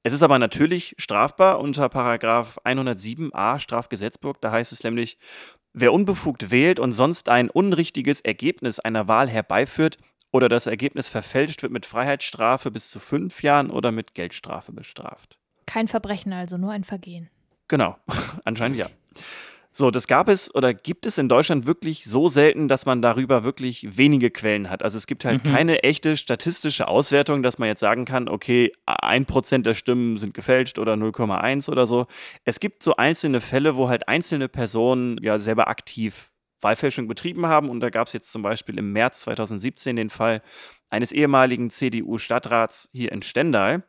Es 0.04 0.14
ist 0.14 0.24
aber 0.24 0.40
natürlich 0.40 0.96
strafbar 0.98 1.60
unter 1.60 1.90
Paragraph 1.90 2.60
107a 2.64 3.60
Strafgesetzbuch. 3.60 4.38
Da 4.40 4.52
heißt 4.52 4.72
es 4.72 4.84
nämlich, 4.84 5.18
wer 5.80 5.94
unbefugt 5.94 6.50
wählt 6.50 6.80
und 6.80 6.92
sonst 6.92 7.30
ein 7.30 7.50
unrichtiges 7.50 8.22
Ergebnis 8.22 8.80
einer 8.80 9.08
Wahl 9.08 9.30
herbeiführt 9.30 9.98
oder 10.32 10.50
das 10.50 10.68
Ergebnis 10.68 11.08
verfälscht, 11.08 11.62
wird 11.62 11.72
mit 11.72 11.86
Freiheitsstrafe 11.86 12.72
bis 12.72 12.90
zu 12.90 13.00
fünf 13.00 13.44
Jahren 13.44 13.70
oder 13.70 13.92
mit 13.92 14.14
Geldstrafe 14.14 14.72
bestraft. 14.72 15.38
Kein 15.66 15.88
Verbrechen 15.88 16.34
also, 16.34 16.58
nur 16.58 16.72
ein 16.72 16.84
Vergehen. 16.84 17.30
Genau, 17.68 17.98
anscheinend 18.46 18.78
ja. 18.78 18.88
So, 19.78 19.92
das 19.92 20.08
gab 20.08 20.28
es 20.28 20.54
oder 20.56 20.74
gibt 20.74 21.06
es 21.06 21.20
in 21.20 21.30
Deutschland 21.30 21.68
wirklich 21.68 22.04
so 22.06 22.30
selten, 22.30 22.68
dass 22.68 22.88
man 22.88 23.04
darüber 23.04 23.44
wirklich 23.44 23.96
wenige 23.96 24.32
Quellen 24.32 24.72
hat. 24.72 24.82
Also 24.82 24.98
es 24.98 25.06
gibt 25.06 25.24
halt 25.24 25.46
Mhm. 25.46 25.54
keine 25.54 25.84
echte 25.84 26.18
statistische 26.18 26.88
Auswertung, 26.88 27.44
dass 27.44 27.60
man 27.60 27.68
jetzt 27.68 27.82
sagen 27.82 28.04
kann, 28.06 28.28
okay, 28.28 28.72
ein 28.88 29.28
Prozent 29.28 29.68
der 29.68 29.76
Stimmen 29.76 30.18
sind 30.18 30.34
gefälscht 30.34 30.80
oder 30.80 30.96
0,1 30.96 31.70
oder 31.70 31.86
so. 31.86 32.08
Es 32.44 32.60
gibt 32.60 32.82
so 32.82 32.96
einzelne 32.96 33.40
Fälle, 33.40 33.76
wo 33.76 33.88
halt 33.88 34.08
einzelne 34.08 34.50
Personen 34.50 35.20
ja 35.22 35.38
selber 35.38 35.68
aktiv 35.68 36.32
Wahlfälschung 36.60 37.08
betrieben 37.08 37.46
haben. 37.46 37.70
Und 37.70 37.80
da 37.82 37.92
gab 37.92 38.08
es 38.08 38.14
jetzt 38.14 38.32
zum 38.32 38.42
Beispiel 38.42 38.80
im 38.80 38.94
März 38.94 39.20
2017 39.22 39.96
den 39.96 40.10
Fall 40.10 40.42
eines 40.90 41.12
ehemaligen 41.12 41.70
CDU-Stadtrats 41.70 42.90
hier 42.94 43.12
in 43.12 43.22
Stendal. 43.22 43.84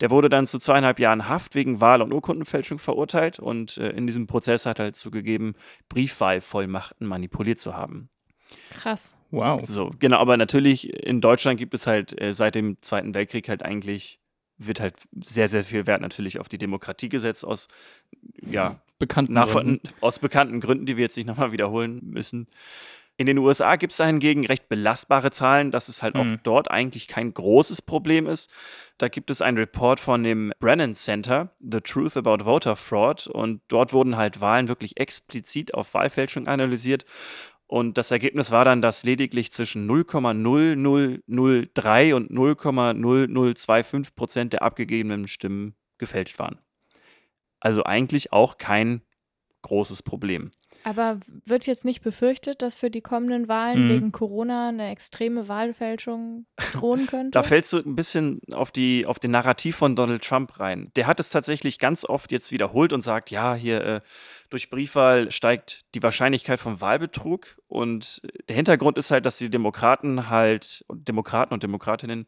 Der 0.00 0.10
wurde 0.10 0.28
dann 0.28 0.46
zu 0.46 0.58
zweieinhalb 0.58 0.98
Jahren 0.98 1.28
Haft 1.28 1.54
wegen 1.54 1.80
Wahl- 1.80 2.02
und 2.02 2.12
Urkundenfälschung 2.12 2.78
verurteilt 2.78 3.38
und 3.38 3.76
äh, 3.76 3.90
in 3.90 4.06
diesem 4.06 4.26
Prozess 4.26 4.66
hat 4.66 4.78
er 4.78 4.86
halt 4.86 4.96
zugegeben, 4.96 5.54
Briefwahlvollmachten 5.88 7.06
manipuliert 7.06 7.58
zu 7.58 7.76
haben. 7.76 8.08
Krass. 8.70 9.14
Wow. 9.30 9.64
So, 9.64 9.90
genau, 9.98 10.18
aber 10.18 10.36
natürlich 10.36 10.92
in 10.92 11.20
Deutschland 11.20 11.58
gibt 11.58 11.74
es 11.74 11.86
halt 11.86 12.20
äh, 12.20 12.34
seit 12.34 12.54
dem 12.54 12.76
Zweiten 12.82 13.14
Weltkrieg 13.14 13.48
halt 13.48 13.62
eigentlich, 13.62 14.20
wird 14.58 14.80
halt 14.80 14.94
sehr, 15.24 15.48
sehr 15.48 15.64
viel 15.64 15.86
Wert 15.86 16.02
natürlich 16.02 16.38
auf 16.38 16.48
die 16.48 16.58
Demokratie 16.58 17.08
gesetzt 17.08 17.44
aus, 17.44 17.68
ja, 18.40 18.80
Bekannten. 18.98 19.32
nach, 19.32 19.50
Gründen. 19.50 19.80
aus 20.00 20.18
bekannten 20.18 20.60
Gründen, 20.60 20.86
die 20.86 20.96
wir 20.96 21.02
jetzt 21.02 21.16
nicht 21.16 21.26
nochmal 21.26 21.50
wiederholen 21.50 22.00
müssen. 22.04 22.46
In 23.18 23.26
den 23.26 23.38
USA 23.38 23.76
gibt 23.76 23.92
es 23.92 23.98
da 23.98 24.06
hingegen 24.06 24.46
recht 24.46 24.68
belastbare 24.68 25.30
Zahlen, 25.30 25.70
dass 25.70 25.88
es 25.88 26.02
halt 26.02 26.16
auch 26.16 26.24
Mhm. 26.24 26.40
dort 26.42 26.70
eigentlich 26.70 27.06
kein 27.08 27.32
großes 27.32 27.82
Problem 27.82 28.26
ist. 28.26 28.50
Da 28.98 29.08
gibt 29.08 29.30
es 29.30 29.42
einen 29.42 29.58
Report 29.58 30.00
von 30.00 30.24
dem 30.24 30.52
Brennan 30.58 30.94
Center, 30.94 31.54
The 31.60 31.80
Truth 31.80 32.16
About 32.16 32.44
Voter 32.44 32.74
Fraud, 32.74 33.26
und 33.26 33.60
dort 33.68 33.92
wurden 33.92 34.16
halt 34.16 34.40
Wahlen 34.40 34.68
wirklich 34.68 34.98
explizit 34.98 35.74
auf 35.74 35.92
Wahlfälschung 35.94 36.48
analysiert. 36.48 37.04
Und 37.66 37.96
das 37.96 38.10
Ergebnis 38.10 38.50
war 38.50 38.64
dann, 38.64 38.82
dass 38.82 39.04
lediglich 39.04 39.52
zwischen 39.52 39.86
0,0003 39.86 42.14
und 42.14 42.30
0,0025 42.30 44.14
Prozent 44.14 44.52
der 44.52 44.62
abgegebenen 44.62 45.26
Stimmen 45.26 45.74
gefälscht 45.98 46.38
waren. 46.38 46.58
Also 47.60 47.84
eigentlich 47.84 48.32
auch 48.32 48.58
kein 48.58 49.02
großes 49.62 50.02
Problem. 50.02 50.50
Aber 50.84 51.20
wird 51.44 51.66
jetzt 51.66 51.84
nicht 51.84 52.02
befürchtet, 52.02 52.60
dass 52.62 52.74
für 52.74 52.90
die 52.90 53.00
kommenden 53.00 53.48
Wahlen 53.48 53.84
Mhm. 53.86 53.88
wegen 53.88 54.12
Corona 54.12 54.68
eine 54.68 54.90
extreme 54.90 55.46
Wahlfälschung 55.48 56.46
drohen 56.72 57.06
könnte? 57.06 57.30
Da 57.30 57.42
fällst 57.42 57.72
du 57.72 57.78
ein 57.78 57.94
bisschen 57.94 58.40
auf, 58.52 58.70
die, 58.70 59.06
auf 59.06 59.18
den 59.18 59.30
Narrativ 59.30 59.76
von 59.76 59.94
Donald 59.96 60.24
Trump 60.24 60.58
rein. 60.58 60.90
Der 60.96 61.06
hat 61.06 61.20
es 61.20 61.30
tatsächlich 61.30 61.78
ganz 61.78 62.04
oft 62.04 62.32
jetzt 62.32 62.50
wiederholt 62.52 62.92
und 62.92 63.02
sagt, 63.02 63.30
ja, 63.30 63.54
hier 63.54 63.84
äh, 63.84 64.00
durch 64.50 64.70
Briefwahl 64.70 65.30
steigt 65.30 65.82
die 65.94 66.02
Wahrscheinlichkeit 66.02 66.60
von 66.60 66.80
Wahlbetrug. 66.80 67.56
Und 67.68 68.20
der 68.48 68.56
Hintergrund 68.56 68.98
ist 68.98 69.10
halt, 69.10 69.24
dass 69.24 69.38
die 69.38 69.48
Demokraten 69.50 70.28
halt, 70.28 70.84
Demokraten 70.92 71.54
und 71.54 71.62
Demokratinnen 71.62 72.26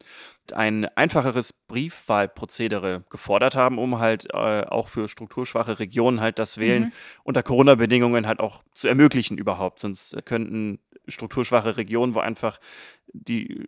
ein 0.53 0.85
einfacheres 0.95 1.53
Briefwahlprozedere 1.53 3.03
gefordert 3.09 3.55
haben, 3.55 3.77
um 3.79 3.99
halt 3.99 4.27
äh, 4.33 4.61
auch 4.63 4.87
für 4.87 5.07
strukturschwache 5.07 5.79
Regionen 5.79 6.21
halt 6.21 6.39
das 6.39 6.57
Wählen 6.57 6.83
Mhm. 6.83 6.91
unter 7.23 7.43
Corona-Bedingungen 7.43 8.27
halt 8.27 8.39
auch 8.39 8.44
zu 8.73 8.87
ermöglichen 8.87 9.37
überhaupt. 9.37 9.79
Sonst 9.79 10.15
könnten 10.25 10.79
strukturschwache 11.07 11.77
Regionen, 11.77 12.15
wo 12.15 12.19
einfach 12.19 12.59
die 13.13 13.67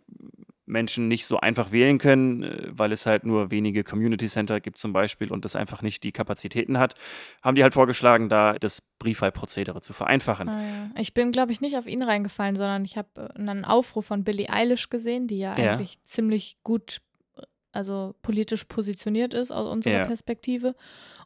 Menschen 0.66 1.08
nicht 1.08 1.24
so 1.24 1.38
einfach 1.40 1.72
wählen 1.72 1.96
können, 1.96 2.42
äh, 2.42 2.66
weil 2.70 2.92
es 2.92 3.06
halt 3.06 3.24
nur 3.24 3.50
wenige 3.50 3.84
Community 3.84 4.26
Center 4.26 4.60
gibt 4.60 4.76
zum 4.78 4.92
Beispiel 4.92 5.32
und 5.32 5.46
das 5.46 5.56
einfach 5.56 5.80
nicht 5.80 6.02
die 6.04 6.12
Kapazitäten 6.12 6.78
hat, 6.78 6.94
haben 7.42 7.54
die 7.54 7.62
halt 7.62 7.72
vorgeschlagen, 7.72 8.28
da 8.28 8.52
das 8.52 8.82
Briefwahlprozedere 8.98 9.80
zu 9.80 9.94
vereinfachen. 9.94 10.48
Ah, 10.48 10.62
ja. 10.62 10.90
Ich 10.98 11.14
bin, 11.14 11.32
glaube 11.32 11.52
ich, 11.52 11.62
nicht 11.62 11.78
auf 11.78 11.86
ihn 11.86 12.02
reingefallen, 12.02 12.54
sondern 12.54 12.84
ich 12.84 12.98
habe 12.98 13.08
äh, 13.34 13.38
einen 13.38 13.64
Aufruf 13.64 14.04
von 14.06 14.24
Billie 14.24 14.50
Eilish 14.50 14.90
gesehen, 14.90 15.26
die 15.26 15.38
ja, 15.38 15.56
Ja. 15.58 15.72
eigentlich 15.72 16.02
ziemlich 16.04 16.58
gut, 16.64 17.00
äh, 17.38 17.42
also 17.72 18.14
politisch 18.20 18.64
positioniert 18.64 19.32
ist 19.32 19.50
aus 19.50 19.66
unserer 19.70 20.00
Ja. 20.00 20.04
Perspektive. 20.04 20.74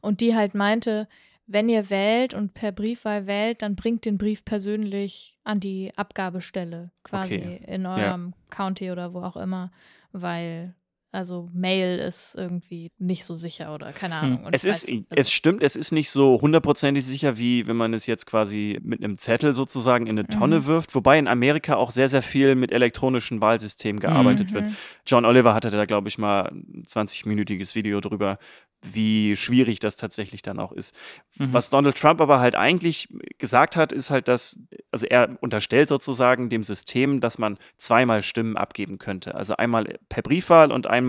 Und 0.01 0.21
die 0.21 0.37
halt 0.37 0.55
meinte, 0.55 1.09
wenn 1.47 1.69
ihr 1.69 1.91
wählt 1.91 2.35
und 2.35 2.55
per 2.55 2.73
Briefwahl 2.73 3.27
wählt, 3.27 3.63
dann 3.63 3.77
bringt 3.77 4.05
den 4.05 4.17
Brief 4.19 4.45
persönlich 4.45 5.37
an 5.45 5.61
die 5.61 5.93
Abgabestelle 5.97 6.91
quasi 7.05 7.35
Okay. 7.37 7.61
in 7.67 7.85
eurem 7.87 8.35
County 8.51 8.91
oder 8.91 9.13
wo 9.13 9.21
auch 9.23 9.37
immer, 9.37 9.71
weil 10.13 10.75
also 11.13 11.51
Mail 11.53 11.99
ist 11.99 12.35
irgendwie 12.37 12.91
nicht 12.99 13.25
so 13.25 13.35
sicher 13.35 13.75
oder 13.75 13.93
keine 13.93 14.21
Hm. 14.21 14.25
Ahnung. 14.33 14.45
Und 14.47 14.55
Es 14.55 14.65
ist, 14.65 14.89
weiß- 14.89 14.93
also 15.11 15.21
es 15.21 15.31
stimmt, 15.31 15.63
es 15.63 15.77
ist 15.77 15.93
nicht 15.93 16.11
so 16.11 16.41
hundertprozentig 16.41 17.05
sicher, 17.05 17.37
wie 17.37 17.67
wenn 17.67 17.77
man 17.77 17.93
es 17.95 18.07
jetzt 18.07 18.27
quasi 18.27 18.79
mit 18.83 19.05
einem 19.05 19.19
Zettel 19.19 19.53
sozusagen 19.55 20.07
in 20.07 20.19
eine 20.19 20.27
Tonne 20.27 20.61
Mhm. 20.61 20.67
wirft, 20.67 20.95
wobei 20.95 21.19
in 21.19 21.29
Amerika 21.29 21.77
auch 21.77 21.91
sehr, 21.91 22.09
sehr 22.09 22.23
viel 22.23 22.55
mit 22.55 22.73
elektronischen 22.73 23.41
Wahlsystemen 23.41 24.01
gearbeitet 24.01 24.53
wird. 24.55 24.65
Mhm. 24.65 24.77
John 25.07 25.25
Oliver 25.25 25.55
hatte 25.55 25.71
da, 25.71 25.85
glaube 25.85 26.09
ich, 26.09 26.19
mal 26.19 26.49
ein 26.51 26.85
20-minütiges 26.89 27.75
Video 27.75 28.01
drüber, 28.01 28.39
wie 28.85 29.37
schwierig 29.37 29.79
das 29.79 29.97
tatsächlich 29.97 30.43
dann 30.43 30.59
auch 30.59 30.73
ist. 30.73 30.93
Mhm. 31.39 31.53
Was 31.53 31.71
Donald 31.71 31.97
Trump 31.97 32.21
aber 32.21 32.41
halt 32.41 32.57
eigentlich 32.57 33.09
gesagt 33.39 33.77
hat, 33.77 33.93
ist 33.93 34.11
halt, 34.11 34.27
dass, 34.27 34.59
also 34.91 35.07
er 35.07 35.37
unterstellt 35.41 35.89
sozusagen 35.89 36.49
dem 36.49 36.65
System, 36.65 37.21
dass 37.21 37.39
man 37.39 37.59
zweimal 37.77 38.23
Stimmen 38.23 38.57
abgeben 38.57 38.99
könnte. 38.99 39.37
Also 39.37 39.57
einmal 39.57 39.99
per 40.09 40.23
Briefwahl 40.23 40.73
und 40.73 40.89
einmal 40.89 41.02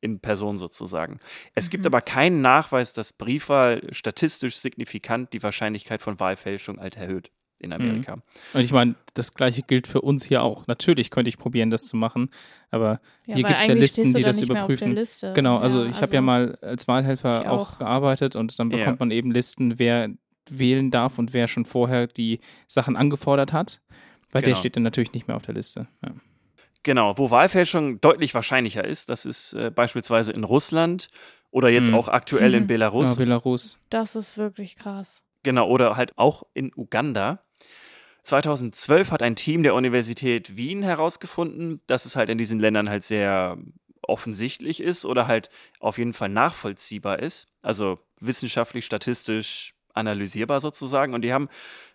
in 0.00 0.18
Person 0.20 0.56
sozusagen. 0.56 1.20
Es 1.54 1.70
gibt 1.70 1.84
Mhm. 1.84 1.88
aber 1.88 2.00
keinen 2.00 2.40
Nachweis, 2.42 2.92
dass 2.92 3.12
Briefwahl 3.12 3.82
statistisch 3.92 4.56
signifikant 4.56 5.32
die 5.32 5.42
Wahrscheinlichkeit 5.42 6.02
von 6.02 6.18
Wahlfälschung 6.18 6.80
halt 6.80 6.96
erhöht 6.96 7.30
Mhm. 7.30 7.64
in 7.64 7.72
Amerika. 7.72 8.14
Und 8.52 8.60
ich 8.62 8.72
meine, 8.72 8.96
das 9.14 9.34
gleiche 9.34 9.62
gilt 9.62 9.86
für 9.86 10.00
uns 10.00 10.24
hier 10.24 10.42
auch. 10.42 10.66
Natürlich 10.66 11.10
könnte 11.10 11.28
ich 11.28 11.38
probieren, 11.38 11.70
das 11.70 11.84
zu 11.86 11.96
machen, 11.96 12.30
aber 12.72 13.00
Ja, 13.26 13.36
Hier 13.36 13.44
weil 13.44 13.52
gibt's 13.52 13.66
ja 13.68 13.74
Listen, 13.74 14.14
die 14.14 14.22
das 14.24 14.38
der 14.38 14.46
überprüfen. 14.46 14.98
Genau, 15.34 15.58
also 15.58 15.84
ich 15.84 15.94
habe 16.00 16.12
ja 16.12 16.18
also- 16.18 16.22
mal 16.22 16.58
als 16.62 16.88
Wahlhelfer 16.88 17.48
auch 17.52 17.74
auch. 17.74 17.78
gearbeitet 17.78 18.34
und 18.34 18.58
dann 18.58 18.72
Ja. 18.72 18.78
bekommt 18.78 18.98
man 18.98 19.12
eben 19.12 19.30
Listen, 19.30 19.78
wer 19.78 20.08
wählen 20.50 20.90
darf 20.90 21.20
und 21.20 21.32
wer 21.32 21.46
schon 21.46 21.64
vorher 21.64 22.08
die 22.08 22.40
Sachen 22.66 22.96
angefordert 22.96 23.52
hat, 23.52 23.80
weil 24.32 24.42
der 24.42 24.54
Genau. 24.54 24.58
steht 24.58 24.74
dann 24.74 24.82
natürlich 24.82 25.12
nicht 25.12 25.28
mehr 25.28 25.36
auf 25.36 25.42
der 25.42 25.54
Liste. 25.54 25.86
Ja. 26.04 26.12
Genau, 26.84 27.16
wo 27.16 27.30
Wahlfälschung 27.30 28.00
deutlich 28.00 28.34
wahrscheinlicher 28.34 28.84
ist, 28.84 29.08
das 29.08 29.24
ist 29.24 29.52
äh, 29.52 29.70
beispielsweise 29.70 30.32
in 30.32 30.44
Russland 30.44 31.08
oder 31.50 31.68
jetzt 31.68 31.90
Mhm. 31.90 31.94
auch 31.94 32.08
aktuell 32.08 32.54
in 32.54 32.64
Mhm. 32.64 32.66
Belarus. 32.68 33.10
Ja, 33.10 33.14
Belarus. 33.14 33.80
Das 33.90 34.16
ist 34.16 34.36
wirklich 34.36 34.76
krass. 34.76 35.22
Genau, 35.44 35.68
oder 35.68 35.96
halt 35.96 36.16
auch 36.18 36.44
in 36.54 36.72
Uganda. 36.76 37.44
2012 38.24 39.10
hat 39.10 39.22
ein 39.22 39.36
Team 39.36 39.62
der 39.62 39.74
Universität 39.74 40.56
Wien 40.56 40.82
herausgefunden, 40.82 41.80
dass 41.86 42.04
es 42.06 42.14
halt 42.16 42.28
in 42.28 42.38
diesen 42.38 42.60
Ländern 42.60 42.88
halt 42.88 43.02
sehr 43.04 43.58
offensichtlich 44.02 44.80
ist 44.80 45.04
oder 45.04 45.26
halt 45.26 45.48
auf 45.80 45.98
jeden 45.98 46.12
Fall 46.12 46.28
nachvollziehbar 46.28 47.18
ist. 47.20 47.48
Also 47.62 47.98
wissenschaftlich, 48.20 48.84
statistisch 48.84 49.74
analysierbar 49.94 50.60
sozusagen. 50.60 51.14
Und 51.14 51.22
die 51.22 51.32
haben 51.32 51.48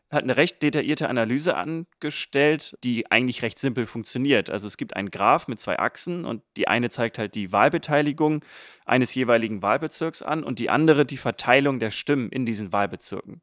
halt 0.10 0.24
eine 0.24 0.38
recht 0.38 0.64
detaillierte 0.64 1.10
Analyse 1.10 1.55
angestellt, 1.58 2.78
die 2.84 3.12
eigentlich 3.12 3.41
recht 3.41 3.60
simpel 3.60 3.86
funktioniert. 3.86 4.49
Also 4.49 4.68
es 4.68 4.78
gibt 4.78 4.95
einen 4.95 5.12
Graph 5.12 5.47
mit 5.47 5.60
zwei 5.60 5.80
Achsen 5.80 6.24
und 6.24 6.43
die 6.55 6.68
eine 6.68 6.89
zeigt 6.89 7.18
halt 7.18 7.36
die 7.36 7.51
Wahlbeteiligung 7.51 8.43
eines 8.86 9.14
jeweiligen 9.16 9.62
Wahlbezirks 9.62 10.22
an 10.22 10.43
und 10.43 10.60
die 10.60 10.70
andere 10.70 11.05
die 11.05 11.18
Verteilung 11.18 11.80
der 11.80 11.91
Stimmen 11.91 12.30
in 12.30 12.45
diesen 12.45 12.72
Wahlbezirken. 12.72 13.41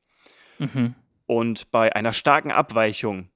Mhm. 0.58 0.94
Und 1.26 1.70
bei 1.70 1.94
einer 1.94 2.12
starken 2.12 2.50
Abweichung 2.50 3.28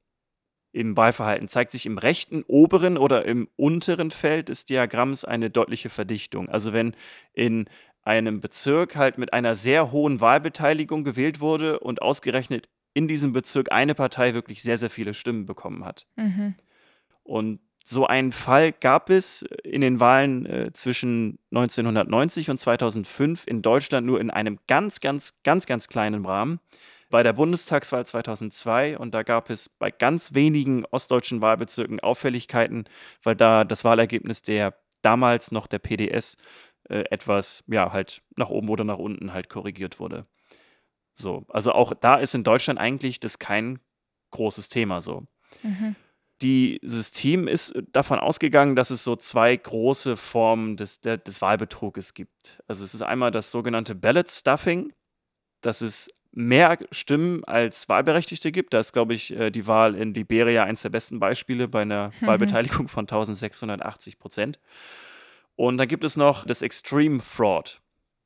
im 0.73 0.97
Wahlverhalten 0.97 1.49
zeigt 1.49 1.73
sich 1.73 1.87
im 1.87 1.99
rechten 1.99 2.45
oberen 2.47 2.99
oder 2.99 3.25
im 3.25 3.49
unteren 3.57 4.11
Feld 4.11 4.49
des 4.49 4.67
Diagramms 4.67 5.25
eine 5.25 5.51
deutliche 5.51 5.89
Verdichtung. 5.89 6.49
Also 6.49 6.73
wenn 6.73 6.95
in 7.33 7.69
einem 8.03 8.41
Bezirk 8.41 8.97
halt 8.97 9.19
mit 9.19 9.33
einer 9.33 9.55
sehr 9.55 9.93
hohen 9.93 10.21
Wahlbeteiligung 10.21 11.05
gewählt 11.05 11.41
wurde 11.41 11.81
und 11.81 12.01
ausgerechnet 12.01 12.69
in 12.99 13.07
diesem 13.07 13.33
Bezirk 13.33 13.71
eine 13.71 13.95
Partei 13.95 14.35
wirklich 14.35 14.61
sehr, 14.61 14.77
sehr 14.77 14.91
viele 14.91 15.15
Stimmen 15.15 15.47
bekommen 15.47 15.85
hat. 15.85 16.09
Mhm. 16.17 16.57
Und 17.23 17.61
so 17.85 18.09
einen 18.09 18.33
Fall 18.33 18.73
gab 18.73 19.09
es 19.09 19.43
in 19.63 19.83
den 19.83 20.01
Wahlen 20.01 20.47
äh, 20.47 20.73
zwischen 20.73 21.39
1990 21.53 22.51
und 22.51 22.59
2005 22.59 23.47
in 23.47 23.63
Deutschland 23.63 24.05
nur 24.05 24.21
in 24.21 24.31
einem 24.31 24.59
ganz, 24.67 24.99
ganz, 24.99 25.35
ganz, 25.45 25.67
ganz 25.67 25.87
kleinen 25.87 26.27
Rahmen. 26.27 26.59
Bei 27.09 27.23
der 27.23 27.35
Bundestagswahl 27.35 28.05
2002 28.05 28.99
und 28.99 29.15
da 29.15 29.23
gab 29.23 29.49
es 29.49 29.69
bei 29.69 29.93
ganz 29.93 30.35
wenigen 30.35 30.85
ostdeutschen 30.87 31.41
Wahlbezirken 31.41 32.01
Auffälligkeiten, 32.01 32.85
weil 33.23 33.37
da 33.37 33.63
das 33.63 33.85
Wahlergebnis 33.85 34.43
der 34.43 34.75
damals 35.03 35.53
noch 35.53 35.69
der 35.69 35.79
PDS 35.79 36.37
äh, 36.89 37.05
etwas, 37.11 37.63
ja, 37.69 37.93
halt 37.93 38.23
nach 38.35 38.51
oben 38.51 38.69
oder 38.69 38.83
nach 38.83 38.99
unten 38.99 39.33
halt 39.33 39.49
korrigiert 39.49 40.01
wurde. 40.01 40.27
So, 41.19 41.45
also 41.49 41.73
auch 41.73 41.93
da 41.95 42.15
ist 42.15 42.35
in 42.35 42.45
Deutschland 42.45 42.79
eigentlich 42.79 43.19
das 43.19 43.39
kein 43.39 43.81
großes 44.31 44.69
Thema 44.69 45.01
so 45.01 45.25
Mhm. 45.65 45.97
dieses 46.41 47.11
Team 47.11 47.49
ist 47.49 47.75
davon 47.93 48.21
ausgegangen, 48.21 48.77
dass 48.77 48.91
es 48.91 49.03
so 49.03 49.17
zwei 49.17 49.57
große 49.57 50.17
Formen 50.17 50.77
des, 50.77 51.01
der, 51.01 51.17
des 51.17 51.43
Wahlbetruges 51.43 52.15
gibt. 52.15 52.63
Also 52.69 52.85
es 52.85 52.95
ist 52.95 53.03
einmal 53.03 53.33
das 53.33 53.51
sogenannte 53.51 53.97
Ballot 53.97 54.29
Stuffing, 54.31 54.93
dass 55.63 55.81
es 55.81 56.09
mehr 56.31 56.79
Stimmen 56.93 57.43
als 57.45 57.89
Wahlberechtigte 57.89 58.53
gibt. 58.53 58.73
Da 58.73 58.79
ist, 58.79 58.93
glaube 58.93 59.15
ich, 59.15 59.33
äh, 59.33 59.51
die 59.51 59.67
Wahl 59.67 59.97
in 59.97 60.15
Liberia 60.15 60.63
eines 60.63 60.83
der 60.83 60.91
besten 60.91 61.19
Beispiele 61.19 61.67
bei 61.67 61.83
einer 61.83 62.13
Mhm. 62.21 62.27
Wahlbeteiligung 62.27 62.87
von 62.87 63.09
1680 63.09 64.21
Prozent. 64.21 64.61
Und 65.57 65.79
dann 65.79 65.89
gibt 65.89 66.05
es 66.05 66.17
noch 66.17 66.47
das 66.47 66.63
Extreme 66.63 67.19
Fraud, 67.19 67.81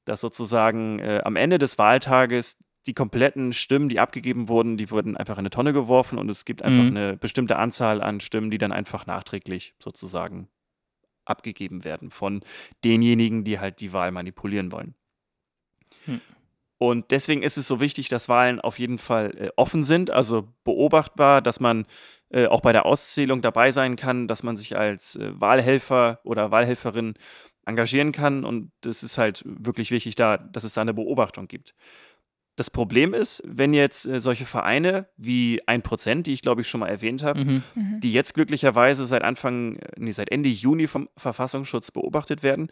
dass 0.05 0.21
sozusagen 0.21 0.99
äh, 0.99 1.23
am 1.25 1.37
Ende 1.37 1.57
des 1.57 1.79
Wahltages 1.79 2.59
die 2.87 2.95
kompletten 2.95 3.53
Stimmen, 3.53 3.89
die 3.89 4.01
abgegeben 4.01 4.49
wurden, 4.49 4.77
die 4.77 4.91
wurden 4.91 5.17
einfach 5.17 5.35
in 5.35 5.41
eine 5.41 5.51
Tonne 5.51 5.73
geworfen 5.73 6.19
und 6.19 6.29
es 6.29 6.45
gibt 6.45 6.63
einfach 6.63 6.83
Mhm. 6.83 6.97
eine 6.97 7.17
bestimmte 7.17 7.57
Anzahl 7.57 8.03
an 8.03 8.21
Stimmen, 8.21 8.51
die 8.51 8.59
dann 8.59 8.73
einfach 8.73 9.07
nachträglich 9.07 9.75
sozusagen 9.79 10.49
abgegeben 11.25 11.85
werden 11.85 12.11
von 12.11 12.41
denjenigen, 12.85 13.45
die 13.45 13.61
halt 13.61 13.81
die 13.81 13.93
Wahl 13.93 14.11
manipulieren 14.11 14.73
wollen. 14.73 14.95
Hm. 16.07 16.21
Und 16.79 17.13
deswegen 17.13 17.45
ist 17.45 17.57
es 17.57 17.69
so 17.69 17.81
wichtig, 17.81 18.09
dass 18.09 18.29
Wahlen 18.29 18.61
auf 18.61 18.81
jeden 18.81 18.99
Fall 18.99 19.31
äh, 19.39 19.51
offen 19.55 19.85
sind, 19.85 20.11
also 20.11 20.53
beobachtbar, 20.65 21.41
dass 21.41 21.61
man 21.61 21.87
äh, 22.31 22.47
auch 22.47 22.61
bei 22.61 22.73
der 22.73 22.87
Auszählung 22.87 23.41
dabei 23.41 23.71
sein 23.71 23.95
kann, 23.95 24.27
dass 24.27 24.43
man 24.43 24.57
sich 24.57 24.77
als 24.77 25.15
äh, 25.15 25.31
Wahlhelfer 25.41 26.19
oder 26.25 26.51
Wahlhelferin 26.51 27.15
engagieren 27.65 28.11
kann. 28.11 28.45
Und 28.45 28.73
es 28.85 29.05
ist 29.05 29.17
halt 29.17 29.45
wirklich 29.47 29.93
wichtig, 29.93 30.17
da, 30.17 30.37
dass 30.39 30.65
es 30.65 30.75
da 30.75 30.81
eine 30.81 30.93
Beobachtung 30.93 31.47
gibt. 31.47 31.77
Das 32.57 32.69
Problem 32.69 33.15
ist, 33.15 33.43
wenn 33.47 33.73
jetzt 33.73 34.05
äh, 34.07 34.21
solche 34.21 34.45
Vereine 34.45 35.07
wie 35.17 35.63
1%, 35.67 36.23
die 36.23 36.33
ich 36.33 36.43
glaube 36.43 36.61
ich 36.61 36.69
schon 36.69 36.81
mal 36.81 36.89
erwähnt 36.89 37.23
habe, 37.23 37.41
Mhm. 37.45 37.63
Mhm. 37.75 38.01
die 38.01 38.13
jetzt 38.13 38.35
glücklicherweise 38.35 39.07
seit 39.07 39.23
Anfang, 39.23 39.77
äh, 39.77 39.89
nee, 39.97 40.13
seit 40.13 40.31
Ende 40.31 40.51
Juni 40.51 40.87
vom 40.87 41.09
Verfassungsschutz 41.17 41.91
beobachtet 41.91 42.43
werden, 42.43 42.71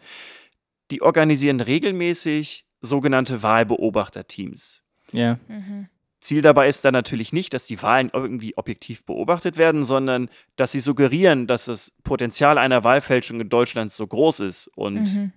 die 0.91 1.01
organisieren 1.01 1.61
regelmäßig 1.61 2.65
sogenannte 2.81 3.41
Wahlbeobachterteams. 3.43 4.83
Ja. 5.11 5.39
Mhm. 5.47 5.87
Ziel 6.19 6.43
dabei 6.43 6.67
ist 6.67 6.85
dann 6.85 6.93
natürlich 6.93 7.33
nicht, 7.33 7.53
dass 7.55 7.65
die 7.65 7.81
Wahlen 7.81 8.11
irgendwie 8.13 8.55
objektiv 8.55 9.03
beobachtet 9.05 9.57
werden, 9.57 9.83
sondern 9.85 10.29
dass 10.55 10.71
sie 10.71 10.79
suggerieren, 10.79 11.47
dass 11.47 11.65
das 11.65 11.91
Potenzial 12.03 12.59
einer 12.59 12.83
Wahlfälschung 12.83 13.41
in 13.41 13.49
Deutschland 13.49 13.91
so 13.91 14.05
groß 14.05 14.41
ist. 14.41 14.67
Und 14.75 14.95
Mhm. 15.01 15.31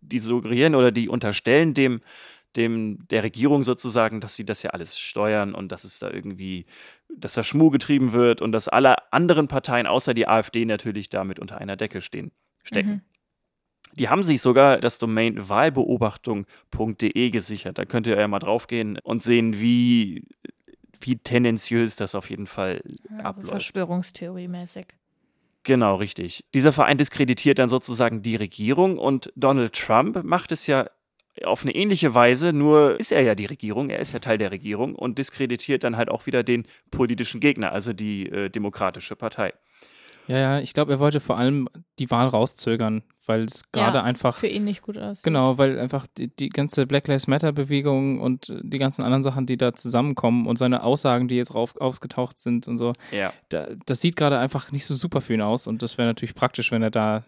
die 0.00 0.20
suggerieren 0.20 0.76
oder 0.76 0.92
die 0.92 1.08
unterstellen 1.08 1.74
dem, 1.74 2.00
dem, 2.56 3.06
der 3.10 3.22
Regierung 3.22 3.64
sozusagen, 3.64 4.20
dass 4.20 4.36
sie 4.36 4.44
das 4.44 4.62
ja 4.62 4.70
alles 4.70 4.98
steuern 4.98 5.54
und 5.54 5.70
dass 5.72 5.84
es 5.84 5.98
da 5.98 6.10
irgendwie, 6.10 6.66
dass 7.08 7.34
da 7.34 7.42
Schmuh 7.42 7.70
getrieben 7.70 8.12
wird 8.12 8.42
und 8.42 8.52
dass 8.52 8.68
alle 8.68 9.12
anderen 9.12 9.48
Parteien 9.48 9.86
außer 9.86 10.14
die 10.14 10.26
AfD 10.26 10.64
natürlich 10.64 11.08
damit 11.08 11.38
unter 11.38 11.58
einer 11.58 11.76
Decke 11.76 12.00
stehen, 12.00 12.32
stecken. 12.62 12.90
Mhm. 12.90 13.00
Die 13.94 14.08
haben 14.08 14.22
sich 14.22 14.40
sogar 14.40 14.78
das 14.78 14.98
Domain 14.98 15.48
wahlbeobachtung.de 15.48 17.30
gesichert. 17.30 17.78
Da 17.78 17.84
könnt 17.84 18.06
ihr 18.06 18.18
ja 18.18 18.28
mal 18.28 18.38
draufgehen 18.38 18.98
und 19.02 19.22
sehen, 19.22 19.60
wie, 19.60 20.28
wie 21.00 21.16
tendenziös 21.16 21.96
das 21.96 22.14
auf 22.14 22.30
jeden 22.30 22.46
Fall 22.46 22.82
Also 23.18 23.40
abläuft. 23.40 23.48
Verschwörungstheorie-mäßig. 23.48 24.86
Genau, 25.64 25.96
richtig. 25.96 26.44
Dieser 26.54 26.72
Verein 26.72 26.98
diskreditiert 26.98 27.58
dann 27.58 27.68
sozusagen 27.68 28.22
die 28.22 28.36
Regierung 28.36 28.96
und 28.96 29.32
Donald 29.36 29.74
Trump 29.74 30.22
macht 30.24 30.52
es 30.52 30.66
ja 30.66 30.88
auf 31.44 31.62
eine 31.62 31.74
ähnliche 31.74 32.14
Weise, 32.14 32.52
nur 32.52 32.98
ist 32.98 33.12
er 33.12 33.22
ja 33.22 33.34
die 33.34 33.46
Regierung, 33.46 33.90
er 33.90 33.98
ist 34.00 34.12
ja 34.12 34.18
Teil 34.18 34.38
der 34.38 34.50
Regierung 34.50 34.94
und 34.94 35.18
diskreditiert 35.18 35.84
dann 35.84 35.96
halt 35.96 36.08
auch 36.10 36.26
wieder 36.26 36.42
den 36.42 36.66
politischen 36.90 37.40
Gegner, 37.40 37.72
also 37.72 37.92
die 37.92 38.28
äh, 38.28 38.50
Demokratische 38.50 39.16
Partei. 39.16 39.52
Ja, 40.26 40.38
ja, 40.38 40.60
ich 40.60 40.74
glaube, 40.74 40.92
er 40.92 41.00
wollte 41.00 41.18
vor 41.18 41.38
allem 41.38 41.68
die 41.98 42.08
Wahl 42.10 42.28
rauszögern, 42.28 43.02
weil 43.26 43.44
es 43.44 43.72
gerade 43.72 43.98
Ja, 43.98 44.04
einfach. 44.04 44.36
Für 44.36 44.46
ihn 44.46 44.62
nicht 44.64 44.82
gut 44.82 44.96
aussieht. 44.96 45.24
Genau, 45.24 45.58
weil 45.58 45.78
einfach 45.80 46.06
die, 46.06 46.28
die 46.28 46.50
ganze 46.50 46.86
Black 46.86 47.08
Lives 47.08 47.26
Matter-Bewegung 47.26 48.20
und 48.20 48.48
äh, 48.50 48.60
die 48.62 48.78
ganzen 48.78 49.02
anderen 49.02 49.22
Sachen, 49.24 49.46
die 49.46 49.56
da 49.56 49.72
zusammenkommen 49.74 50.46
und 50.46 50.56
seine 50.56 50.84
Aussagen, 50.84 51.26
die 51.26 51.36
jetzt 51.36 51.54
rauf, 51.54 51.74
aufgetaucht 51.80 52.38
sind 52.38 52.68
und 52.68 52.78
so, 52.78 52.92
Ja. 53.10 53.32
da, 53.48 53.68
das 53.86 54.00
sieht 54.02 54.14
gerade 54.16 54.38
einfach 54.38 54.70
nicht 54.70 54.84
so 54.86 54.94
super 54.94 55.20
für 55.20 55.34
ihn 55.34 55.40
aus 55.42 55.66
und 55.66 55.82
das 55.82 55.98
wäre 55.98 56.06
natürlich 56.06 56.34
praktisch, 56.36 56.70
wenn 56.70 56.82
er 56.82 56.90
da, 56.90 57.18
da 57.20 57.24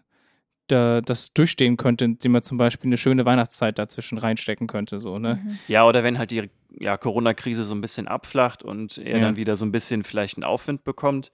das 0.68 1.32
durchstehen 1.34 1.76
könnte, 1.76 2.04
indem 2.04 2.34
er 2.34 2.42
zum 2.42 2.56
Beispiel 2.58 2.88
eine 2.88 2.96
schöne 2.96 3.24
Weihnachtszeit 3.24 3.78
dazwischen 3.78 4.18
reinstecken 4.18 4.66
könnte, 4.66 5.00
so, 5.00 5.18
ne? 5.18 5.40
Mhm. 5.42 5.58
Ja, 5.68 5.84
oder 5.86 6.02
wenn 6.04 6.18
halt 6.18 6.30
die 6.30 6.50
ja, 6.78 6.96
Corona-Krise 6.96 7.64
so 7.64 7.74
ein 7.74 7.80
bisschen 7.80 8.08
abflacht 8.08 8.62
und 8.62 8.98
er 8.98 9.18
Ja. 9.18 9.24
dann 9.26 9.36
wieder 9.36 9.56
so 9.56 9.66
ein 9.66 9.72
bisschen 9.72 10.04
vielleicht 10.04 10.36
einen 10.38 10.44
Aufwind 10.44 10.84
bekommt. 10.84 11.32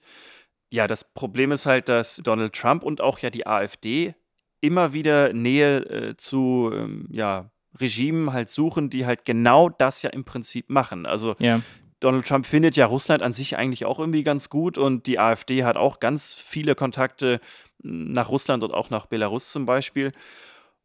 Ja, 0.71 0.87
das 0.87 1.03
Problem 1.03 1.51
ist 1.51 1.65
halt, 1.65 1.89
dass 1.89 2.17
Donald 2.17 2.53
Trump 2.53 2.83
und 2.83 3.01
auch 3.01 3.19
ja 3.19 3.29
die 3.29 3.47
AfD 3.47 4.15
immer 4.61 4.91
wieder 4.93 5.31
Nähe 5.33 5.77
äh, 5.85 6.17
zu 6.17 6.71
ähm, 6.73 7.07
ja, 7.11 7.49
Regimen 7.79 8.33
halt 8.33 8.49
suchen, 8.49 8.89
die 8.89 9.05
halt 9.05 9.23
genau 9.25 9.69
das 9.69 10.01
ja 10.01 10.09
im 10.09 10.25
Prinzip 10.25 10.69
machen. 10.69 11.05
Also 11.05 11.35
Ja, 11.39 11.61
Donald 12.01 12.27
Trump 12.27 12.45
findet 12.45 12.75
ja 12.77 12.85
Russland 12.85 13.21
an 13.23 13.33
sich 13.33 13.57
eigentlich 13.57 13.85
auch 13.85 13.99
irgendwie 13.99 14.23
ganz 14.23 14.49
gut 14.49 14.77
und 14.77 15.05
die 15.07 15.19
AfD 15.19 15.63
hat 15.63 15.77
auch 15.77 15.99
ganz 15.99 16.33
viele 16.35 16.75
Kontakte 16.75 17.39
nach 17.83 18.29
Russland 18.29 18.63
und 18.63 18.73
auch 18.73 18.89
nach 18.89 19.05
Belarus 19.05 19.51
zum 19.51 19.65
Beispiel. 19.65 20.11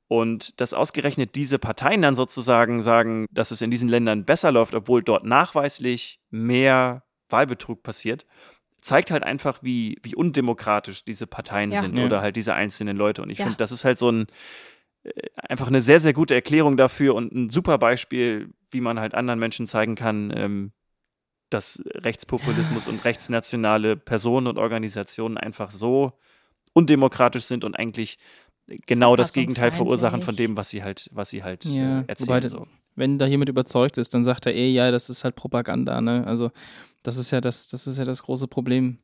Und 0.06 0.60
dass 0.60 0.74
ausgerechnet 0.74 1.34
diese 1.34 1.58
Parteien 1.58 2.02
dann 2.02 2.14
sozusagen 2.14 2.82
sagen, 2.82 3.26
dass 3.30 3.50
es 3.50 3.62
in 3.62 3.70
diesen 3.70 3.88
Ländern 3.88 4.24
besser 4.24 4.52
läuft, 4.52 4.74
obwohl 4.74 5.02
dort 5.02 5.24
nachweislich 5.24 6.20
mehr 6.30 7.04
Wahlbetrug 7.30 7.82
passiert, 7.82 8.26
zeigt 8.82 9.10
halt 9.10 9.24
einfach, 9.24 9.62
wie, 9.62 9.98
wie 10.02 10.14
undemokratisch 10.14 11.04
diese 11.04 11.26
Parteien 11.26 11.72
Ja. 11.72 11.80
sind 11.80 11.98
Ja. 11.98 12.04
oder 12.04 12.20
halt 12.20 12.36
diese 12.36 12.52
einzelnen 12.54 12.96
Leute. 12.98 13.22
Und 13.22 13.32
ich 13.32 13.38
Ja. 13.38 13.44
finde, 13.44 13.56
das 13.56 13.72
ist 13.72 13.84
halt 13.84 13.98
so 13.98 14.10
ein 14.10 14.26
äh, 15.04 15.10
einfach 15.36 15.68
eine 15.68 15.80
sehr, 15.82 16.00
sehr 16.00 16.12
gute 16.12 16.34
Erklärung 16.34 16.76
dafür 16.76 17.14
und 17.14 17.32
ein 17.32 17.48
super 17.50 17.78
Beispiel, 17.78 18.52
wie 18.70 18.80
man 18.82 19.00
halt 19.00 19.14
anderen 19.14 19.38
Menschen 19.40 19.66
zeigen 19.66 19.94
kann, 19.94 20.32
ähm, 20.36 20.72
dass 21.50 21.82
Rechtspopulismus 21.86 22.88
und 22.88 23.04
rechtsnationale 23.04 23.96
Personen 23.96 24.46
und 24.48 24.58
Organisationen 24.58 25.38
einfach 25.38 25.70
so 25.70 26.12
undemokratisch 26.74 27.44
sind 27.44 27.64
und 27.64 27.78
eigentlich 27.78 28.18
genau 28.86 29.16
das 29.16 29.32
Gegenteil 29.32 29.70
verursachen 29.72 30.20
von 30.22 30.36
dem, 30.36 30.56
was 30.56 30.68
sie 30.70 30.82
halt, 30.82 31.08
was 31.12 31.30
sie 31.30 31.42
halt 31.42 31.64
Ja, 31.64 32.00
äh, 32.00 32.14
wobei 32.18 32.36
erzählen. 32.36 32.40
das- 32.42 32.52
So. 32.52 32.66
wenn 32.96 33.18
da 33.18 33.26
jemand 33.26 33.48
überzeugt 33.48 33.96
ist, 33.98 34.12
dann 34.14 34.24
sagt 34.24 34.46
er 34.46 34.54
eh, 34.54 34.70
ja, 34.70 34.90
das 34.90 35.08
ist 35.10 35.24
halt 35.24 35.34
Propaganda, 35.36 36.00
ne? 36.00 36.26
Also 36.26 36.50
das 37.02 37.16
ist 37.16 37.30
ja 37.30 37.40
das, 37.40 37.68
das 37.68 37.86
ist 37.86 37.98
ja 37.98 38.04
das 38.04 38.22
große 38.22 38.48
Problem. 38.48 38.98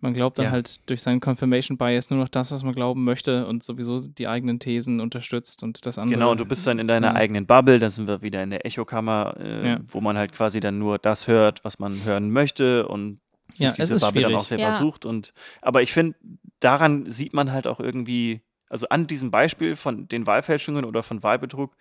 Man 0.00 0.12
glaubt 0.12 0.36
dann 0.38 0.46
Ja. 0.46 0.50
halt 0.50 0.80
durch 0.88 1.00
seinen 1.00 1.20
Confirmation 1.20 1.78
Bias 1.78 2.10
nur 2.10 2.18
noch 2.20 2.28
das, 2.28 2.52
was 2.52 2.62
man 2.62 2.74
glauben 2.74 3.04
möchte 3.04 3.46
und 3.46 3.62
sowieso 3.62 3.96
die 3.98 4.28
eigenen 4.28 4.58
Thesen 4.58 5.00
unterstützt 5.00 5.62
und 5.62 5.86
das 5.86 5.98
andere. 5.98 6.14
Genau, 6.18 6.30
und 6.32 6.38
du 6.40 6.44
bist 6.44 6.66
dann 6.66 6.78
in 6.78 6.86
deiner 6.86 7.08
Ja. 7.08 7.14
eigenen 7.14 7.46
Bubble, 7.46 7.78
da 7.78 7.88
sind 7.90 8.06
wir 8.06 8.20
wieder 8.20 8.42
in 8.42 8.50
der 8.50 8.66
Echokammer, 8.66 9.34
äh, 9.40 9.68
Ja. 9.70 9.80
wo 9.88 10.00
man 10.02 10.18
halt 10.18 10.32
quasi 10.32 10.60
dann 10.60 10.78
nur 10.78 10.98
das 10.98 11.26
hört, 11.26 11.64
was 11.64 11.78
man 11.78 12.04
hören 12.04 12.30
möchte 12.30 12.86
und 12.86 13.18
sich 13.50 13.60
Ja, 13.60 13.70
es 13.70 13.76
diese 13.76 13.94
ist 13.94 14.00
Bubble 14.02 14.22
dann 14.22 14.30
schwierig. 14.30 14.40
auch 14.42 14.44
selber 14.46 14.62
Ja. 14.64 14.72
sucht. 14.72 15.06
Und, 15.06 15.32
aber 15.62 15.80
ich 15.80 15.92
finde, 15.92 16.16
daran 16.60 17.10
sieht 17.10 17.34
man 17.34 17.52
halt 17.52 17.66
auch 17.66 17.80
irgendwie, 17.80 18.42
also 18.68 18.88
an 18.88 19.06
diesem 19.06 19.30
Beispiel 19.30 19.76
von 19.76 20.08
den 20.08 20.26
Wahlfälschungen 20.26 20.84
oder 20.84 21.02
von 21.02 21.22
Wahlbetrug, 21.22 21.76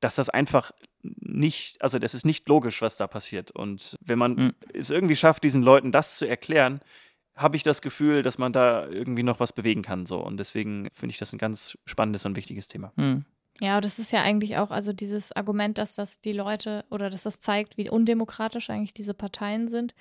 dass 0.00 0.16
das 0.16 0.28
einfach 0.28 0.72
nicht, 1.02 1.80
also 1.80 1.98
das 1.98 2.14
ist 2.14 2.26
nicht 2.26 2.48
logisch, 2.48 2.82
was 2.82 2.96
da 2.96 3.06
passiert. 3.06 3.50
Und 3.50 3.96
wenn 4.00 4.18
man 4.18 4.34
Mhm. 4.34 4.54
es 4.74 4.90
irgendwie 4.90 5.16
schafft, 5.16 5.42
diesen 5.44 5.62
Leuten 5.62 5.92
das 5.92 6.18
zu 6.18 6.28
erklären, 6.28 6.80
habe 7.34 7.56
ich 7.56 7.62
das 7.62 7.82
Gefühl, 7.82 8.22
dass 8.22 8.38
man 8.38 8.52
da 8.52 8.86
irgendwie 8.88 9.22
noch 9.22 9.40
was 9.40 9.52
bewegen 9.52 9.82
kann. 9.82 10.06
So. 10.06 10.18
Und 10.22 10.38
deswegen 10.38 10.88
finde 10.92 11.12
ich 11.12 11.18
das 11.18 11.32
ein 11.32 11.38
ganz 11.38 11.78
spannendes 11.84 12.24
und 12.24 12.36
wichtiges 12.36 12.66
Thema. 12.66 12.92
Hm. 12.96 13.24
Ja, 13.60 13.80
das 13.80 13.98
ist 13.98 14.12
ja 14.12 14.22
eigentlich 14.22 14.58
auch, 14.58 14.70
also 14.70 14.92
dieses 14.92 15.32
Argument, 15.32 15.78
dass 15.78 15.94
das 15.94 16.20
die 16.20 16.32
Leute 16.32 16.84
oder 16.90 17.08
dass 17.08 17.22
das 17.22 17.40
zeigt, 17.40 17.78
wie 17.78 17.88
undemokratisch 17.88 18.68
eigentlich 18.68 18.92
diese 18.92 19.14
Parteien 19.14 19.68
sind, 19.68 19.94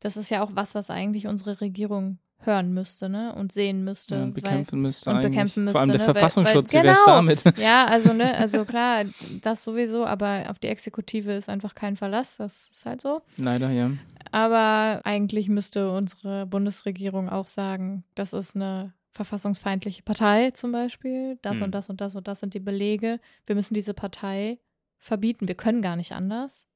das 0.00 0.18
ist 0.18 0.30
ja 0.30 0.42
auch 0.42 0.50
was, 0.54 0.74
was 0.74 0.90
eigentlich 0.90 1.26
unsere 1.26 1.62
Regierung 1.62 2.18
hören 2.46 2.72
müsste, 2.74 3.08
ne? 3.08 3.34
Und 3.34 3.52
sehen 3.52 3.84
müsste. 3.84 4.20
Weil- 4.20 4.30
bekämpfen 4.32 4.80
müsste 4.82 5.10
und 5.10 5.16
eigentlich. 5.16 5.30
bekämpfen 5.32 5.68
Vor 5.70 5.80
allem 5.80 5.88
müsste, 5.88 5.98
der 5.98 6.06
ne? 6.06 6.14
Weil- 6.14 6.20
Verfassungsschutz, 6.20 6.72
weil- 6.72 6.82
wie 6.82 6.86
wär's 6.86 7.00
genau. 7.04 7.16
damit? 7.16 7.44
Ja, 7.58 7.86
also, 7.86 8.12
ne, 8.12 8.34
also 8.36 8.64
klar, 8.64 9.04
das 9.42 9.64
sowieso, 9.64 10.04
aber 10.06 10.44
auf 10.50 10.58
die 10.58 10.68
Exekutive 10.68 11.32
ist 11.32 11.48
einfach 11.48 11.74
kein 11.74 11.96
Verlass, 11.96 12.36
das 12.36 12.68
ist 12.70 12.86
halt 12.86 13.00
so. 13.00 13.22
Leider, 13.36 13.70
ja. 13.70 13.90
Aber 14.32 15.00
eigentlich 15.04 15.48
müsste 15.48 15.90
unsere 15.92 16.46
Bundesregierung 16.46 17.28
auch 17.28 17.46
sagen, 17.46 18.04
das 18.14 18.32
ist 18.32 18.56
eine 18.56 18.92
verfassungsfeindliche 19.12 20.02
Partei 20.02 20.50
zum 20.50 20.72
Beispiel. 20.72 21.38
Das 21.42 21.58
Hm. 21.58 21.64
und 21.66 21.74
das 21.74 21.88
und 21.88 22.00
das 22.00 22.16
und 22.16 22.26
das 22.26 22.40
sind 22.40 22.52
die 22.54 22.60
Belege. 22.60 23.20
Wir 23.46 23.54
müssen 23.54 23.74
diese 23.74 23.94
Partei 23.94 24.58
verbieten. 24.98 25.46
Wir 25.46 25.54
können 25.54 25.82
gar 25.82 25.94
nicht 25.96 26.12
anders. 26.12 26.66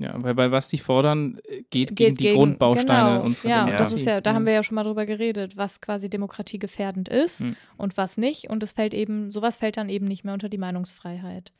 Ja, 0.00 0.14
weil, 0.22 0.36
weil 0.36 0.52
was 0.52 0.68
die 0.68 0.78
fordern, 0.78 1.38
äh, 1.48 1.62
geht, 1.70 1.94
Geht 1.94 1.96
gegen 1.96 2.16
die 2.16 2.30
Grundbausteine 2.32 3.14
genau. 3.16 3.22
unserer 3.24 3.48
Ja, 3.48 3.56
Demokratie. 3.64 3.82
das 3.82 3.92
ist 4.00 4.06
ja, 4.06 4.20
da 4.20 4.30
ja. 4.30 4.34
haben 4.36 4.46
wir 4.46 4.52
ja 4.52 4.62
schon 4.62 4.76
mal 4.76 4.84
drüber 4.84 5.06
geredet, 5.06 5.56
was 5.56 5.80
quasi 5.80 6.08
demokratiegefährdend 6.08 7.08
ist 7.08 7.40
Hm. 7.40 7.56
und 7.76 7.96
was 7.96 8.16
nicht. 8.16 8.48
Und 8.48 8.62
es 8.62 8.72
fällt 8.72 8.94
eben, 8.94 9.32
sowas 9.32 9.56
fällt 9.56 9.76
dann 9.76 9.88
eben 9.88 10.06
nicht 10.06 10.24
mehr 10.24 10.34
unter 10.34 10.48
die 10.48 10.58
Meinungsfreiheit. 10.58 11.52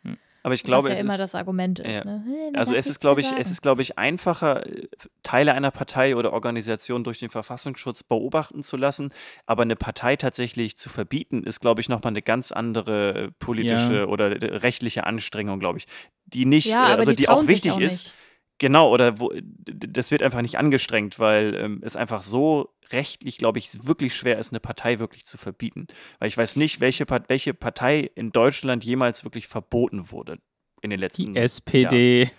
Aber 0.44 0.54
ich 0.54 0.62
glaube, 0.62 0.84
was 0.84 0.92
es 0.92 0.98
ja 1.00 1.04
immer 1.04 1.14
ist, 1.14 1.20
das 1.20 1.34
Argument 1.34 1.80
ist. 1.80 1.96
ja. 1.96 2.04
Ne? 2.04 2.22
Hey, 2.26 2.50
man 2.52 2.56
Also 2.56 2.74
es 2.74 2.86
ist, 2.86 3.00
glaube 3.00 3.20
ich, 3.20 3.30
es 3.32 3.50
ist, 3.50 3.60
glaube 3.60 3.82
ich, 3.82 3.98
einfacher, 3.98 4.64
äh, 4.66 4.86
Teile 5.24 5.52
einer 5.52 5.72
Partei 5.72 6.14
oder 6.14 6.32
Organisation 6.32 7.02
durch 7.02 7.18
den 7.18 7.28
Verfassungsschutz 7.28 8.04
beobachten 8.04 8.62
zu 8.62 8.76
lassen, 8.76 9.10
aber 9.46 9.62
eine 9.62 9.74
Partei 9.76 10.14
tatsächlich 10.14 10.78
zu 10.78 10.88
verbieten, 10.88 11.42
ist, 11.42 11.60
glaube 11.60 11.80
ich, 11.80 11.88
nochmal 11.88 12.12
eine 12.12 12.22
ganz 12.22 12.52
andere 12.52 13.14
äh, 13.24 13.30
politische 13.40 13.96
Ja. 13.96 14.04
oder 14.06 14.40
äh, 14.40 14.56
rechtliche 14.58 15.04
Anstrengung, 15.04 15.58
glaube 15.58 15.78
ich, 15.80 15.86
die 16.26 16.44
nicht, 16.46 16.66
ja, 16.66 16.84
äh, 16.84 16.92
aber 16.92 16.98
also 16.98 17.10
die, 17.10 17.16
die, 17.16 17.28
auch 17.28 17.46
wichtig 17.48 17.72
auch 17.72 17.80
ist. 17.80 18.04
Nicht. 18.04 18.14
Genau, 18.58 18.92
oder 18.92 19.20
wo, 19.20 19.32
das 19.66 20.10
wird 20.10 20.22
einfach 20.22 20.42
nicht 20.42 20.58
angestrengt, 20.58 21.18
weil 21.18 21.54
ähm, 21.54 21.80
es 21.84 21.94
einfach 21.96 22.22
so 22.22 22.70
rechtlich, 22.90 23.38
glaube 23.38 23.58
ich, 23.58 23.86
wirklich 23.86 24.14
schwer 24.14 24.38
ist, 24.38 24.52
eine 24.52 24.60
Partei 24.60 24.98
wirklich 24.98 25.24
zu 25.24 25.38
verbieten. 25.38 25.86
Weil 26.18 26.28
ich 26.28 26.36
weiß 26.36 26.56
nicht, 26.56 26.80
welche, 26.80 27.06
Part 27.06 27.28
welche 27.28 27.54
Partei 27.54 28.10
in 28.14 28.32
Deutschland 28.32 28.84
jemals 28.84 29.24
wirklich 29.24 29.46
verboten 29.46 30.10
wurde 30.10 30.38
in 30.80 30.90
den 30.90 31.00
letzten 31.00 31.34
Die 31.34 31.40
SPD. 31.40 32.30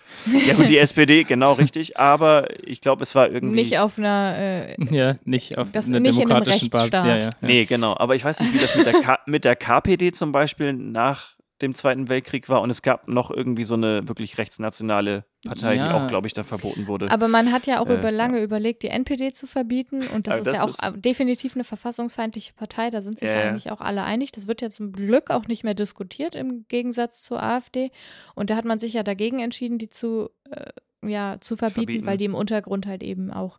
ja, 0.46 0.54
gut, 0.54 0.68
die 0.68 0.78
SPD, 0.78 1.24
genau 1.24 1.52
richtig. 1.54 1.98
Aber 1.98 2.48
ich 2.66 2.80
glaube, 2.80 3.02
es 3.02 3.14
war 3.14 3.30
irgendwie. 3.30 3.54
Nicht 3.54 3.78
auf 3.78 3.98
einer 3.98 4.34
äh, 4.38 4.76
Ja, 4.90 5.16
nicht 5.24 5.58
auf 5.58 5.72
Das 5.72 5.88
einer 5.88 6.00
nicht 6.00 6.16
in 6.16 6.22
einem 6.22 6.28
demokratischen 6.28 6.70
Basis. 6.70 6.92
Ja, 6.92 7.06
ja, 7.06 7.18
ja. 7.18 7.30
Nee, 7.40 7.64
genau. 7.64 7.96
Aber 7.96 8.14
ich 8.14 8.24
weiß 8.24 8.40
nicht, 8.40 8.54
wie 8.54 8.58
das 8.58 8.74
mit 8.74 8.86
der, 8.86 9.00
K 9.00 9.18
mit 9.26 9.44
der 9.44 9.56
KPD 9.56 10.12
zum 10.12 10.32
Beispiel 10.32 10.72
nach 10.72 11.34
dem 11.62 11.74
Zweiten 11.74 12.08
Weltkrieg 12.08 12.48
war. 12.48 12.60
Und 12.62 12.70
es 12.70 12.82
gab 12.82 13.08
noch 13.08 13.30
irgendwie 13.30 13.64
so 13.64 13.74
eine 13.74 14.08
wirklich 14.08 14.38
rechtsnationale 14.38 15.24
Partei, 15.46 15.74
die 15.74 15.78
Ja. 15.80 15.94
auch, 15.94 16.08
glaube 16.08 16.26
ich, 16.26 16.32
dann 16.32 16.44
verboten 16.44 16.86
wurde. 16.86 17.10
Aber 17.10 17.28
man 17.28 17.52
hat 17.52 17.66
ja 17.66 17.80
auch 17.80 17.88
Äh, 17.88 17.94
über 17.98 18.10
lange 18.10 18.40
überlegt, 18.42 18.82
die 18.82 18.88
NPD 18.88 19.32
zu 19.32 19.46
verbieten. 19.46 20.02
Und 20.14 20.26
das 20.26 20.32
Aber 20.34 20.40
ist 20.40 20.46
das 20.46 20.56
ja 20.56 20.64
auch 20.90 20.94
ist- 20.94 21.04
definitiv 21.04 21.54
eine 21.54 21.64
verfassungsfeindliche 21.64 22.52
Partei. 22.54 22.90
Da 22.90 23.02
sind 23.02 23.18
sich 23.18 23.28
Ja, 23.28 23.34
ja 23.34 23.44
ja. 23.44 23.50
eigentlich 23.50 23.70
auch 23.70 23.80
alle 23.80 24.02
einig. 24.04 24.32
Das 24.32 24.46
wird 24.46 24.62
ja 24.62 24.70
zum 24.70 24.92
Glück 24.92 25.30
auch 25.30 25.46
nicht 25.46 25.64
mehr 25.64 25.74
diskutiert 25.74 26.34
im 26.34 26.66
Gegensatz 26.68 27.22
zur 27.22 27.42
AfD. 27.42 27.90
Und 28.34 28.50
da 28.50 28.56
hat 28.56 28.64
man 28.64 28.78
sich 28.78 28.92
ja 28.94 29.02
dagegen 29.02 29.40
entschieden, 29.40 29.78
die 29.78 29.88
zu, 29.88 30.30
äh, 30.50 30.66
ja, 31.08 31.36
zu 31.40 31.56
verbieten, 31.56 31.80
Verbieten. 31.86 32.06
weil 32.06 32.16
die 32.18 32.24
im 32.26 32.34
Untergrund 32.34 32.86
halt 32.86 33.02
eben 33.02 33.30
auch 33.30 33.58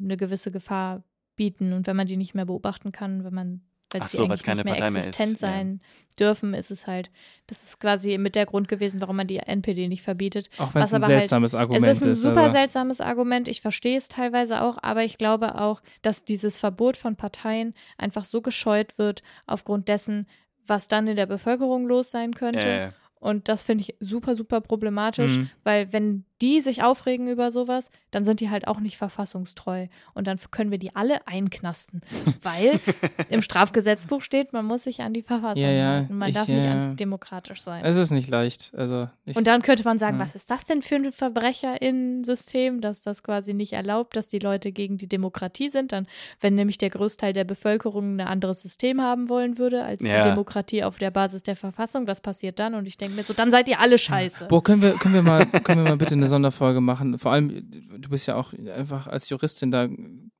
eine 0.00 0.16
gewisse 0.16 0.50
Gefahr 0.50 1.02
bieten. 1.36 1.72
Und 1.72 1.86
wenn 1.86 1.96
man 1.96 2.06
die 2.06 2.16
nicht 2.16 2.34
mehr 2.34 2.44
beobachten 2.46 2.92
kann, 2.92 3.24
wenn 3.24 3.34
man 3.34 3.60
weil 3.92 4.00
Ach 4.02 4.06
sie 4.08 4.16
so, 4.16 4.24
eigentlich 4.24 4.42
keine 4.42 4.58
nicht 4.58 4.64
mehr 4.66 4.74
Partei 4.74 4.90
mehr 4.90 5.00
ist, 5.02 5.08
existent 5.08 5.40
ja. 5.40 5.48
sein 5.48 5.80
dürfen, 6.18 6.54
ist 6.54 6.70
es 6.70 6.86
halt, 6.86 7.10
das 7.46 7.62
ist 7.62 7.80
quasi 7.80 8.18
mit 8.18 8.34
der 8.34 8.44
Grund 8.46 8.68
gewesen, 8.68 9.00
warum 9.00 9.16
man 9.16 9.26
die 9.26 9.38
NPD 9.38 9.88
nicht 9.88 10.02
verbietet. 10.02 10.50
Auch 10.58 10.74
wenn 10.74 10.82
es 10.82 10.88
Was 10.90 10.94
ein 10.94 11.02
aber 11.04 11.12
halt- 11.12 11.20
seltsames 11.22 11.54
Argument 11.54 11.86
Es 11.86 11.98
ist 12.00 12.06
ein 12.06 12.14
super 12.14 12.40
aber- 12.42 12.50
seltsames 12.50 13.00
Argument. 13.00 13.48
Ich 13.48 13.60
verstehe 13.60 13.96
es 13.96 14.08
teilweise 14.08 14.62
auch, 14.62 14.76
aber 14.82 15.04
ich 15.04 15.16
glaube 15.18 15.60
auch, 15.60 15.80
dass 16.02 16.24
dieses 16.24 16.58
Verbot 16.58 16.96
von 16.96 17.16
Parteien 17.16 17.74
einfach 17.98 18.24
so 18.24 18.42
gescheut 18.42 18.98
wird 18.98 19.22
aufgrund 19.46 19.88
dessen, 19.88 20.26
was 20.66 20.88
dann 20.88 21.06
in 21.06 21.16
der 21.16 21.26
Bevölkerung 21.26 21.86
los 21.86 22.10
sein 22.10 22.34
könnte. 22.34 22.66
äh, 22.68 22.90
Und 23.18 23.48
das 23.48 23.62
finde 23.62 23.82
ich 23.82 23.94
super, 24.00 24.34
super 24.36 24.60
problematisch, 24.60 25.36
Mhm. 25.38 25.50
weil 25.64 25.92
wenn 25.92 26.24
die 26.42 26.60
sich 26.60 26.82
aufregen 26.82 27.28
über 27.28 27.52
sowas, 27.52 27.90
dann 28.10 28.24
sind 28.24 28.40
die 28.40 28.50
halt 28.50 28.66
auch 28.66 28.80
nicht 28.80 28.96
verfassungstreu. 28.96 29.86
Und 30.12 30.26
dann 30.26 30.38
können 30.50 30.72
wir 30.72 30.78
die 30.78 30.94
alle 30.96 31.26
einknasten. 31.26 32.02
weil 32.42 32.80
im 33.28 33.42
Strafgesetzbuch 33.42 34.22
steht, 34.22 34.52
man 34.52 34.64
muss 34.64 34.84
sich 34.84 35.00
an 35.02 35.14
die 35.14 35.22
Verfassung 35.22 35.62
Ja, 35.62 35.70
ja, 35.70 35.88
halten. 35.90 36.18
Man 36.18 36.28
ich, 36.28 36.34
darf 36.34 36.48
nicht 36.48 36.64
ja. 36.64 36.72
an 36.72 36.96
demokratisch 36.96 37.60
sein. 37.60 37.84
Es 37.84 37.96
ist 37.96 38.10
nicht 38.10 38.28
leicht. 38.28 38.72
Also 38.76 39.08
ich, 39.24 39.36
Und 39.36 39.46
dann 39.46 39.62
könnte 39.62 39.84
man 39.84 39.98
sagen, 39.98 40.18
ja. 40.18 40.24
was 40.24 40.34
ist 40.34 40.50
das 40.50 40.64
denn 40.64 40.82
für 40.82 40.96
ein 40.96 41.12
Verbrecherinnen-System, 41.12 42.80
dass 42.80 43.02
das 43.02 43.22
quasi 43.22 43.54
nicht 43.54 43.72
erlaubt, 43.72 44.16
dass 44.16 44.28
die 44.28 44.40
Leute 44.40 44.72
gegen 44.72 44.98
die 44.98 45.08
Demokratie 45.08 45.70
sind. 45.70 45.92
Dann, 45.92 46.06
wenn 46.40 46.54
nämlich 46.54 46.78
der 46.78 46.90
Großteil 46.90 47.32
der 47.32 47.44
Bevölkerung 47.44 48.16
ein 48.16 48.26
anderes 48.26 48.62
System 48.62 49.00
haben 49.00 49.28
wollen 49.28 49.58
würde 49.58 49.84
als 49.84 50.04
Ja. 50.04 50.22
die 50.22 50.28
Demokratie 50.28 50.82
auf 50.82 50.98
der 50.98 51.10
Basis 51.12 51.42
der 51.44 51.56
Verfassung, 51.56 52.06
was 52.06 52.20
passiert 52.20 52.58
dann? 52.58 52.74
Und 52.74 52.86
ich 52.86 52.96
denke 52.96 53.14
mir 53.14 53.24
so, 53.24 53.32
dann 53.32 53.50
seid 53.50 53.68
ihr 53.68 53.78
alle 53.78 53.98
scheiße. 53.98 54.46
Boah, 54.48 54.62
können 54.62 54.82
wir, 54.82 54.92
können 54.94 55.14
wir 55.14 55.22
mal, 55.22 55.46
können 55.62 55.84
wir 55.84 55.90
mal 55.90 55.96
bitte 55.96 56.14
eine 56.14 56.26
Sonderfolge 56.32 56.80
machen? 56.80 57.18
Vor 57.18 57.32
allem, 57.32 57.70
du 57.98 58.08
bist 58.08 58.26
ja 58.26 58.34
auch 58.36 58.52
einfach 58.74 59.06
als 59.06 59.28
Juristin 59.28 59.70
da 59.70 59.88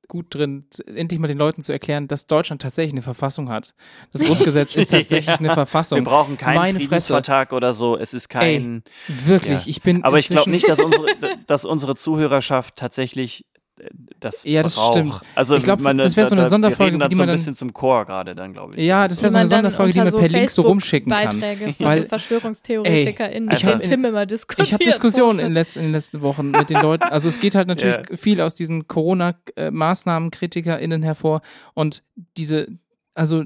gut 0.09 0.35
drin, 0.35 0.65
endlich 0.93 1.19
mal 1.19 1.27
den 1.27 1.37
Leuten 1.37 1.61
zu 1.61 1.71
erklären, 1.71 2.07
dass 2.09 2.27
Deutschland 2.27 2.61
tatsächlich 2.61 2.93
eine 2.93 3.01
Verfassung 3.01 3.49
hat. 3.49 3.73
Das 4.11 4.21
Grundgesetz 4.25 4.75
ist 4.75 4.89
tatsächlich 4.91 5.27
Ja. 5.27 5.35
eine 5.39 5.53
Verfassung. 5.53 5.99
Wir 5.99 6.03
brauchen 6.03 6.37
keinen 6.37 6.55
Meine 6.55 6.79
Fresse. 6.79 6.87
Friedensvertrag 6.89 7.53
oder 7.53 7.73
so. 7.73 7.97
Es 7.97 8.13
ist 8.13 8.27
kein. 8.29 8.83
Wirklich, 9.07 9.63
Ja. 9.65 9.69
ich 9.69 9.81
bin. 9.81 10.03
Aber 10.03 10.19
ich 10.19 10.27
glaube 10.27 10.49
nicht, 10.51 10.67
dass 10.67 10.79
unsere, 10.83 11.05
dass 11.47 11.63
unsere 11.65 11.95
Zuhörerschaft 11.95 12.75
tatsächlich 12.75 13.45
das 14.19 14.43
Ja, 14.45 14.63
das 14.63 14.75
braucht. 14.75 14.93
stimmt. 14.93 15.19
Also 15.35 15.57
Ich 15.57 15.63
glaub, 15.63 15.81
meine, 15.81 16.01
das 16.01 16.15
wär 16.15 16.25
so 16.25 16.35
eine 16.35 16.41
da- 16.43 16.47
Sonderfolge, 16.49 16.97
die 16.97 17.03
so 17.15 17.17
man 17.17 17.21
ein 17.23 17.27
dann- 17.27 17.35
bisschen 17.35 17.55
zum 17.55 17.73
Chor 17.73 18.05
gerade 18.05 18.35
dann, 18.35 18.53
glaube 18.53 18.77
ich. 18.77 18.85
Ja, 18.85 19.07
das 19.07 19.17
so. 19.17 19.23
wär 19.23 19.29
so 19.29 19.37
eine 19.37 19.47
Sonderfolge, 19.47 19.91
die 19.93 19.99
man 19.99 20.11
per 20.11 20.27
Link 20.29 20.49
so 20.49 20.61
rumschicken 20.61 21.11
kann. 21.11 21.39
Beiträge 21.39 21.73
von 21.73 21.85
Weil- 21.85 22.01
so 22.03 22.07
VerschwörungstheoretikerInnen, 22.09 23.49
mit 23.49 23.65
Alter. 23.67 23.79
Tim 23.81 24.05
immer 24.05 24.25
diskutiert. 24.25 24.67
Ich 24.67 24.73
habe 24.73 24.83
Diskussionen 24.83 25.39
in, 25.39 25.53
letz- 25.53 25.75
in 25.75 25.83
den 25.83 25.91
letzten 25.91 26.21
Wochen 26.21 26.51
mit 26.51 26.69
den 26.69 26.81
Leuten. 26.81 27.03
Also 27.03 27.27
es 27.29 27.39
geht 27.39 27.55
halt 27.55 27.67
natürlich 27.73 27.97
viel 28.19 28.41
aus 28.41 28.55
diesen 28.55 28.87
Corona-MaßnahmenkritikerInnen 28.87 31.03
hervor 31.03 31.41
und 31.73 32.03
diese, 32.37 32.67
also 33.13 33.43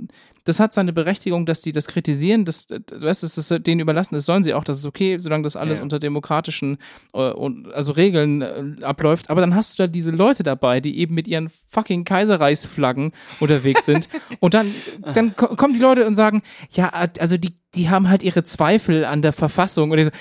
das 0.48 0.60
hat 0.60 0.74
seine 0.74 0.94
Berechtigung, 0.94 1.46
dass 1.46 1.62
die 1.62 1.72
das 1.72 1.88
kritisieren, 1.88 2.46
das, 2.46 2.68
das, 2.68 3.20
das 3.22 3.38
ist 3.38 3.68
denen 3.68 3.82
überlassen, 3.82 4.16
das 4.16 4.26
sollen 4.26 4.44
sie 4.44 4.54
auch, 4.54 4.64
das 4.64 4.78
ist 4.78 4.86
okay, 4.86 5.18
solange 5.18 5.44
das 5.44 5.56
alles 5.56 5.78
Ja. 5.80 5.84
unter 5.84 6.00
demokratischen 6.00 6.78
äh, 7.14 7.32
und, 7.32 7.72
also 7.74 7.92
Regeln 7.92 8.42
äh, 8.42 8.84
abläuft. 8.84 9.30
Aber 9.30 9.42
dann 9.42 9.56
hast 9.56 9.78
du 9.78 9.84
da 9.84 9.88
diese 9.88 10.12
Leute 10.12 10.44
dabei, 10.44 10.80
die 10.80 10.98
eben 11.00 11.16
mit 11.16 11.28
ihren 11.28 11.50
fucking 11.70 12.04
Kaiserreichsflaggen 12.06 13.12
unterwegs 13.40 13.86
sind 13.86 14.08
und 14.40 14.54
dann, 14.54 14.74
dann 15.14 15.36
ko 15.36 15.56
kommen 15.56 15.74
die 15.74 15.80
Leute 15.80 16.06
und 16.06 16.16
sagen, 16.16 16.42
ja, 16.72 16.90
also 17.20 17.38
die, 17.38 17.54
die 17.76 17.90
haben 17.90 18.10
halt 18.10 18.24
ihre 18.24 18.44
Zweifel 18.44 19.06
an 19.06 19.22
der 19.22 19.34
Verfassung 19.34 19.92
und 19.92 19.98
ich 19.98 20.06
so, 20.06 20.12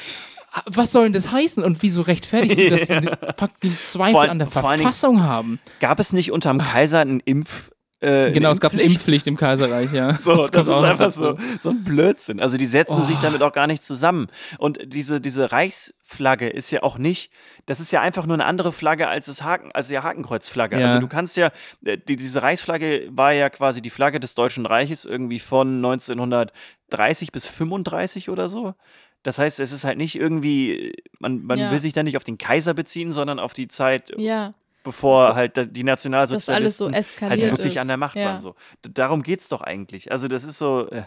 "Ah, 0.52 0.62
was 0.66 0.92
soll 0.92 1.04
denn 1.04 1.12
das 1.12 1.30
heißen 1.32 1.62
und 1.62 1.82
wieso 1.82 2.02
rechtfertigst 2.02 2.58
du, 2.58 2.68
dass 2.70 2.86
sie 2.86 3.00
fucking 3.38 3.76
Zweifel 3.84 4.28
an 4.30 4.38
der 4.38 4.48
Verfassung 4.48 5.22
haben? 5.22 5.58
Gab 5.80 6.00
es 6.00 6.12
nicht 6.12 6.32
unterm 6.32 6.58
Kaiser 6.58 7.00
einen 7.00 7.20
Impf. 7.20 7.70
Äh, 8.06 8.32
Genau, 8.32 8.50
es 8.50 8.60
gab 8.60 8.72
eine 8.72 8.82
Impfpflicht? 8.82 9.26
Im 9.26 9.36
Kaiserreich, 9.36 9.92
ja. 9.92 10.14
So, 10.18 10.36
das, 10.36 10.52
kommt 10.52 10.66
ist 10.68 10.72
einfach 10.72 11.10
so, 11.10 11.36
so 11.60 11.70
ein 11.70 11.82
Blödsinn. 11.84 12.40
Also 12.40 12.56
die 12.56 12.66
setzen 12.66 13.04
sich 13.04 13.16
Oh. 13.18 13.22
damit 13.22 13.42
auch 13.42 13.52
gar 13.52 13.66
nicht 13.66 13.82
zusammen. 13.82 14.28
Und 14.58 14.78
diese, 14.84 15.20
diese 15.20 15.50
Reichsflagge 15.52 16.48
ist 16.48 16.70
ja 16.70 16.82
auch 16.82 16.98
nicht, 16.98 17.32
das 17.66 17.80
ist 17.80 17.90
ja 17.92 18.00
einfach 18.00 18.26
nur 18.26 18.34
eine 18.34 18.44
andere 18.44 18.72
Flagge 18.72 19.08
als 19.08 19.26
das 19.26 19.42
Haken, 19.42 19.70
als 19.72 19.88
die 19.88 19.98
Hakenkreuzflagge. 19.98 20.78
Ja. 20.78 20.86
Also 20.86 20.98
du 21.00 21.08
kannst 21.08 21.36
ja, 21.36 21.50
äh, 21.84 21.98
die, 21.98 22.16
diese 22.16 22.42
Reichsflagge 22.42 23.08
war 23.10 23.32
ja 23.32 23.50
quasi 23.50 23.82
die 23.82 23.90
Flagge 23.90 24.20
des 24.20 24.34
Deutschen 24.34 24.66
Reiches 24.66 25.04
irgendwie 25.04 25.38
von 25.40 25.76
1930 25.76 27.32
bis 27.32 27.46
35 27.46 28.30
oder 28.30 28.48
so. 28.48 28.74
Das 29.22 29.38
heißt, 29.40 29.58
es 29.58 29.72
ist 29.72 29.84
halt 29.84 29.98
nicht 29.98 30.14
irgendwie, 30.14 30.92
man, 31.18 31.42
man 31.42 31.58
Ja. 31.58 31.70
will 31.72 31.80
sich 31.80 31.92
da 31.92 32.02
nicht 32.04 32.16
auf 32.16 32.22
den 32.24 32.38
Kaiser 32.38 32.74
beziehen, 32.74 33.10
sondern 33.10 33.40
auf 33.40 33.54
die 33.54 33.66
Zeit, 33.66 34.12
Ja, 34.16 34.52
bevor 34.86 35.28
So- 35.28 35.34
halt 35.34 35.76
die 35.76 35.84
Nationalsozialisten 35.84 36.86
alles 36.94 37.08
so 37.18 37.28
halt 37.28 37.40
wirklich 37.42 37.74
ist. 37.74 37.78
an 37.78 37.88
der 37.88 37.96
Macht 37.98 38.16
ja. 38.16 38.24
waren. 38.24 38.40
So. 38.40 38.54
Darum 38.82 39.22
geht 39.22 39.40
es 39.40 39.48
doch 39.50 39.60
eigentlich. 39.60 40.10
Also 40.10 40.28
das 40.28 40.44
ist 40.44 40.56
so, 40.56 40.88
äh, 40.90 41.02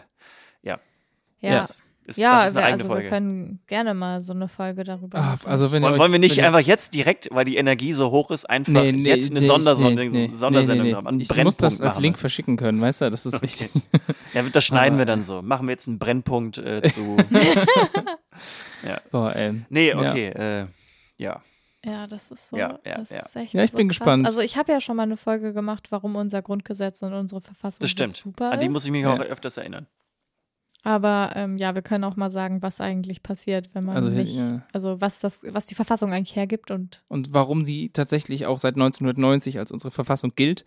Ja, 0.62 0.78
das 1.58 1.80
ist, 2.06 2.18
ja 2.18 2.38
das 2.40 2.50
ist 2.50 2.50
eine 2.50 2.54
wir- 2.56 2.64
eigene 2.64 2.72
also 2.72 2.84
wir 2.88 2.94
Folge. 2.96 3.08
können 3.08 3.60
gerne 3.66 3.94
mal 3.94 4.20
so 4.20 4.32
eine 4.32 4.46
Folge 4.48 4.84
darüber 4.84 5.16
Ah, 5.18 5.22
machen. 5.22 5.46
also 5.48 5.70
wenn 5.72 5.82
wollen, 5.82 5.94
euch, 5.94 5.98
wollen 6.00 6.12
wir 6.12 6.18
nicht 6.18 6.36
wenn 6.36 6.42
ihr, 6.44 6.46
einfach 6.48 6.60
jetzt 6.60 6.92
direkt, 6.92 7.28
weil 7.30 7.44
die 7.44 7.56
Energie 7.56 7.92
so 7.94 8.10
hoch 8.10 8.30
ist, 8.30 8.48
einfach 8.50 8.72
Nee, 8.72 8.92
nee, 8.92 9.08
jetzt 9.08 9.30
eine 9.30 9.40
nee, 9.40 9.46
Sondersendung, 9.46 10.10
nee, 10.10 10.28
nee, 10.28 10.34
Sondersendung 10.34 10.86
nee, 10.86 10.92
nee, 10.92 10.96
haben? 10.96 11.20
Ich 11.20 11.28
muss 11.28 11.28
das 11.28 11.34
Brennpunkt 11.36 11.62
als 11.62 11.78
machen 11.96 12.02
Link 12.02 12.16
wir. 12.16 12.20
verschicken 12.20 12.56
können, 12.56 12.80
weißt 12.80 13.00
du? 13.02 13.10
Das 13.10 13.24
ist 13.26 13.40
wichtig. 13.42 13.70
Ja, 14.34 14.42
das 14.42 14.64
schneiden 14.64 14.94
Aber- 14.94 14.98
wir 15.02 15.06
dann 15.06 15.22
so. 15.22 15.40
Machen 15.42 15.66
wir 15.66 15.72
jetzt 15.72 15.88
einen 15.88 15.98
Brennpunkt 15.98 16.58
äh, 16.58 16.82
zu. 16.82 17.16
Boah, 19.10 19.34
ey. 19.34 19.62
nee, 19.68 19.88
Ja. 19.90 19.98
okay. 19.98 20.26
Äh, 20.28 20.66
ja. 21.16 21.42
Ja, 21.84 22.06
das 22.06 22.30
ist 22.30 22.48
so. 22.50 22.56
Ja, 22.56 22.78
ja, 22.84 22.98
das 22.98 23.10
ja. 23.10 23.20
Ist 23.20 23.36
echt 23.36 23.54
Ja, 23.54 23.64
ich 23.64 23.70
so 23.70 23.76
bin 23.78 23.88
krass. 23.88 23.98
gespannt. 23.98 24.26
Also 24.26 24.40
ich 24.40 24.56
habe 24.56 24.70
ja 24.72 24.80
schon 24.80 24.96
mal 24.96 25.04
eine 25.04 25.16
Folge 25.16 25.52
gemacht, 25.54 25.90
warum 25.90 26.14
unser 26.16 26.42
Grundgesetz 26.42 27.00
und 27.02 27.14
unsere 27.14 27.40
Verfassung 27.40 27.80
Das 27.80 27.90
so 27.90 27.92
stimmt. 27.92 28.16
super 28.16 28.52
An 28.52 28.60
die 28.60 28.66
ist. 28.66 28.72
muss 28.72 28.84
ich 28.84 28.90
mich 28.90 29.02
Ja. 29.02 29.14
auch 29.14 29.20
öfters 29.20 29.56
erinnern. 29.56 29.86
Aber 30.82 31.32
ähm, 31.36 31.58
ja, 31.58 31.74
wir 31.74 31.82
können 31.82 32.04
auch 32.04 32.16
mal 32.16 32.30
sagen, 32.30 32.62
was 32.62 32.80
eigentlich 32.80 33.22
passiert, 33.22 33.68
wenn 33.74 33.84
man 33.84 33.96
Also, 33.96 34.08
nicht, 34.08 34.34
ja. 34.34 34.62
also 34.72 34.98
was 34.98 35.18
das, 35.20 35.42
was 35.44 35.66
die 35.66 35.74
Verfassung 35.74 36.10
eigentlich 36.10 36.36
hergibt 36.36 36.70
und 36.70 37.02
Und 37.08 37.34
warum 37.34 37.66
sie 37.66 37.90
tatsächlich 37.90 38.46
auch 38.46 38.56
seit 38.58 38.76
1990 38.76 39.58
als 39.58 39.72
unsere 39.72 39.90
Verfassung 39.90 40.32
gilt. 40.36 40.64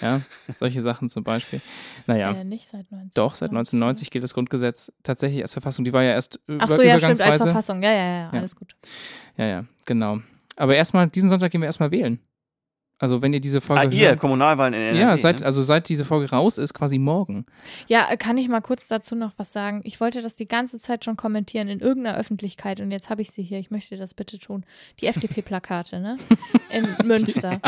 Ja, 0.00 0.20
solche 0.52 0.82
Sachen 0.82 1.08
zum 1.08 1.22
Beispiel. 1.22 1.60
Naja. 2.08 2.32
äh, 2.32 2.42
nicht 2.44 2.66
seit 2.66 2.86
1990. 2.90 3.14
Doch, 3.14 3.34
seit 3.36 3.50
1990 3.50 4.10
gilt 4.10 4.24
das 4.24 4.34
Grundgesetz 4.34 4.92
tatsächlich 5.04 5.42
als 5.42 5.52
Verfassung. 5.52 5.84
Die 5.84 5.92
war 5.92 6.02
ja 6.02 6.10
erst 6.10 6.40
über 6.48 6.64
Ach 6.64 6.68
so, 6.68 6.82
ja, 6.82 6.98
stimmt, 6.98 7.20
als. 7.20 7.42
Verfassung. 7.44 7.82
Ja, 7.84 7.92
ja, 7.92 7.96
ja, 8.04 8.22
Ja. 8.22 8.30
alles 8.32 8.56
gut. 8.56 8.74
Ja, 9.36 9.46
ja, 9.46 9.64
genau. 9.84 10.18
Aber 10.56 10.74
erstmal, 10.74 11.08
diesen 11.08 11.28
Sonntag 11.28 11.50
gehen 11.50 11.60
wir 11.60 11.66
erstmal 11.66 11.90
wählen. 11.90 12.20
Also 13.02 13.20
wenn 13.20 13.32
ihr 13.32 13.40
diese 13.40 13.60
Folge 13.60 13.88
Ah, 13.88 13.90
ihr, 13.90 14.08
hört. 14.10 14.20
Kommunalwahlen 14.20 14.74
in 14.74 14.80
NRW. 14.80 15.00
Ja, 15.00 15.16
seit, 15.16 15.40
ne? 15.40 15.46
also 15.46 15.60
seit 15.60 15.88
diese 15.88 16.04
Folge 16.04 16.30
raus 16.30 16.56
ist, 16.56 16.72
quasi 16.72 16.98
morgen. 16.98 17.46
Ja, 17.88 18.06
äh, 18.10 18.16
kann 18.16 18.38
ich 18.38 18.46
mal 18.48 18.60
kurz 18.60 18.86
dazu 18.86 19.16
noch 19.16 19.32
was 19.38 19.52
sagen? 19.52 19.80
Ich 19.82 20.00
wollte 20.00 20.22
das 20.22 20.36
die 20.36 20.46
ganze 20.46 20.78
Zeit 20.78 21.04
schon 21.04 21.16
kommentieren 21.16 21.66
in 21.68 21.80
irgendeiner 21.80 22.16
Öffentlichkeit 22.16 22.80
und 22.80 22.92
jetzt 22.92 23.10
habe 23.10 23.20
ich 23.20 23.32
sie 23.32 23.42
hier. 23.42 23.58
Ich 23.58 23.72
möchte 23.72 23.96
das 23.96 24.14
bitte 24.14 24.38
tun. 24.38 24.64
Die 25.00 25.08
FDP-Plakate, 25.08 25.98
ne? 25.98 26.16
In 26.70 26.86
Münster. 27.04 27.60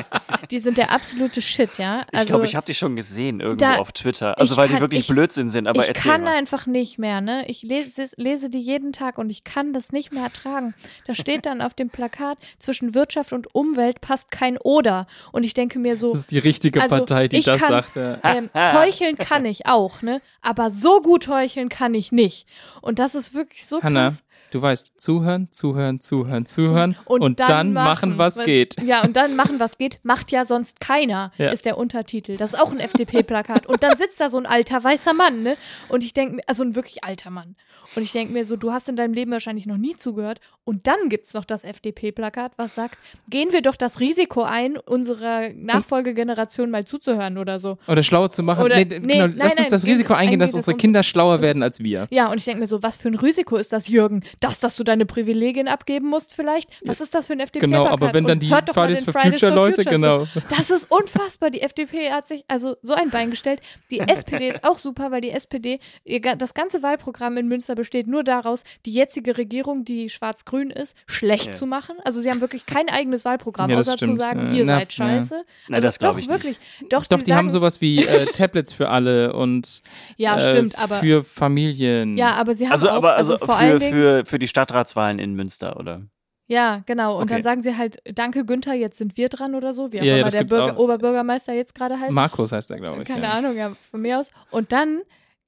Die 0.52 0.60
sind 0.60 0.78
der 0.78 0.92
absolute 0.92 1.42
Shit, 1.42 1.78
ja? 1.78 2.02
ich 2.12 2.18
Also, 2.18 2.28
glaube, 2.28 2.44
ich 2.44 2.54
habe 2.54 2.66
die 2.66 2.74
schon 2.74 2.94
gesehen 2.94 3.40
irgendwo 3.40 3.64
da- 3.64 3.76
auf 3.78 3.90
Twitter. 3.90 4.38
Also 4.38 4.54
ich 4.54 4.58
weil 4.58 4.68
die 4.68 4.74
kann- 4.74 4.82
wirklich 4.82 5.00
ich- 5.00 5.08
Blödsinn 5.08 5.50
sind, 5.50 5.66
aber 5.66 5.80
ich 5.88 5.94
kann 5.94 6.22
mal. 6.22 6.36
einfach 6.36 6.66
nicht 6.66 6.98
mehr, 6.98 7.20
ne? 7.20 7.44
Ich 7.48 7.62
lese, 7.62 8.08
lese 8.18 8.50
die 8.50 8.60
jeden 8.60 8.92
Tag 8.92 9.18
und 9.18 9.30
ich 9.30 9.42
kann 9.42 9.72
das 9.72 9.90
nicht 9.90 10.12
mehr 10.12 10.22
ertragen. 10.22 10.74
Da 11.08 11.14
steht 11.14 11.44
dann 11.44 11.60
auf 11.60 11.74
dem 11.74 11.90
Plakat, 11.90 12.38
zwischen 12.60 12.94
Wirtschaft 12.94 13.32
und 13.32 13.52
Umwelt 13.52 14.00
passt 14.00 14.30
kein 14.30 14.58
Oder. 14.58 15.06
Und 15.32 15.44
ich 15.44 15.54
denke 15.54 15.78
mir 15.78 15.96
so, 15.96 16.10
Das 16.10 16.20
ist 16.20 16.30
die 16.30 16.38
richtige 16.38 16.80
Also, 16.82 16.96
Partei, 16.96 17.28
die 17.28 17.38
ich 17.38 17.44
das 17.44 17.60
kann- 17.60 17.68
sagt. 17.68 17.96
Ja. 17.96 18.18
ähm, 18.24 18.50
heucheln 18.54 19.16
kann 19.16 19.44
ich 19.44 19.66
auch, 19.66 20.02
ne? 20.02 20.20
Aber 20.42 20.70
so 20.70 21.00
gut 21.00 21.28
heucheln 21.28 21.68
kann 21.68 21.94
ich 21.94 22.12
nicht. 22.12 22.46
Und 22.80 22.98
das 22.98 23.14
ist 23.14 23.34
wirklich 23.34 23.66
so 23.66 23.82
Hanna, 23.82 24.04
krass. 24.08 24.22
du 24.50 24.62
weißt, 24.62 24.92
zuhören, 24.96 25.48
zuhören, 25.50 26.00
zuhören, 26.00 26.46
zuhören 26.46 26.96
und, 27.06 27.40
dann, 27.40 27.72
machen, 27.72 28.18
was, 28.18 28.38
geht. 28.38 28.80
Ja, 28.82 29.02
und 29.02 29.16
dann 29.16 29.34
machen, 29.36 29.58
was 29.60 29.78
geht, 29.78 29.98
macht 30.02 30.30
ja 30.32 30.44
sonst 30.44 30.80
keiner, 30.80 31.32
Ja. 31.38 31.50
ist 31.50 31.66
der 31.66 31.76
Untertitel. 31.78 32.36
Das 32.36 32.52
ist 32.54 32.60
auch 32.60 32.70
ein 32.72 32.80
FDP-Plakat. 32.80 33.66
und 33.66 33.82
dann 33.82 33.96
sitzt 33.96 34.20
da 34.20 34.30
so 34.30 34.38
ein 34.38 34.46
alter 34.46 34.82
weißer 34.84 35.12
Mann, 35.14 35.42
ne? 35.42 35.56
Und 35.88 36.04
ich 36.04 36.12
denke 36.14 36.36
mir, 36.36 36.42
also 36.46 36.62
ein 36.62 36.74
wirklich 36.76 37.02
alter 37.04 37.30
Mann. 37.30 37.56
Und 37.96 38.02
ich 38.02 38.12
denke 38.12 38.32
mir 38.32 38.44
so, 38.44 38.56
du 38.56 38.72
hast 38.72 38.88
in 38.88 38.96
deinem 38.96 39.12
Leben 39.14 39.30
wahrscheinlich 39.30 39.66
noch 39.66 39.76
nie 39.76 39.94
zugehört. 39.96 40.40
Und 40.64 40.86
dann 40.88 41.08
gibt 41.10 41.26
es 41.26 41.34
noch 41.34 41.44
das 41.44 41.62
FDP-Plakat, 41.62 42.52
was 42.56 42.74
sagt, 42.74 42.98
gehen 43.30 43.52
wir 43.52 43.60
doch 43.62 43.76
das 43.76 44.00
Risiko 44.00 44.42
ein, 44.42 44.78
unserer 45.04 45.50
Nachfolgegeneration 45.54 46.70
mal 46.70 46.84
zuzuhören 46.84 47.38
oder 47.38 47.58
so. 47.58 47.78
Oder 47.86 48.02
schlau 48.02 48.28
zu 48.28 48.42
machen. 48.42 48.64
Oder- 48.64 48.76
nee, 48.76 48.84
nee, 48.84 48.98
genau, 49.14 49.26
nein, 49.26 49.34
lass 49.36 49.52
uns 49.52 49.60
nein, 49.62 49.70
das 49.70 49.84
Risiko 49.86 50.08
gehen- 50.12 50.16
eingehen, 50.16 50.40
dass 50.40 50.50
eingehen, 50.50 50.58
unsere 50.58 50.76
Kinder 50.76 51.02
schlauer 51.02 51.42
werden 51.42 51.62
als 51.62 51.80
wir. 51.82 52.06
Ja, 52.10 52.30
und 52.30 52.38
ich 52.38 52.44
denke 52.44 52.60
mir 52.60 52.66
so, 52.66 52.82
was 52.82 52.96
für 52.96 53.08
ein 53.08 53.14
Risiko 53.14 53.56
ist 53.56 53.72
das, 53.72 53.88
Jürgen? 53.88 54.22
Das, 54.40 54.60
dass 54.60 54.76
du 54.76 54.84
deine 54.84 55.06
Privilegien 55.06 55.68
abgeben 55.68 56.08
musst 56.08 56.34
vielleicht? 56.34 56.70
Was 56.84 57.00
ist 57.00 57.14
das 57.14 57.26
für 57.26 57.34
ein 57.34 57.40
FDP-Plakat? 57.40 57.84
Genau, 57.84 57.92
aber 57.92 58.12
wenn 58.14 58.24
dann 58.24 58.38
die 58.38 58.48
Fridays 58.48 59.04
for 59.04 59.12
Fridays 59.12 59.40
Future 59.40 59.84
genau. 59.84 60.24
Zu. 60.24 60.40
Das 60.50 60.70
ist 60.70 60.90
unfassbar. 60.90 61.50
Die 61.50 61.60
FDP 61.60 62.10
hat 62.10 62.26
sich 62.28 62.44
also 62.48 62.76
so 62.82 62.94
ein 62.94 63.10
Bein 63.10 63.30
gestellt. 63.30 63.60
Die 63.90 64.00
SPD 64.00 64.48
ist 64.48 64.64
auch 64.64 64.78
super, 64.78 65.10
weil 65.10 65.20
die 65.20 65.30
SPD, 65.30 65.78
ihr 66.04 66.20
das 66.20 66.54
ganze 66.54 66.82
Wahlprogramm 66.82 67.36
in 67.36 67.46
Münster 67.48 67.74
besteht 67.74 68.06
nur 68.06 68.24
daraus, 68.24 68.64
die 68.86 68.92
jetzige 68.92 69.36
Regierung, 69.36 69.84
die 69.84 70.08
schwarz-grün 70.10 70.70
ist, 70.70 70.96
schlecht 71.06 71.46
Ja. 71.48 71.52
zu 71.52 71.66
machen. 71.66 71.96
Also 72.04 72.20
sie 72.20 72.30
haben 72.30 72.40
wirklich 72.40 72.66
kein 72.66 72.88
eigenes 72.88 73.24
Wahlprogramm, 73.24 73.70
Ja, 73.70 73.76
das 73.76 73.88
außer 73.88 73.98
zu 73.98 74.04
stimmt. 74.06 74.18
sagen, 74.18 74.40
Ja, 74.52 74.52
ihr 74.58 74.64
na, 74.64 74.78
seid 74.78 74.92
scheiße. 74.94 75.44
Na, 75.68 75.76
also 75.76 75.86
das 75.86 75.98
glaub 75.98 76.12
doch, 76.12 76.18
ich 76.18 76.28
nicht. 76.28 76.34
wirklich. 76.44 76.58
Doch, 76.90 77.06
Doch, 77.06 77.18
sie 77.18 77.24
die 77.26 77.32
haben 77.34 77.50
sagen- 77.50 77.50
sowas 77.50 77.80
wie 77.80 78.04
äh, 78.06 78.26
Tablets 78.32 78.72
für 78.72 78.88
alle 78.88 79.32
und 79.32 79.82
Ja, 80.16 80.36
äh, 80.38 80.50
stimmt, 80.50 80.78
aber 80.78 80.96
für 81.00 81.24
Familien. 81.24 82.16
ja, 82.16 82.32
aber 82.34 82.54
sie 82.54 82.64
haben 82.66 82.72
Also, 82.72 82.88
auch, 82.90 82.94
aber 82.94 83.16
also, 83.16 83.38
vor 83.38 83.56
allen 83.56 83.72
für, 83.74 83.78
Dingen, 83.78 83.92
für, 83.92 84.26
für 84.26 84.38
die 84.38 84.48
Stadtratswahlen 84.48 85.18
in 85.18 85.34
Münster, 85.34 85.78
oder? 85.78 86.02
Ja, 86.46 86.82
genau. 86.86 87.16
Und 87.16 87.24
Okay. 87.24 87.34
dann 87.34 87.42
sagen 87.42 87.62
sie 87.62 87.76
halt, 87.76 87.98
danke 88.04 88.44
Günther, 88.44 88.74
jetzt 88.74 88.98
sind 88.98 89.16
wir 89.16 89.28
dran 89.30 89.54
oder 89.54 89.72
so, 89.72 89.92
wie 89.92 90.00
auch 90.00 90.04
Ja, 90.04 90.10
ja, 90.10 90.14
immer 90.16 90.24
das 90.24 90.32
der 90.32 90.44
Bürger, 90.44 90.74
auch. 90.74 90.78
Oberbürgermeister 90.78 91.54
jetzt 91.54 91.74
gerade 91.74 91.98
heißt. 91.98 92.12
Markus 92.12 92.52
heißt 92.52 92.70
er, 92.70 92.76
glaube 92.78 93.02
ich. 93.02 93.08
Keine 93.08 93.22
ja. 93.24 93.30
Ahnung, 93.32 93.56
ja, 93.56 93.72
von 93.90 94.00
mir 94.02 94.18
aus. 94.20 94.30
Und 94.50 94.70
dann 94.72 95.00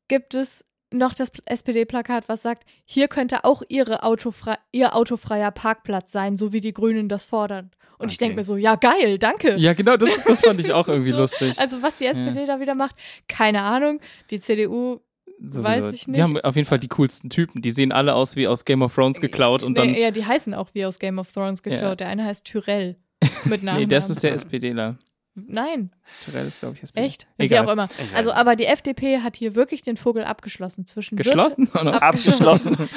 gibt 0.08 0.34
es 0.34 0.64
noch 0.92 1.14
das 1.14 1.32
SPD-Plakat, 1.46 2.28
was 2.28 2.42
sagt, 2.42 2.64
hier 2.84 3.08
könnte 3.08 3.44
auch 3.44 3.62
ihre 3.68 4.02
autofrei 4.04 4.56
ihr 4.72 4.94
autofreier 4.94 5.50
Parkplatz 5.50 6.12
sein, 6.12 6.36
so 6.36 6.52
wie 6.52 6.60
die 6.60 6.72
Grünen 6.72 7.08
das 7.08 7.24
fordern. 7.24 7.70
Und 7.98 8.12
ich 8.12 8.18
denke 8.18 8.32
Okay. 8.34 8.40
mir 8.40 8.44
so, 8.44 8.56
ja 8.56 8.76
geil, 8.76 9.18
danke. 9.18 9.56
Ja, 9.56 9.72
genau, 9.72 9.96
das, 9.96 10.10
das 10.26 10.42
fand 10.42 10.60
ich 10.60 10.72
auch 10.74 10.86
irgendwie 10.88 11.12
So, 11.12 11.18
lustig. 11.18 11.58
Also 11.58 11.82
was 11.82 11.96
die 11.96 12.06
SPD 12.06 12.46
da 12.46 12.60
wieder 12.60 12.74
macht, 12.74 12.94
keine 13.26 13.62
Ahnung. 13.62 14.00
Die 14.30 14.38
CDU, 14.38 15.00
Sowieso. 15.40 15.62
weiß 15.64 15.92
ich 15.94 16.06
nicht. 16.06 16.16
Die 16.18 16.22
haben 16.22 16.38
auf 16.40 16.56
jeden 16.56 16.68
Fall 16.68 16.78
die 16.78 16.88
coolsten 16.88 17.30
Typen. 17.30 17.62
Die 17.62 17.70
sehen 17.70 17.92
alle 17.92 18.14
aus 18.14 18.36
wie 18.36 18.46
aus 18.46 18.64
Game 18.64 18.82
of 18.82 18.94
Thrones 18.94 19.20
geklaut 19.20 19.62
und 19.62 19.78
dann. 19.78 19.90
nee, 19.90 20.02
ja, 20.02 20.10
die 20.10 20.24
heißen 20.24 20.54
auch 20.54 20.68
wie 20.74 20.84
aus 20.84 20.98
Game 20.98 21.18
of 21.18 21.32
Thrones 21.32 21.62
geklaut. 21.62 21.82
Ja. 21.82 21.94
Der 21.96 22.08
eine 22.08 22.24
heißt 22.24 22.44
Tyrell 22.44 22.96
mit 23.44 23.62
Namen. 23.62 23.80
nee, 23.80 23.86
das 23.86 24.08
ist 24.10 24.22
der 24.22 24.32
SPDler. 24.34 24.98
Nein, 25.36 25.90
Terrell 26.22 26.46
ist, 26.46 26.60
glaube 26.60 26.76
ich, 26.76 26.82
SPD. 26.82 27.06
echt? 27.06 27.26
Wie 27.36 27.44
Egal. 27.44 27.66
auch 27.66 27.72
immer. 27.72 27.88
Weiß 27.88 28.14
Also, 28.14 28.32
aber 28.32 28.56
die 28.56 28.64
FDP 28.66 29.18
hat 29.18 29.36
hier 29.36 29.54
wirklich 29.54 29.82
den 29.82 29.96
Vogel 29.96 30.24
abgeschlossen 30.24 30.86
zwischen 30.86 31.16
Geschlossen? 31.16 31.68
Wirtschaft, 31.72 32.02
abgeschlossen. 32.02 32.76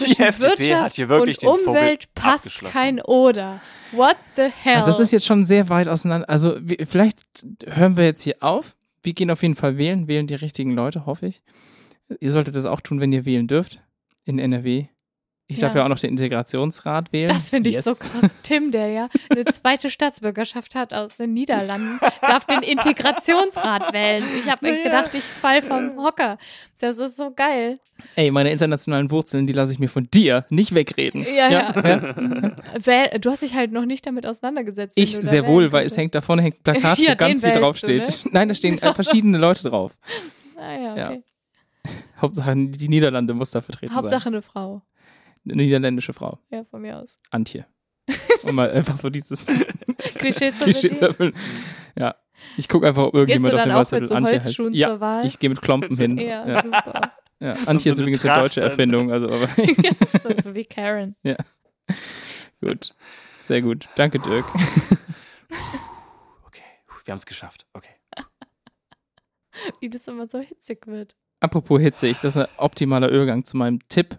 Die 0.00 0.18
FDP 0.18 0.40
Wirtschaft 0.40 0.82
hat 0.84 0.94
hier 0.94 1.08
wirklich 1.08 1.38
und 1.42 1.42
den 1.58 1.64
Vogel 1.64 1.80
Umwelt 1.80 2.14
passt 2.14 2.46
abgeschlossen. 2.46 2.72
kein 2.72 3.00
Oder. 3.02 3.60
What 3.92 4.16
the 4.36 4.42
hell? 4.62 4.76
Ah, 4.78 4.84
Das 4.84 5.00
ist 5.00 5.10
jetzt 5.10 5.26
schon 5.26 5.44
sehr 5.46 5.68
weit 5.68 5.88
auseinander. 5.88 6.28
Also 6.28 6.58
vielleicht 6.86 7.20
hören 7.66 7.96
wir 7.96 8.04
jetzt 8.04 8.22
hier 8.22 8.36
auf. 8.40 8.76
Wir 9.02 9.12
gehen 9.14 9.30
auf 9.30 9.42
jeden 9.42 9.54
Fall 9.56 9.78
wählen, 9.78 10.06
wählen 10.08 10.26
die 10.26 10.34
richtigen 10.34 10.72
Leute, 10.74 11.06
hoffe 11.06 11.26
ich. 11.26 11.42
Ihr 12.20 12.30
solltet 12.30 12.54
das 12.56 12.64
auch 12.66 12.80
tun, 12.80 13.00
wenn 13.00 13.12
ihr 13.12 13.24
wählen 13.24 13.46
dürft 13.46 13.82
in 14.24 14.38
NRW. 14.38 14.86
Ich 15.50 15.58
darf 15.58 15.74
Ja. 15.74 15.80
ja 15.80 15.84
auch 15.84 15.88
noch 15.88 15.98
den 15.98 16.10
Integrationsrat 16.10 17.12
wählen. 17.12 17.28
Das 17.28 17.48
finde 17.50 17.70
ich 17.70 17.76
yes. 17.76 17.84
so 17.84 17.94
krass. 17.94 18.36
Tim, 18.42 18.70
der 18.70 18.88
ja 18.88 19.08
eine 19.30 19.44
zweite 19.46 19.90
Staatsbürgerschaft 19.90 20.74
hat 20.74 20.94
aus 20.94 21.16
den 21.16 21.32
Niederlanden, 21.34 21.98
darf 22.20 22.44
den 22.46 22.62
Integrationsrat 22.62 23.92
wählen. 23.92 24.24
Ich 24.38 24.50
habe 24.50 24.68
echt 24.68 24.84
gedacht, 24.84 25.14
ich 25.14 25.22
fall 25.24 25.62
vom 25.62 25.96
Hocker. 25.96 26.38
Das 26.78 26.98
ist 26.98 27.16
so 27.16 27.30
geil. 27.34 27.78
Ey, 28.16 28.30
meine 28.30 28.50
internationalen 28.50 29.10
Wurzeln, 29.10 29.46
die 29.46 29.52
lasse 29.52 29.72
ich 29.72 29.78
mir 29.78 29.88
von 29.88 30.08
dir 30.10 30.46
nicht 30.50 30.74
wegreden. 30.74 31.26
Ja, 31.36 31.50
ja. 31.50 31.74
Wähl, 32.84 33.18
du 33.20 33.30
hast 33.30 33.42
dich 33.42 33.54
halt 33.54 33.72
noch 33.72 33.84
nicht 33.84 34.06
damit 34.06 34.24
auseinandergesetzt. 34.26 34.96
Ich 34.96 35.16
sehr 35.16 35.46
wohl, 35.46 35.72
weil 35.72 35.84
es 35.86 35.96
hängt 35.96 36.14
da 36.14 36.20
vorne 36.22 36.42
hängt 36.42 36.56
ein 36.58 36.62
Plakat, 36.62 36.98
Ja, 37.00 37.12
wo 37.12 37.16
ganz 37.16 37.40
viel 37.40 37.52
draufsteht. 37.52 38.24
du, 38.24 38.28
Nein, 38.32 38.48
da 38.48 38.54
stehen 38.54 38.80
äh, 38.80 38.94
verschiedene 38.94 39.36
Leute 39.36 39.68
drauf. 39.68 39.92
Ah, 40.56 40.72
ja, 40.72 40.96
Ja. 40.96 41.08
okay. 41.10 41.22
Hauptsache 42.20 42.54
die 42.54 42.88
Niederlande 42.88 43.32
muss 43.34 43.50
da 43.50 43.62
vertreten 43.62 43.94
Hauptsache 43.94 44.24
sein. 44.24 44.34
eine 44.34 44.42
Frau. 44.42 44.82
Eine 45.44 45.56
niederländische 45.56 46.12
Frau. 46.12 46.38
Ja, 46.50 46.64
von 46.64 46.82
mir 46.82 46.98
aus. 46.98 47.16
Antje. 47.30 47.66
Um 48.42 48.54
mal 48.54 48.70
einfach 48.70 48.96
so 48.96 49.10
dieses 49.10 49.46
Klischee 50.14 50.50
zu 50.52 50.64
Klischee 50.64 50.88
zu 50.88 50.88
bedienen. 50.88 51.02
erfüllen. 51.08 51.34
Ja. 51.96 52.14
Ich 52.56 52.68
gucke 52.68 52.86
einfach, 52.88 53.02
ob 53.04 53.12
Gehst 53.12 53.44
du 53.44 53.48
irgendjemand 53.48 53.54
auf 53.54 53.62
dem 53.64 53.72
Wasserzettel 53.74 54.06
so 54.08 54.14
Antje 54.14 54.32
heißt. 54.36 54.46
Holzschuhen 54.46 54.72
Ja, 54.74 54.88
zur 54.88 55.00
Wahl? 55.00 55.26
ich 55.26 55.38
gehe 55.38 55.50
mit 55.50 55.60
Klompen 55.60 55.94
hin. 55.96 56.16
Ja, 56.18 56.48
Ja. 56.48 56.62
super. 56.62 57.12
Ja. 57.40 57.52
Antje 57.66 57.90
ist 57.90 57.96
so 57.96 58.02
eine 58.02 58.10
übrigens 58.10 58.24
eine 58.24 58.32
Tracht 58.32 58.44
deutsche. 58.44 58.60
Erfindung. 58.62 59.12
Also, 59.12 59.28
aber 59.30 59.48
so, 60.22 60.42
so 60.42 60.54
wie 60.54 60.64
Karen. 60.64 61.16
gut. 62.60 62.94
Sehr 63.40 63.60
gut. 63.62 63.88
Danke, 63.96 64.18
Dirk. 64.18 64.44
Okay, 66.46 66.62
wir 67.04 67.12
haben 67.12 67.18
es 67.18 67.26
geschafft. 67.26 67.66
Okay. 67.72 67.90
Wie 69.80 69.90
das 69.90 70.06
immer 70.08 70.26
so 70.28 70.38
hitzig 70.38 70.86
wird. 70.86 71.16
Apropos 71.40 71.80
hitzig, 71.80 72.18
das 72.20 72.36
ist 72.36 72.42
ein 72.42 72.48
optimaler 72.58 73.08
Übergang 73.08 73.44
zu 73.44 73.56
meinem 73.56 73.80
Tipp. 73.88 74.18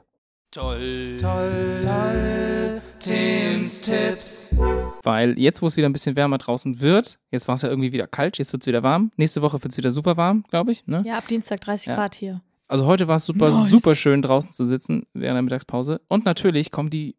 Toll, 0.53 1.15
toll, 1.17 1.79
toll, 1.81 2.81
Tims 2.99 3.79
Tipps. 3.79 4.53
Weil 5.01 5.39
jetzt, 5.39 5.61
wo 5.61 5.67
es 5.67 5.77
wieder 5.77 5.87
ein 5.87 5.93
bisschen 5.93 6.17
wärmer 6.17 6.39
draußen 6.39 6.81
wird, 6.81 7.19
jetzt 7.31 7.47
war 7.47 7.55
es 7.55 7.61
ja 7.61 7.69
irgendwie 7.69 7.93
wieder 7.93 8.05
kalt, 8.05 8.37
jetzt 8.37 8.51
wird 8.51 8.63
es 8.63 8.67
wieder 8.67 8.83
warm. 8.83 9.11
Nächste 9.15 9.41
Woche 9.41 9.63
wird 9.63 9.71
es 9.71 9.77
wieder 9.77 9.91
super 9.91 10.17
warm, 10.17 10.43
glaube 10.49 10.73
ich. 10.73 10.85
Ne? 10.87 10.97
Ja, 11.05 11.19
ab 11.19 11.27
Dienstag 11.29 11.61
30 11.61 11.87
Ja. 11.87 11.95
Grad 11.95 12.15
hier. 12.15 12.41
Also 12.67 12.85
heute 12.85 13.07
war 13.07 13.15
es 13.15 13.25
super, 13.25 13.49
Nice. 13.51 13.69
super 13.69 13.95
schön 13.95 14.21
draußen 14.21 14.51
zu 14.51 14.65
sitzen 14.65 15.03
während 15.13 15.37
der 15.37 15.41
Mittagspause. 15.43 16.01
Und 16.09 16.25
natürlich 16.25 16.69
kommen 16.69 16.89
die 16.89 17.15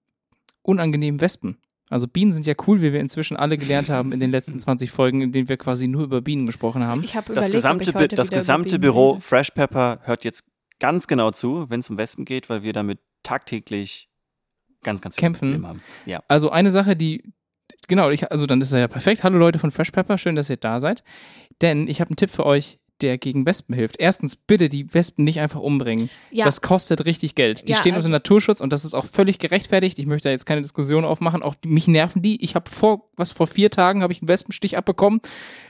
unangenehmen 0.61 1.23
Wespen. 1.23 1.57
Also 1.89 2.09
Bienen 2.09 2.33
sind 2.33 2.47
ja 2.47 2.53
cool, 2.67 2.83
wie 2.83 2.93
wir 2.93 3.01
inzwischen 3.01 3.39
alle 3.39 3.57
gelernt 3.57 3.89
haben 3.89 4.13
in 4.13 4.21
den 4.21 4.31
letzten 4.31 4.59
20 4.61 4.91
Folgen, 4.91 5.23
in 5.23 5.33
denen 5.33 5.49
wir 5.49 5.57
quasi 5.57 5.89
nur 5.89 6.03
über 6.03 6.21
Bienen 6.21 6.45
gesprochen 6.45 6.85
haben. 6.87 7.03
Ich 7.03 7.17
habe 7.17 7.33
Das 7.33 7.51
gesamte, 7.51 7.85
ob 7.85 7.89
ich 7.89 7.95
Bi- 7.95 8.01
heute 8.01 8.17
das 8.17 8.29
gesamte 8.31 8.79
Büro 8.79 9.13
rede. 9.13 9.23
Fresh 9.23 9.53
Pepper 9.53 10.01
hört 10.03 10.23
jetzt 10.25 10.45
ganz 10.81 11.07
genau 11.07 11.31
zu, 11.31 11.71
wenn 11.71 11.81
es 11.81 11.89
um 11.89 11.97
Wespen 11.97 12.27
geht, 12.27 12.51
weil 12.51 12.63
wir 12.63 12.75
damit 12.75 12.99
tagtäglich 13.23 14.09
ganz, 14.83 15.01
ganz 15.01 15.15
viele 15.15 15.27
Kämpfen. 15.27 15.49
Probleme 15.51 15.69
haben. 15.69 15.83
Ja. 16.07 16.23
Also 16.29 16.51
eine 16.51 16.71
Sache, 16.71 16.97
die, 16.97 17.23
genau, 17.89 18.11
ich, 18.11 18.31
also 18.31 18.47
dann 18.47 18.61
ist 18.61 18.73
er 18.73 18.81
ja 18.81 18.89
perfekt. 18.89 19.23
Hallo 19.25 19.39
Leute 19.39 19.59
von 19.59 19.71
Fresh 19.71 19.91
Pepper, 19.93 20.19
schön, 20.19 20.35
dass 20.37 20.51
ihr 20.51 20.57
da 20.57 20.81
seid. 20.81 21.03
Denn 21.61 21.89
ich 21.89 22.01
habe 22.01 22.11
einen 22.11 22.17
Tipp 22.17 22.31
für 22.31 22.45
euch, 22.47 22.79
der 23.01 23.19
gegen 23.19 23.45
Wespen 23.47 23.75
hilft. 23.75 23.97
Erstens, 23.99 24.37
bitte 24.37 24.69
die 24.69 24.93
Wespen 24.95 25.25
nicht 25.25 25.41
einfach 25.41 25.59
umbringen. 25.61 26.09
Ja, 26.31 26.45
Das 26.45 26.61
kostet 26.61 27.05
richtig 27.05 27.35
Geld. 27.35 27.67
Die 27.67 27.73
Ja, 27.73 27.79
stehen 27.79 27.95
also- 27.95 28.07
unter 28.07 28.17
Naturschutz 28.17 28.61
und 28.61 28.73
das 28.73 28.85
ist 28.85 28.95
auch 28.95 29.07
völlig 29.07 29.39
gerechtfertigt. 29.41 29.99
Ich 29.99 30.07
möchte 30.07 30.29
da 30.29 30.33
jetzt 30.33 30.47
keine 30.47 30.63
Diskussion 30.63 31.05
aufmachen. 31.05 31.43
Auch 31.43 31.57
mich 31.65 31.89
nerven 31.89 32.23
die. 32.23 32.43
Ich 32.45 32.55
habe 32.55 32.71
vor, 32.71 33.11
was 33.17 33.33
vor 33.33 33.49
vier 33.49 33.71
Tagen 33.71 34.03
habe 34.03 34.13
ich 34.13 34.21
einen 34.23 34.29
Wespenstich 34.29 34.77
abbekommen. 34.77 35.21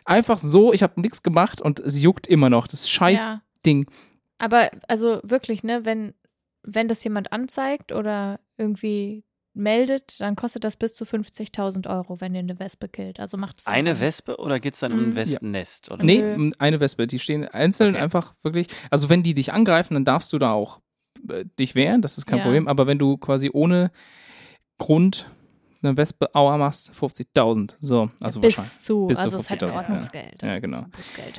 Einfach 0.04 0.36
so, 0.38 0.72
ich 0.74 0.82
habe 0.82 1.00
nichts 1.00 1.22
gemacht 1.22 1.60
und 1.62 1.80
es 1.80 2.02
juckt 2.02 2.26
immer 2.26 2.50
noch. 2.50 2.66
Das 2.66 2.90
scheiß 2.90 3.20
ja. 3.20 3.42
Ding. 3.64 3.86
Aber 4.38 4.70
also 4.88 5.20
wirklich, 5.22 5.62
ne, 5.64 5.84
wenn, 5.84 6.12
wenn 6.62 6.88
das 6.88 7.02
jemand 7.04 7.32
anzeigt 7.32 7.92
oder 7.92 8.40
irgendwie 8.56 9.24
meldet, 9.54 10.18
dann 10.20 10.34
kostet 10.34 10.64
das 10.64 10.76
bis 10.76 10.94
zu 10.94 11.04
50.000 11.04 11.86
Euro, 11.90 12.20
wenn 12.22 12.34
ihr 12.34 12.38
eine 12.40 12.58
Wespe 12.58 12.88
killt. 12.88 13.20
Also 13.20 13.36
macht 13.36 13.60
es 13.60 13.66
Eine. 13.66 14.00
Wespe 14.00 14.38
oder 14.38 14.58
geht 14.60 14.74
es 14.74 14.80
dann 14.80 14.92
um 14.92 14.98
Mhm. 15.00 15.10
ein 15.10 15.14
Wespennest? 15.16 15.92
Oder? 15.92 16.04
Nee, 16.04 16.52
eine 16.58 16.80
Wespe. 16.80 17.06
Die 17.06 17.18
stehen 17.18 17.46
einzeln 17.46 17.94
Okay. 17.94 18.02
einfach 18.02 18.34
wirklich. 18.42 18.68
Also 18.90 19.10
wenn 19.10 19.22
die 19.22 19.34
dich 19.34 19.52
angreifen, 19.52 19.92
dann 19.94 20.04
darfst 20.06 20.32
du 20.32 20.38
da 20.38 20.52
auch 20.52 20.80
äh, 21.28 21.44
dich 21.58 21.74
wehren, 21.74 22.00
das 22.00 22.16
ist 22.16 22.24
kein 22.26 22.38
Ja. 22.38 22.44
Problem. 22.44 22.66
Aber 22.66 22.86
wenn 22.86 22.98
du 22.98 23.18
quasi 23.18 23.50
ohne 23.52 23.90
Grund 24.78 25.30
eine 25.82 25.96
Wespe 25.96 26.34
Aua 26.34 26.56
machst, 26.56 26.92
50.000. 26.92 27.74
So, 27.80 28.10
also 28.20 28.40
bis 28.40 28.56
wahrscheinlich. 28.56 28.82
zu, 28.82 29.06
Bis 29.06 29.18
zu 29.18 29.24
also 29.24 29.36
es 29.38 29.44
ist 29.44 29.50
halt 29.50 29.62
ein 29.64 29.70
50.000, 29.70 29.72
ja. 29.72 29.78
Ordnungsgeld. 29.78 30.42
Ja, 30.42 30.58
genau. 30.58 30.86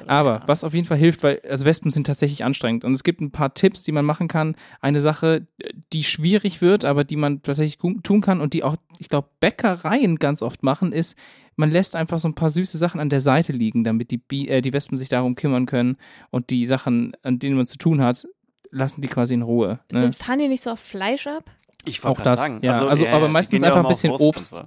Aber 0.07 0.43
was 0.47 0.63
auf 0.63 0.73
jeden 0.73 0.85
Fall 0.85 0.97
hilft, 0.97 1.23
weil 1.23 1.41
also 1.47 1.65
Wespen 1.65 1.91
sind 1.91 2.07
tatsächlich 2.07 2.43
anstrengend 2.43 2.83
und 2.83 2.93
es 2.93 3.03
gibt 3.03 3.21
ein 3.21 3.31
paar 3.31 3.53
Tipps, 3.53 3.83
die 3.83 3.91
man 3.91 4.05
machen 4.05 4.27
kann. 4.27 4.55
Eine 4.81 5.01
Sache, 5.01 5.47
die 5.91 6.03
schwierig 6.03 6.61
wird, 6.61 6.85
aber 6.85 7.03
die 7.03 7.15
man 7.15 7.41
tatsächlich 7.41 7.77
tun 7.77 8.21
kann 8.21 8.41
und 8.41 8.53
die 8.53 8.63
auch, 8.63 8.75
ich 8.99 9.09
glaube, 9.09 9.29
Bäckereien 9.39 10.17
ganz 10.17 10.41
oft 10.41 10.63
machen, 10.63 10.91
ist, 10.91 11.17
man 11.55 11.71
lässt 11.71 11.95
einfach 11.95 12.19
so 12.19 12.27
ein 12.27 12.35
paar 12.35 12.49
süße 12.49 12.77
Sachen 12.77 12.99
an 12.99 13.09
der 13.09 13.21
Seite 13.21 13.53
liegen, 13.53 13.83
damit 13.83 14.11
die, 14.11 14.17
Bi 14.17 14.47
äh, 14.47 14.61
die 14.61 14.73
Wespen 14.73 14.97
sich 14.97 15.09
darum 15.09 15.35
kümmern 15.35 15.65
können 15.65 15.97
und 16.31 16.49
die 16.49 16.65
Sachen, 16.65 17.13
an 17.21 17.39
denen 17.39 17.55
man 17.55 17.65
zu 17.65 17.77
tun 17.77 18.01
hat, 18.01 18.27
lassen 18.71 19.01
die 19.01 19.07
quasi 19.07 19.35
in 19.35 19.43
Ruhe. 19.43 19.79
Ne? 19.91 19.99
Sind, 19.99 20.15
fahren 20.15 20.39
die 20.39 20.47
nicht 20.47 20.63
so 20.63 20.71
auf 20.71 20.79
Fleisch 20.79 21.27
ab? 21.27 21.51
Ich 21.85 22.03
Auch 22.03 22.21
das, 22.21 22.39
sagen. 22.39 22.59
ja. 22.61 22.85
Also, 22.85 23.07
aber 23.07 23.27
die 23.27 23.33
meistens 23.33 23.61
gehen 23.61 23.69
ja 23.69 23.75
einfach 23.75 23.83
ein 23.83 23.87
bisschen 23.87 24.11
Obst. 24.11 24.57
so. 24.57 24.63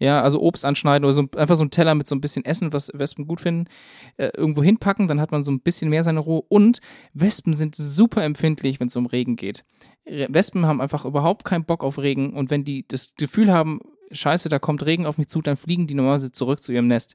Ja, 0.00 0.22
also 0.22 0.40
Obst 0.40 0.64
anschneiden 0.64 1.04
oder 1.04 1.12
so, 1.12 1.26
einfach 1.36 1.54
so 1.54 1.64
ein 1.64 1.70
Teller 1.70 1.94
mit 1.94 2.06
so 2.06 2.14
ein 2.16 2.20
bisschen 2.20 2.44
Essen, 2.44 2.72
was 2.72 2.90
Wespen 2.92 3.26
gut 3.26 3.40
finden, 3.40 3.68
äh, 4.16 4.30
irgendwo 4.36 4.62
hinpacken, 4.62 5.06
dann 5.06 5.20
hat 5.20 5.30
man 5.30 5.44
so 5.44 5.52
ein 5.52 5.60
bisschen 5.60 5.88
mehr 5.88 6.02
seine 6.02 6.18
Ruhe. 6.18 6.42
Und 6.48 6.80
Wespen 7.12 7.54
sind 7.54 7.76
super 7.76 8.24
empfindlich, 8.24 8.80
wenn 8.80 8.88
es 8.88 8.96
um 8.96 9.06
Regen 9.06 9.36
geht. 9.36 9.64
Wespen 10.04 10.66
haben 10.66 10.80
einfach 10.80 11.04
überhaupt 11.04 11.44
keinen 11.44 11.64
Bock 11.64 11.84
auf 11.84 11.98
Regen 11.98 12.34
und 12.34 12.50
wenn 12.50 12.64
die 12.64 12.86
das 12.86 13.14
Gefühl 13.16 13.52
haben, 13.52 13.80
scheiße, 14.10 14.48
da 14.48 14.58
kommt 14.58 14.84
Regen 14.84 15.06
auf 15.06 15.16
mich 15.16 15.28
zu, 15.28 15.40
dann 15.40 15.56
fliegen 15.56 15.86
die 15.86 15.94
normalerweise 15.94 16.32
zurück 16.32 16.60
zu 16.60 16.72
ihrem 16.72 16.88
Nest. 16.88 17.14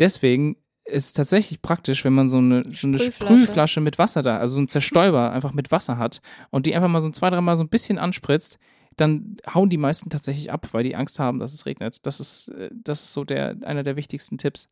Deswegen 0.00 0.56
ist 0.88 1.14
tatsächlich 1.14 1.62
praktisch, 1.62 2.04
wenn 2.04 2.14
man 2.14 2.28
so 2.28 2.38
eine, 2.38 2.62
so 2.72 2.86
eine 2.86 2.98
Sprühflasche. 2.98 3.24
Sprühflasche 3.24 3.80
mit 3.80 3.98
Wasser 3.98 4.22
da, 4.22 4.38
also 4.38 4.58
ein 4.58 4.68
Zerstäuber 4.68 5.32
einfach 5.32 5.52
mit 5.52 5.70
Wasser 5.70 5.98
hat 5.98 6.20
und 6.50 6.66
die 6.66 6.74
einfach 6.74 6.88
mal 6.88 7.00
so 7.00 7.10
zwei, 7.10 7.30
dreimal 7.30 7.56
so 7.56 7.62
ein 7.62 7.68
bisschen 7.68 7.98
anspritzt, 7.98 8.58
dann 8.96 9.36
hauen 9.52 9.68
die 9.68 9.76
meisten 9.76 10.10
tatsächlich 10.10 10.50
ab, 10.50 10.68
weil 10.72 10.84
die 10.84 10.96
Angst 10.96 11.18
haben, 11.18 11.38
dass 11.38 11.52
es 11.52 11.66
regnet. 11.66 12.04
Das 12.06 12.20
ist, 12.20 12.48
äh, 12.48 12.70
das 12.72 13.02
ist 13.02 13.12
so 13.12 13.24
der, 13.24 13.56
einer 13.62 13.82
der 13.82 13.96
wichtigsten 13.96 14.38
Tipps. 14.38 14.68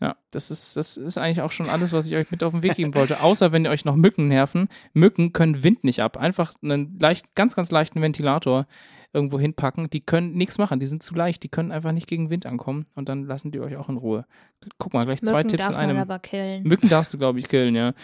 Ja, 0.00 0.16
das 0.30 0.50
ist, 0.50 0.76
das 0.76 0.96
ist 0.96 1.18
eigentlich 1.18 1.42
auch 1.42 1.50
schon 1.50 1.68
alles, 1.68 1.92
was 1.92 2.06
ich 2.06 2.14
euch 2.14 2.30
mit 2.30 2.42
auf 2.44 2.52
den 2.52 2.62
Weg 2.62 2.76
geben 2.76 2.94
wollte. 2.94 3.20
Außer 3.20 3.50
wenn 3.50 3.66
euch 3.66 3.84
noch 3.84 3.96
Mücken 3.96 4.28
nerven. 4.28 4.68
Mücken 4.92 5.32
können 5.32 5.64
Wind 5.64 5.82
nicht 5.82 6.02
ab. 6.02 6.16
Einfach 6.16 6.54
einen 6.62 6.98
leicht, 7.00 7.34
ganz, 7.34 7.56
ganz 7.56 7.72
leichten 7.72 8.00
Ventilator 8.00 8.66
irgendwo 9.12 9.38
hinpacken. 9.38 9.90
Die 9.90 10.00
können 10.00 10.34
nichts 10.34 10.58
machen. 10.58 10.80
Die 10.80 10.86
sind 10.86 11.02
zu 11.02 11.14
leicht. 11.14 11.42
Die 11.42 11.48
können 11.48 11.72
einfach 11.72 11.92
nicht 11.92 12.06
gegen 12.06 12.30
Wind 12.30 12.46
ankommen. 12.46 12.86
Und 12.94 13.08
dann 13.08 13.24
lassen 13.24 13.50
die 13.50 13.60
euch 13.60 13.76
auch 13.76 13.88
in 13.88 13.96
Ruhe. 13.96 14.26
Guck 14.78 14.94
mal, 14.94 15.04
gleich 15.04 15.22
zwei 15.22 15.42
Mücken 15.42 15.56
Tipps 15.56 15.68
in 15.68 15.74
einem. 15.74 15.96
aber 15.96 16.18
killen. 16.18 16.62
Mücken 16.64 16.88
darfst 16.88 17.14
du, 17.14 17.18
glaube 17.18 17.38
ich, 17.38 17.48
killen, 17.48 17.74
ja. 17.74 17.94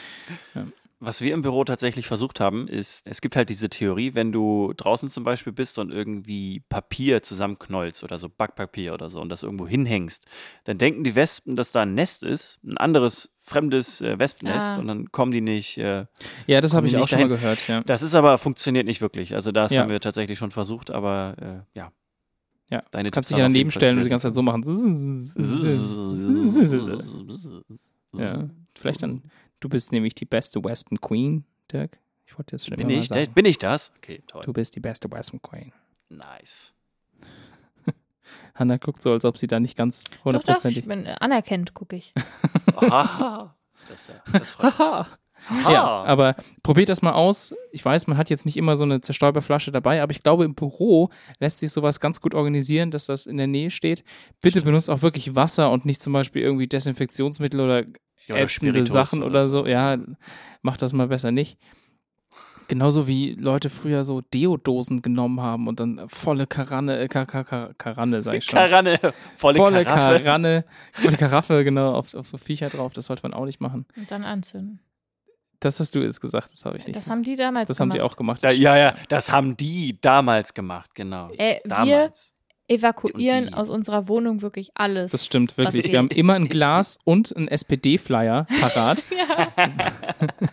Was 1.04 1.20
wir 1.20 1.34
im 1.34 1.42
Büro 1.42 1.64
tatsächlich 1.64 2.06
versucht 2.06 2.40
haben, 2.40 2.66
ist, 2.68 3.06
es 3.06 3.20
gibt 3.20 3.36
halt 3.36 3.48
diese 3.50 3.68
Theorie, 3.68 4.14
wenn 4.14 4.32
du 4.32 4.72
draußen 4.76 5.08
zum 5.08 5.24
Beispiel 5.24 5.52
bist 5.52 5.78
und 5.78 5.90
irgendwie 5.92 6.60
Papier 6.68 7.22
zusammenknollst 7.22 8.02
oder 8.04 8.18
so 8.18 8.28
Backpapier 8.28 8.94
oder 8.94 9.08
so 9.10 9.20
und 9.20 9.28
das 9.28 9.42
irgendwo 9.42 9.66
hinhängst, 9.66 10.24
dann 10.64 10.78
denken 10.78 11.04
die 11.04 11.14
Wespen, 11.14 11.56
dass 11.56 11.72
da 11.72 11.82
ein 11.82 11.94
Nest 11.94 12.22
ist, 12.22 12.60
ein 12.64 12.78
anderes 12.78 13.30
fremdes 13.40 14.00
äh, 14.00 14.18
Wespennest 14.18 14.72
Ah. 14.72 14.78
und 14.78 14.86
dann 14.86 15.12
kommen 15.12 15.30
die 15.32 15.42
nicht. 15.42 15.76
Äh, 15.78 16.06
Ja, 16.46 16.60
das 16.62 16.72
habe 16.72 16.86
ich 16.86 16.96
auch 16.96 17.00
nicht 17.00 17.10
schon 17.10 17.18
mal 17.20 17.28
dahin? 17.28 17.40
gehört, 17.40 17.68
ja. 17.68 17.82
das 17.82 18.02
ist 18.02 18.14
aber, 18.14 18.38
funktioniert 18.38 18.86
nicht 18.86 19.00
wirklich. 19.02 19.34
Also 19.34 19.52
das 19.52 19.72
Ja. 19.72 19.82
haben 19.82 19.90
wir 19.90 20.00
tatsächlich 20.00 20.38
schon 20.38 20.50
versucht, 20.52 20.90
aber 20.90 21.64
äh, 21.74 21.78
ja. 21.78 21.92
Ja, 22.70 22.82
Deine 22.90 23.10
Kannst 23.10 23.28
dich 23.28 23.36
ja 23.36 23.44
daneben 23.44 23.70
stellen 23.70 23.98
und 23.98 24.04
die 24.04 24.10
ganze 24.10 24.28
Zeit 24.28 24.34
so 24.34 24.40
machen. 24.42 24.62
Ja, 28.16 28.48
vielleicht 28.76 29.02
dann, 29.02 29.22
du 29.64 29.68
bist 29.70 29.92
nämlich 29.92 30.14
die 30.14 30.26
beste 30.26 30.62
Wespen 30.62 31.00
Queen, 31.00 31.44
Dirk? 31.72 31.98
Ich 32.26 32.36
wollte 32.38 32.54
jetzt 32.54 32.66
schon 32.66 32.76
Bin 32.76 32.90
immer 32.90 32.98
ich, 32.98 33.08
mal 33.08 33.20
sagen. 33.20 33.32
bin 33.32 33.44
ich 33.46 33.58
das? 33.58 33.92
Okay, 33.96 34.22
toll. 34.26 34.42
Du 34.44 34.52
bist 34.52 34.76
die 34.76 34.80
beste 34.80 35.10
Western 35.10 35.40
Queen. 35.40 35.72
Nice. 36.10 36.74
Hanna 38.54 38.76
guckt 38.76 39.00
so, 39.00 39.12
als 39.12 39.24
ob 39.24 39.38
sie 39.38 39.46
da 39.46 39.60
nicht 39.60 39.76
ganz 39.76 40.04
Doch, 40.04 40.10
doch, 40.10 40.16
ich 40.16 40.24
hundertprozentig. 40.24 40.86
bin 40.86 41.06
äh, 41.06 41.16
anerkennt, 41.18 41.72
gucke 41.72 41.96
ich. 41.96 42.12
Aha. 42.76 43.56
Das, 43.88 44.08
äh, 44.08 44.38
das 44.38 44.50
freut. 44.50 45.06
Ja, 45.70 46.04
aber 46.04 46.36
probiert 46.62 46.88
das 46.88 47.02
mal 47.02 47.12
aus. 47.12 47.54
Ich 47.70 47.84
weiß, 47.84 48.06
man 48.06 48.16
hat 48.16 48.30
jetzt 48.30 48.46
nicht 48.46 48.56
immer 48.56 48.76
so 48.76 48.84
eine 48.84 49.00
Zerstäuberflasche 49.02 49.72
dabei, 49.72 50.02
aber 50.02 50.12
ich 50.12 50.22
glaube, 50.22 50.44
im 50.44 50.54
Büro 50.54 51.10
lässt 51.38 51.58
sich 51.58 51.70
sowas 51.70 52.00
ganz 52.00 52.20
gut 52.20 52.34
organisieren, 52.34 52.90
dass 52.90 53.06
das 53.06 53.26
in 53.26 53.36
der 53.36 53.46
Nähe 53.46 53.70
steht. 53.70 54.04
Bitte 54.40 54.62
benutzt 54.62 54.88
auch 54.88 55.02
wirklich 55.02 55.34
Wasser 55.34 55.70
und 55.70 55.84
nicht 55.84 56.00
zum 56.00 56.14
Beispiel 56.14 56.42
irgendwie 56.42 56.66
Desinfektionsmittel 56.66 57.60
oder 57.60 57.84
Ja, 58.26 58.36
ätzende 58.36 58.84
Sachen 58.84 59.22
oder 59.22 59.30
oder 59.30 59.48
so. 59.48 59.66
Ja, 59.66 59.98
macht 60.62 60.82
das 60.82 60.92
mal 60.92 61.08
besser 61.08 61.30
nicht. 61.30 61.58
Genauso 62.66 63.06
wie 63.06 63.34
Leute 63.34 63.68
früher 63.68 64.04
so 64.04 64.22
Deodosen 64.22 65.02
genommen 65.02 65.40
haben 65.40 65.68
und 65.68 65.80
dann 65.80 66.08
volle 66.08 66.46
Karanne, 66.46 66.98
äh, 66.98 67.08
Ka 67.08 67.26
Ka 67.26 67.44
Ka 67.44 67.74
Karanne, 67.76 68.22
sag 68.22 68.36
ich 68.36 68.44
schon. 68.44 68.58
Karanne, 68.58 68.98
volle, 69.36 69.58
volle 69.58 69.84
Karaffe. 69.84 70.24
Karanne, 70.24 70.64
volle 70.92 71.16
Karaffe, 71.18 71.64
genau, 71.64 71.92
auf, 71.92 72.14
auf 72.14 72.26
so 72.26 72.38
Viecher 72.38 72.70
drauf. 72.70 72.94
Das 72.94 73.06
sollte 73.06 73.22
man 73.22 73.34
auch 73.34 73.44
nicht 73.44 73.60
machen. 73.60 73.84
Und 73.96 74.10
dann 74.10 74.24
anzünden. 74.24 74.80
Das 75.60 75.80
hast 75.80 75.94
du 75.94 76.00
jetzt 76.00 76.20
gesagt, 76.20 76.52
das 76.52 76.64
habe 76.64 76.78
ich 76.78 76.86
nicht. 76.86 76.96
Das 76.96 77.08
haben 77.08 77.22
die 77.22 77.36
damals 77.36 77.68
das 77.68 77.80
haben 77.80 77.90
gemacht. 77.90 77.98
die 77.98 78.02
auch 78.02 78.16
gemacht. 78.16 78.42
Ja, 78.42 78.50
ja, 78.50 78.76
ja, 78.76 78.94
das 79.08 79.30
haben 79.30 79.56
die 79.56 79.98
damals 80.00 80.54
gemacht, 80.54 80.94
genau. 80.94 81.30
Äh, 81.36 81.60
wir 81.64 81.70
Damals. 81.70 82.33
Evakuieren 82.68 83.52
aus 83.54 83.68
unserer 83.70 84.08
Wohnung 84.08 84.42
wirklich 84.42 84.70
alles. 84.74 85.12
Das 85.12 85.24
stimmt 85.26 85.56
wirklich. 85.56 85.90
Wir 85.90 85.98
haben 85.98 86.08
immer 86.08 86.34
ein 86.34 86.48
Glas 86.48 86.98
und 87.04 87.34
einen 87.36 87.48
SPD-Flyer 87.48 88.46
parat. 88.60 89.02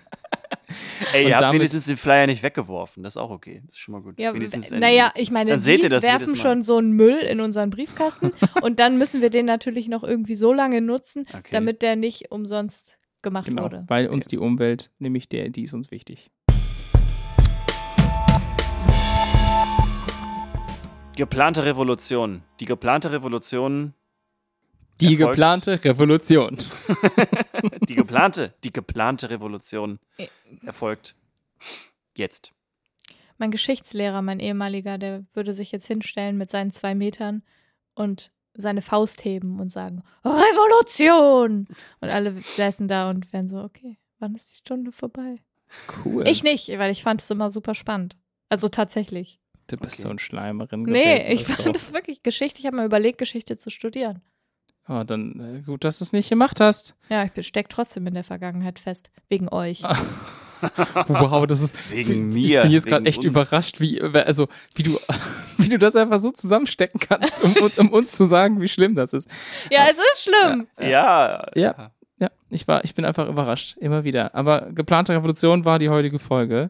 Ey, 1.14 1.28
ihr 1.28 1.34
habt 1.34 1.42
damit- 1.42 1.60
wenigstens 1.60 1.86
den 1.86 1.98
Flyer 1.98 2.28
nicht 2.28 2.44
weggeworfen. 2.44 3.04
Das 3.04 3.16
ist 3.16 3.22
auch 3.22 3.30
okay. 3.30 3.62
Das 3.66 3.76
ist 3.76 3.80
schon 3.80 3.94
mal 3.94 4.02
gut. 4.02 4.20
Ja, 4.20 4.34
naja, 4.34 5.12
ich 5.16 5.32
meine, 5.32 5.50
Dann 5.52 5.60
das 5.90 6.04
werfen 6.04 6.36
schon 6.36 6.64
so 6.64 6.78
einen 6.78 6.92
Müll 6.94 7.18
in 7.18 7.42
unseren 7.42 7.70
Briefkasten 7.70 8.32
und 8.62 8.80
dann 8.80 8.98
müssen 8.98 9.22
wir 9.22 9.30
den 9.30 9.46
natürlich 9.46 9.88
noch 9.88 10.04
irgendwie 10.04 10.36
so 10.36 10.54
lange 10.54 10.82
nutzen, 10.82 11.26
Okay. 11.34 11.50
damit 11.52 11.82
der 11.82 11.96
nicht 11.96 12.32
umsonst 12.32 12.98
gemacht 13.22 13.48
Genau, 13.48 13.64
wurde. 13.64 13.84
weil 13.88 14.08
uns 14.08 14.26
die 14.28 14.38
Umwelt, 14.38 14.90
nämlich 15.00 15.28
der, 15.30 15.50
die 15.50 15.64
ist 15.64 15.74
uns 15.74 15.92
wichtig. 15.92 16.32
Geplante 21.16 21.66
Revolution. 21.66 22.44
Die 22.60 22.66
geplante 22.66 23.12
Revolution, 23.12 23.94
Die 25.02 25.16
Erfolgs- 25.18 25.36
geplante 25.36 25.84
Revolution. 25.84 26.58
die 27.90 27.96
geplante, 27.96 28.54
die 28.64 28.72
geplante 28.72 29.30
Revolution 29.30 30.00
erfolgt 30.64 31.16
jetzt. 32.16 32.54
Mein 33.38 33.52
Geschichtslehrer, 33.52 34.22
mein 34.22 34.40
ehemaliger, 34.40 34.98
der 34.98 35.26
würde 35.34 35.54
sich 35.54 35.72
jetzt 35.72 35.88
hinstellen 35.88 36.38
mit 36.38 36.50
seinen 36.50 36.72
zwei 36.72 36.96
Metern 36.96 37.44
und 37.96 38.32
seine 38.54 38.82
Faust 38.82 39.26
heben 39.26 39.60
und 39.60 39.70
sagen, 39.70 40.04
Revolution! 40.24 41.68
Und 42.00 42.10
alle 42.10 42.40
säßen 42.42 42.88
da 42.88 43.10
und 43.10 43.32
wären 43.34 43.48
so, 43.48 43.58
okay, 43.64 43.98
wann 44.20 44.36
ist 44.36 44.52
die 44.52 44.58
Stunde 44.58 44.92
vorbei? 44.92 45.38
Cool. 46.06 46.28
Ich 46.28 46.44
nicht, 46.44 46.68
weil 46.78 46.92
ich 46.92 47.02
fand 47.04 47.22
es 47.22 47.32
immer 47.32 47.50
super 47.50 47.76
spannend. 47.76 48.18
Also 48.50 48.68
tatsächlich. 48.68 49.40
Du 49.72 49.78
bist 49.78 49.96
Okay. 49.96 50.04
so 50.04 50.10
ein 50.10 50.20
Schleimerin. 50.20 50.84
Nee, 50.84 51.04
gewesen, 51.16 51.32
ich 51.32 51.40
das 51.44 51.52
fand 51.56 51.68
drauf. 51.70 51.76
es 51.76 51.94
wirklich 51.94 52.24
Geschichte. 52.24 52.60
Ich 52.60 52.66
habe 52.66 52.76
mir 52.78 52.86
überlegt, 52.86 53.18
Geschichte 53.18 53.58
zu 53.58 53.70
studieren. 53.70 54.22
Oh, 54.88 55.04
dann 55.06 55.60
äh, 55.60 55.62
gut, 55.66 55.84
dass 55.84 56.00
du 56.00 56.04
es 56.04 56.12
nicht 56.14 56.30
gemacht 56.30 56.60
hast. 56.60 56.96
Ja, 57.10 57.26
ich 57.34 57.48
stecke 57.48 57.70
trotzdem 57.70 58.08
in 58.08 58.14
der 58.16 58.24
Vergangenheit 58.24 58.80
fest. 58.80 59.12
Wegen 59.30 59.48
euch. 59.50 59.84
Wow, 61.08 61.48
das 61.48 61.62
ist. 61.62 61.74
Wegen 61.90 62.30
ich 62.30 62.52
mir, 62.54 62.62
bin 62.62 62.72
jetzt 62.72 62.86
gerade 62.86 63.06
echt 63.08 63.18
uns. 63.20 63.26
überrascht, 63.26 63.80
wie, 63.80 64.00
also, 64.00 64.48
wie 64.76 64.84
du, 64.84 65.00
wie 65.58 65.70
du 65.70 65.80
das 65.80 65.96
einfach 65.96 66.20
so 66.20 66.30
zusammenstecken 66.30 67.00
kannst, 67.00 67.44
um, 67.44 67.54
uns- 67.54 67.80
um 67.80 67.90
uns 67.90 68.12
zu 68.16 68.26
sagen, 68.26 68.62
wie 68.62 68.68
schlimm 68.68 68.94
das 68.94 69.14
ist. 69.14 69.28
Ja, 69.72 69.86
es 69.90 69.98
ist 69.98 70.22
schlimm. 70.24 70.68
Ja. 70.80 71.48
Ja. 71.56 71.92
Ja, 72.20 72.30
ich 72.52 72.68
war, 72.68 72.84
ich 72.84 72.94
bin 72.94 73.06
einfach 73.06 73.28
überrascht, 73.28 73.76
immer 73.80 74.04
wieder. 74.04 74.36
Aber 74.36 74.68
geplante 74.72 75.14
Revolution 75.14 75.66
war 75.66 75.80
die 75.80 75.90
heutige 75.90 76.20
Folge. 76.20 76.70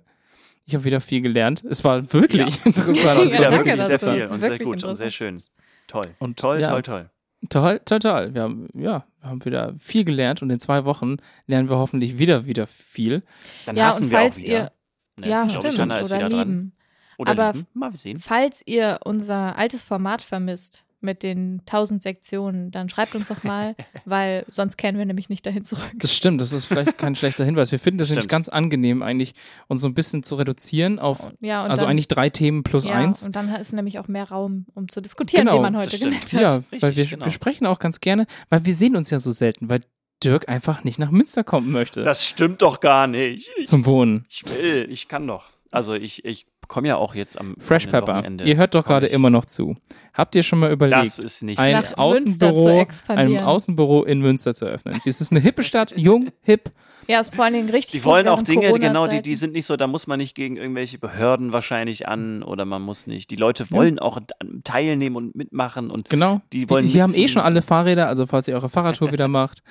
Ich 0.66 0.76
habe 0.76 0.84
wieder 0.84 1.02
viel 1.02 1.22
gelernt. 1.22 1.64
Es 1.70 1.84
war 1.84 2.14
wirklich 2.14 2.64
interessant. 2.66 2.98
Ja, 3.04 3.16
Das 3.16 3.26
ist 3.26 3.34
ja 3.38 3.50
danke 3.50 3.66
wirklich 3.78 3.86
sehr 3.86 4.00
viel 4.00 4.28
und 4.28 4.40
sehr 4.42 4.60
gut 4.60 4.84
und 4.84 4.96
sehr 4.96 5.08
interessant. 5.08 5.14
schön. 5.14 5.42
Toll. 5.88 6.04
Und 6.20 6.40
toll, 6.40 6.62
ja. 6.62 6.70
toll, 6.70 6.82
toll. 6.84 7.10
Toll, 7.50 7.80
total. 7.86 8.34
Wir 8.36 8.44
haben, 8.44 8.68
ja, 8.76 9.06
wir 9.20 9.30
haben 9.30 9.44
wieder 9.44 9.74
viel 9.78 10.04
gelernt 10.06 10.42
und 10.44 10.50
in 10.52 10.60
zwei 10.60 10.86
Wochen 10.86 11.18
lernen 11.48 11.70
wir 11.70 11.78
hoffentlich 11.78 12.18
wieder, 12.20 12.46
wieder 12.46 12.68
viel. 12.68 13.24
Dann 13.66 13.76
Ja, 13.76 13.88
hassen 13.88 14.04
und 14.04 14.12
wir 14.12 14.18
falls 14.20 14.36
auch 14.38 14.42
ihr, 14.42 14.46
wieder. 14.48 14.72
Ne, 15.20 15.28
ja, 15.28 15.46
ich 15.48 15.52
stimmt, 15.54 15.80
oder 15.80 16.06
wieder 16.06 16.20
dran. 16.20 16.32
lieben. 16.32 16.74
Oder 17.18 17.32
Aber- 17.32 17.54
lieben. 17.54 17.68
Mal 17.74 17.96
sehen. 17.96 18.20
Falls 18.20 18.62
ihr 18.66 19.00
unser 19.04 19.58
altes 19.58 19.84
Format 19.84 20.22
vermisst 20.22 20.84
mit 21.04 21.24
den 21.24 21.62
tausend 21.66 22.04
Sektionen, 22.04 22.72
dann 22.72 22.90
schreibt 22.90 23.16
uns 23.16 23.28
doch 23.28 23.44
mal, 23.44 23.76
weil 24.06 24.46
sonst 24.50 24.78
kehren 24.78 24.98
wir 24.98 25.06
nämlich 25.06 25.30
nicht 25.30 25.46
dahin 25.46 25.64
zurück. 25.64 25.92
Das 25.96 26.14
stimmt, 26.14 26.42
das 26.42 26.54
ist 26.54 26.66
vielleicht 26.66 26.98
kein 26.98 27.16
schlechter 27.18 27.44
Hinweis. 27.46 27.72
Wir 27.72 27.80
finden 27.80 27.98
das 28.00 28.10
nämlich 28.10 28.24
Stimmt. 28.24 28.32
ganz 28.32 28.50
angenehm, 28.50 29.02
eigentlich 29.02 29.34
uns 29.68 29.82
so 29.82 29.88
ein 29.88 29.94
bisschen 29.94 30.24
zu 30.24 30.36
reduzieren 30.36 31.00
auf, 31.00 31.32
Ja, 31.40 31.64
und 31.64 31.72
also 31.72 31.84
dann, 31.84 31.92
eigentlich 31.92 32.08
drei 32.08 32.30
Themen 32.30 32.64
plus 32.64 32.86
ja, 32.86 32.94
eins. 32.94 33.24
Und 33.24 33.36
dann 33.36 33.54
ist 33.56 33.74
nämlich 33.74 34.00
auch 34.00 34.08
mehr 34.08 34.30
Raum, 34.30 34.66
um 34.74 34.90
zu 34.90 35.02
diskutieren, 35.02 35.46
Genau, 35.46 35.58
wie 35.58 35.62
man 35.62 35.78
heute 35.78 35.98
gemerkt 35.98 36.34
hat. 36.34 36.42
Ja, 36.42 36.56
Richtig, 36.56 36.82
weil 36.82 36.96
wir, 36.96 37.06
genau. 37.06 37.26
wir 37.26 37.32
sprechen 37.32 37.66
auch 37.66 37.80
ganz 37.80 38.00
gerne, 38.00 38.28
weil 38.50 38.66
wir 38.66 38.76
sehen 38.76 38.96
uns 38.96 39.10
ja 39.10 39.20
so 39.20 39.32
selten, 39.32 39.70
weil 39.70 39.82
Dirk 40.24 40.50
einfach 40.50 40.84
nicht 40.84 41.00
nach 41.00 41.12
Münster 41.12 41.44
kommen 41.44 41.72
möchte 41.72 42.04
Das 42.04 42.26
stimmt 42.26 42.62
doch 42.62 42.80
gar 42.80 43.08
nicht. 43.08 43.52
Ich, 43.58 43.68
zum 43.68 43.86
Wohnen. 43.86 44.26
ich 44.30 44.46
will, 44.46 44.88
ich 44.90 45.08
kann 45.08 45.26
doch. 45.28 45.46
Also 45.72 45.94
ich, 45.94 46.26
ich 46.26 46.46
komme 46.72 46.88
ja 46.88 46.96
auch 46.96 47.14
jetzt 47.16 47.38
am 47.38 47.56
Fresh 47.60 47.88
Pepper, 47.88 48.16
Wochenende. 48.20 48.46
ihr 48.46 48.56
hört 48.56 48.74
doch 48.76 48.86
gerade 48.86 49.08
immer 49.08 49.30
noch 49.30 49.46
zu. 49.46 49.76
Habt 50.14 50.36
ihr 50.36 50.42
schon 50.44 50.60
mal 50.60 50.72
überlegt, 50.72 51.06
Das 51.06 51.20
ist 51.20 51.44
nicht 51.44 51.60
ein 51.60 51.74
Nach 51.74 51.98
Außenbüro, 51.98 52.86
ein 53.10 53.38
Außenbüro 53.40 54.04
in 54.06 54.22
Münster 54.22 54.54
zu 54.54 54.66
eröffnen? 54.66 54.98
Es 55.06 55.20
ist 55.20 55.32
eine 55.32 55.42
hippe 55.42 55.64
Stadt, 55.64 55.92
jung, 55.98 56.30
hip. 56.44 56.72
Ja, 57.08 57.20
ist 57.20 57.36
vor 57.36 57.44
allen 57.44 57.56
Dingen 57.56 57.70
richtig. 57.70 57.92
Die 57.92 58.06
wollen 58.06 58.30
auch 58.30 58.42
Dinge, 58.42 58.72
genau, 58.80 59.06
die, 59.08 59.22
die 59.22 59.36
sind 59.36 59.52
nicht 59.52 59.66
so, 59.66 59.76
da 59.76 59.86
muss 59.86 60.08
man 60.08 60.18
nicht 60.20 60.34
gegen 60.34 60.56
irgendwelche 60.56 60.98
Behörden 60.98 61.52
wahrscheinlich 61.52 62.08
an 62.08 62.42
oder 62.42 62.64
man 62.64 62.82
muss 62.82 63.06
nicht. 63.06 63.32
Die 63.32 63.36
Leute 63.36 63.70
wollen 63.70 64.00
auch 64.00 64.16
an- 64.16 64.62
teilnehmen 64.64 65.18
und 65.18 65.36
mitmachen 65.36 65.92
und 65.92 66.08
Genau. 66.10 66.40
Die 66.54 66.70
wollen 66.70 66.86
hier 66.86 67.04
haben 67.04 67.14
eh 67.16 67.28
schon 67.28 67.42
alle 67.42 67.62
Fahrräder, 67.62 68.08
also 68.08 68.28
falls 68.28 68.48
ihr 68.48 68.54
eure 68.56 68.70
Fahrradtour 68.70 69.12
wieder 69.12 69.28
macht, 69.28 69.62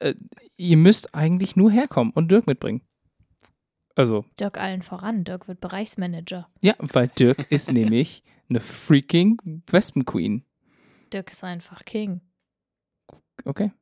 äh, 0.00 0.12
ihr 0.58 0.76
müsst 0.76 1.14
eigentlich 1.14 1.56
nur 1.56 1.70
herkommen 1.70 2.12
und 2.14 2.30
Dirk 2.30 2.46
mitbringen. 2.46 2.82
Also, 3.96 4.24
Dirk 4.38 4.58
allen 4.58 4.82
voran. 4.82 5.24
Dirk 5.24 5.48
wird 5.48 5.60
Bereichsmanager. 5.60 6.48
ja, 6.60 6.74
weil 6.78 7.08
Dirk 7.08 7.50
ist 7.50 7.72
nämlich 7.72 8.22
eine 8.48 8.60
freaking 8.60 9.62
Wespen 9.68 10.04
Queen. 10.04 10.44
Dirk 11.12 11.30
ist 11.32 11.42
einfach 11.42 11.84
King. 11.84 12.20
Okay. 13.44 13.72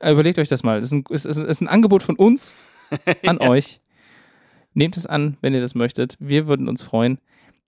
Äh, 0.00 0.12
Überlegt 0.12 0.38
euch 0.38 0.48
das 0.48 0.62
mal. 0.62 0.80
Das 0.80 0.88
ist 0.88 0.92
ein, 0.92 1.04
es 1.10 1.24
ist, 1.24 1.38
es 1.38 1.48
ist 1.48 1.60
ein 1.60 1.68
Angebot 1.68 2.02
von 2.02 2.16
uns 2.16 2.54
an 3.26 3.38
euch. 3.38 3.80
Nehmt 4.74 4.96
es 4.96 5.06
an, 5.06 5.36
wenn 5.40 5.54
ihr 5.54 5.60
das 5.60 5.74
möchtet. 5.74 6.16
Wir 6.18 6.46
würden 6.48 6.68
uns 6.68 6.82
freuen. 6.82 7.18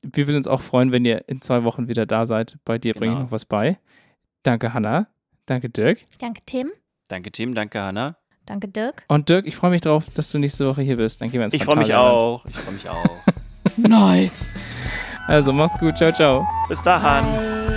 Wir 0.03 0.27
würden 0.27 0.37
uns 0.37 0.47
auch 0.47 0.61
freuen, 0.61 0.93
wenn 0.93 1.05
ihr 1.05 1.29
in 1.29 1.41
zwei 1.41 1.65
Wochen 1.65 1.89
wieder 1.89 2.07
da 2.07 2.25
seid. 2.27 2.59
Bei 2.65 2.79
dir 2.79 2.95
bringe 2.95 3.13
ich 3.13 3.17
Genau. 3.17 3.25
noch 3.27 3.33
was 3.33 3.45
bei. 3.45 3.79
Danke, 4.43 4.73
Hanna. 4.75 5.09
Danke, 5.47 5.71
Dirk. 5.71 6.01
Danke, 6.19 6.41
Tim. 6.47 6.71
Danke 7.09 7.33
Tim, 7.33 7.55
danke 7.55 7.81
Hanna. 7.81 8.17
Danke, 8.49 8.67
Dirk. 8.67 9.05
Und 9.09 9.29
Dirk, 9.29 9.47
ich 9.47 9.57
freue 9.57 9.71
mich 9.71 9.83
drauf, 9.83 10.07
dass 10.15 10.31
du 10.31 10.39
nächste 10.39 10.67
Woche 10.67 10.81
hier 10.81 10.97
bist. 10.97 11.21
Dann 11.21 11.31
gehen 11.31 11.39
wir 11.41 11.45
ins 11.45 11.53
Ich 11.53 11.65
freue 11.65 11.77
mich 11.77 11.95
auch. 11.95 12.47
Ich 12.47 12.57
freue 12.57 12.75
mich 12.75 12.89
auch. 12.89 13.05
Nice. 13.77 14.55
Also, 15.27 15.53
mach's 15.53 15.79
gut. 15.79 15.99
Ciao, 15.99 16.11
ciao. 16.11 16.49
Bis 16.69 16.83
dahin. 16.83 17.25
Bye. 17.25 17.69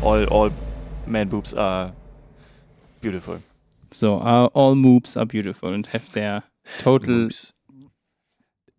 All, 0.00 0.24
all 0.30 0.52
man 1.06 1.28
boobs 1.28 1.52
are 1.52 1.92
beautiful. 3.00 3.42
So, 3.92 4.16
uh, 4.16 4.48
all 4.54 4.74
moves 4.74 5.16
are 5.16 5.26
beautiful 5.26 5.72
and 5.74 5.86
have 5.92 6.10
their 6.12 6.42
total 6.82 7.28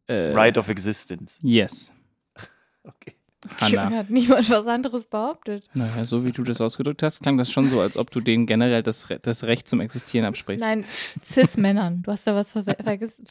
äh, 0.07 0.33
Right 0.33 0.57
of 0.57 0.69
existence. 0.69 1.37
Yes. 1.41 1.91
Okay. 2.85 3.15
Hanna. 3.61 3.89
Hat 3.97 4.09
niemand 4.09 4.49
was 4.49 4.67
anderes 4.67 5.05
behauptet. 5.05 5.69
Naja, 5.73 6.03
so 6.05 6.25
wie 6.25 6.31
du 6.31 6.43
das 6.43 6.59
ausgedrückt 6.61 7.01
hast, 7.03 7.21
klang 7.21 7.37
das 7.37 7.51
schon 7.51 7.69
so, 7.69 7.79
als 7.81 7.95
ob 7.97 8.09
du 8.11 8.19
denen 8.21 8.45
generell 8.45 8.83
das, 8.83 9.09
Re 9.09 9.19
das 9.21 9.43
Recht 9.43 9.67
zum 9.69 9.79
Existieren 9.81 10.25
absprichst. 10.25 10.65
Nein, 10.65 10.85
Cis-Männern. 11.23 12.01
Du 12.03 12.11
hast 12.11 12.25
da 12.27 12.35
was 12.35 12.51
ver- 12.53 12.63
vergessen. 12.63 13.25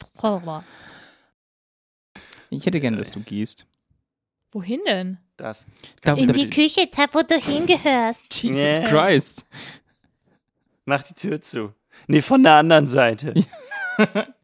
Ich 2.49 2.65
hätte 2.65 2.79
gerne, 2.79 2.97
dass 2.97 3.11
du 3.11 3.21
gehst. 3.21 3.65
Wohin 4.51 4.81
denn? 4.85 5.17
Das. 5.37 5.65
Da, 6.01 6.13
In 6.13 6.31
die 6.31 6.49
Küche, 6.49 6.87
da 6.95 7.05
wo 7.11 7.21
du 7.21 7.35
hingehörst. 7.35 8.43
Jesus. 8.43 8.79
Christ. 8.87 9.47
Mach 10.85 11.03
die 11.03 11.13
Tür 11.13 11.41
zu. 11.41 11.73
Nee, 12.07 12.21
von 12.21 12.43
der 12.43 12.53
anderen 12.53 12.87
Seite. 12.87 13.33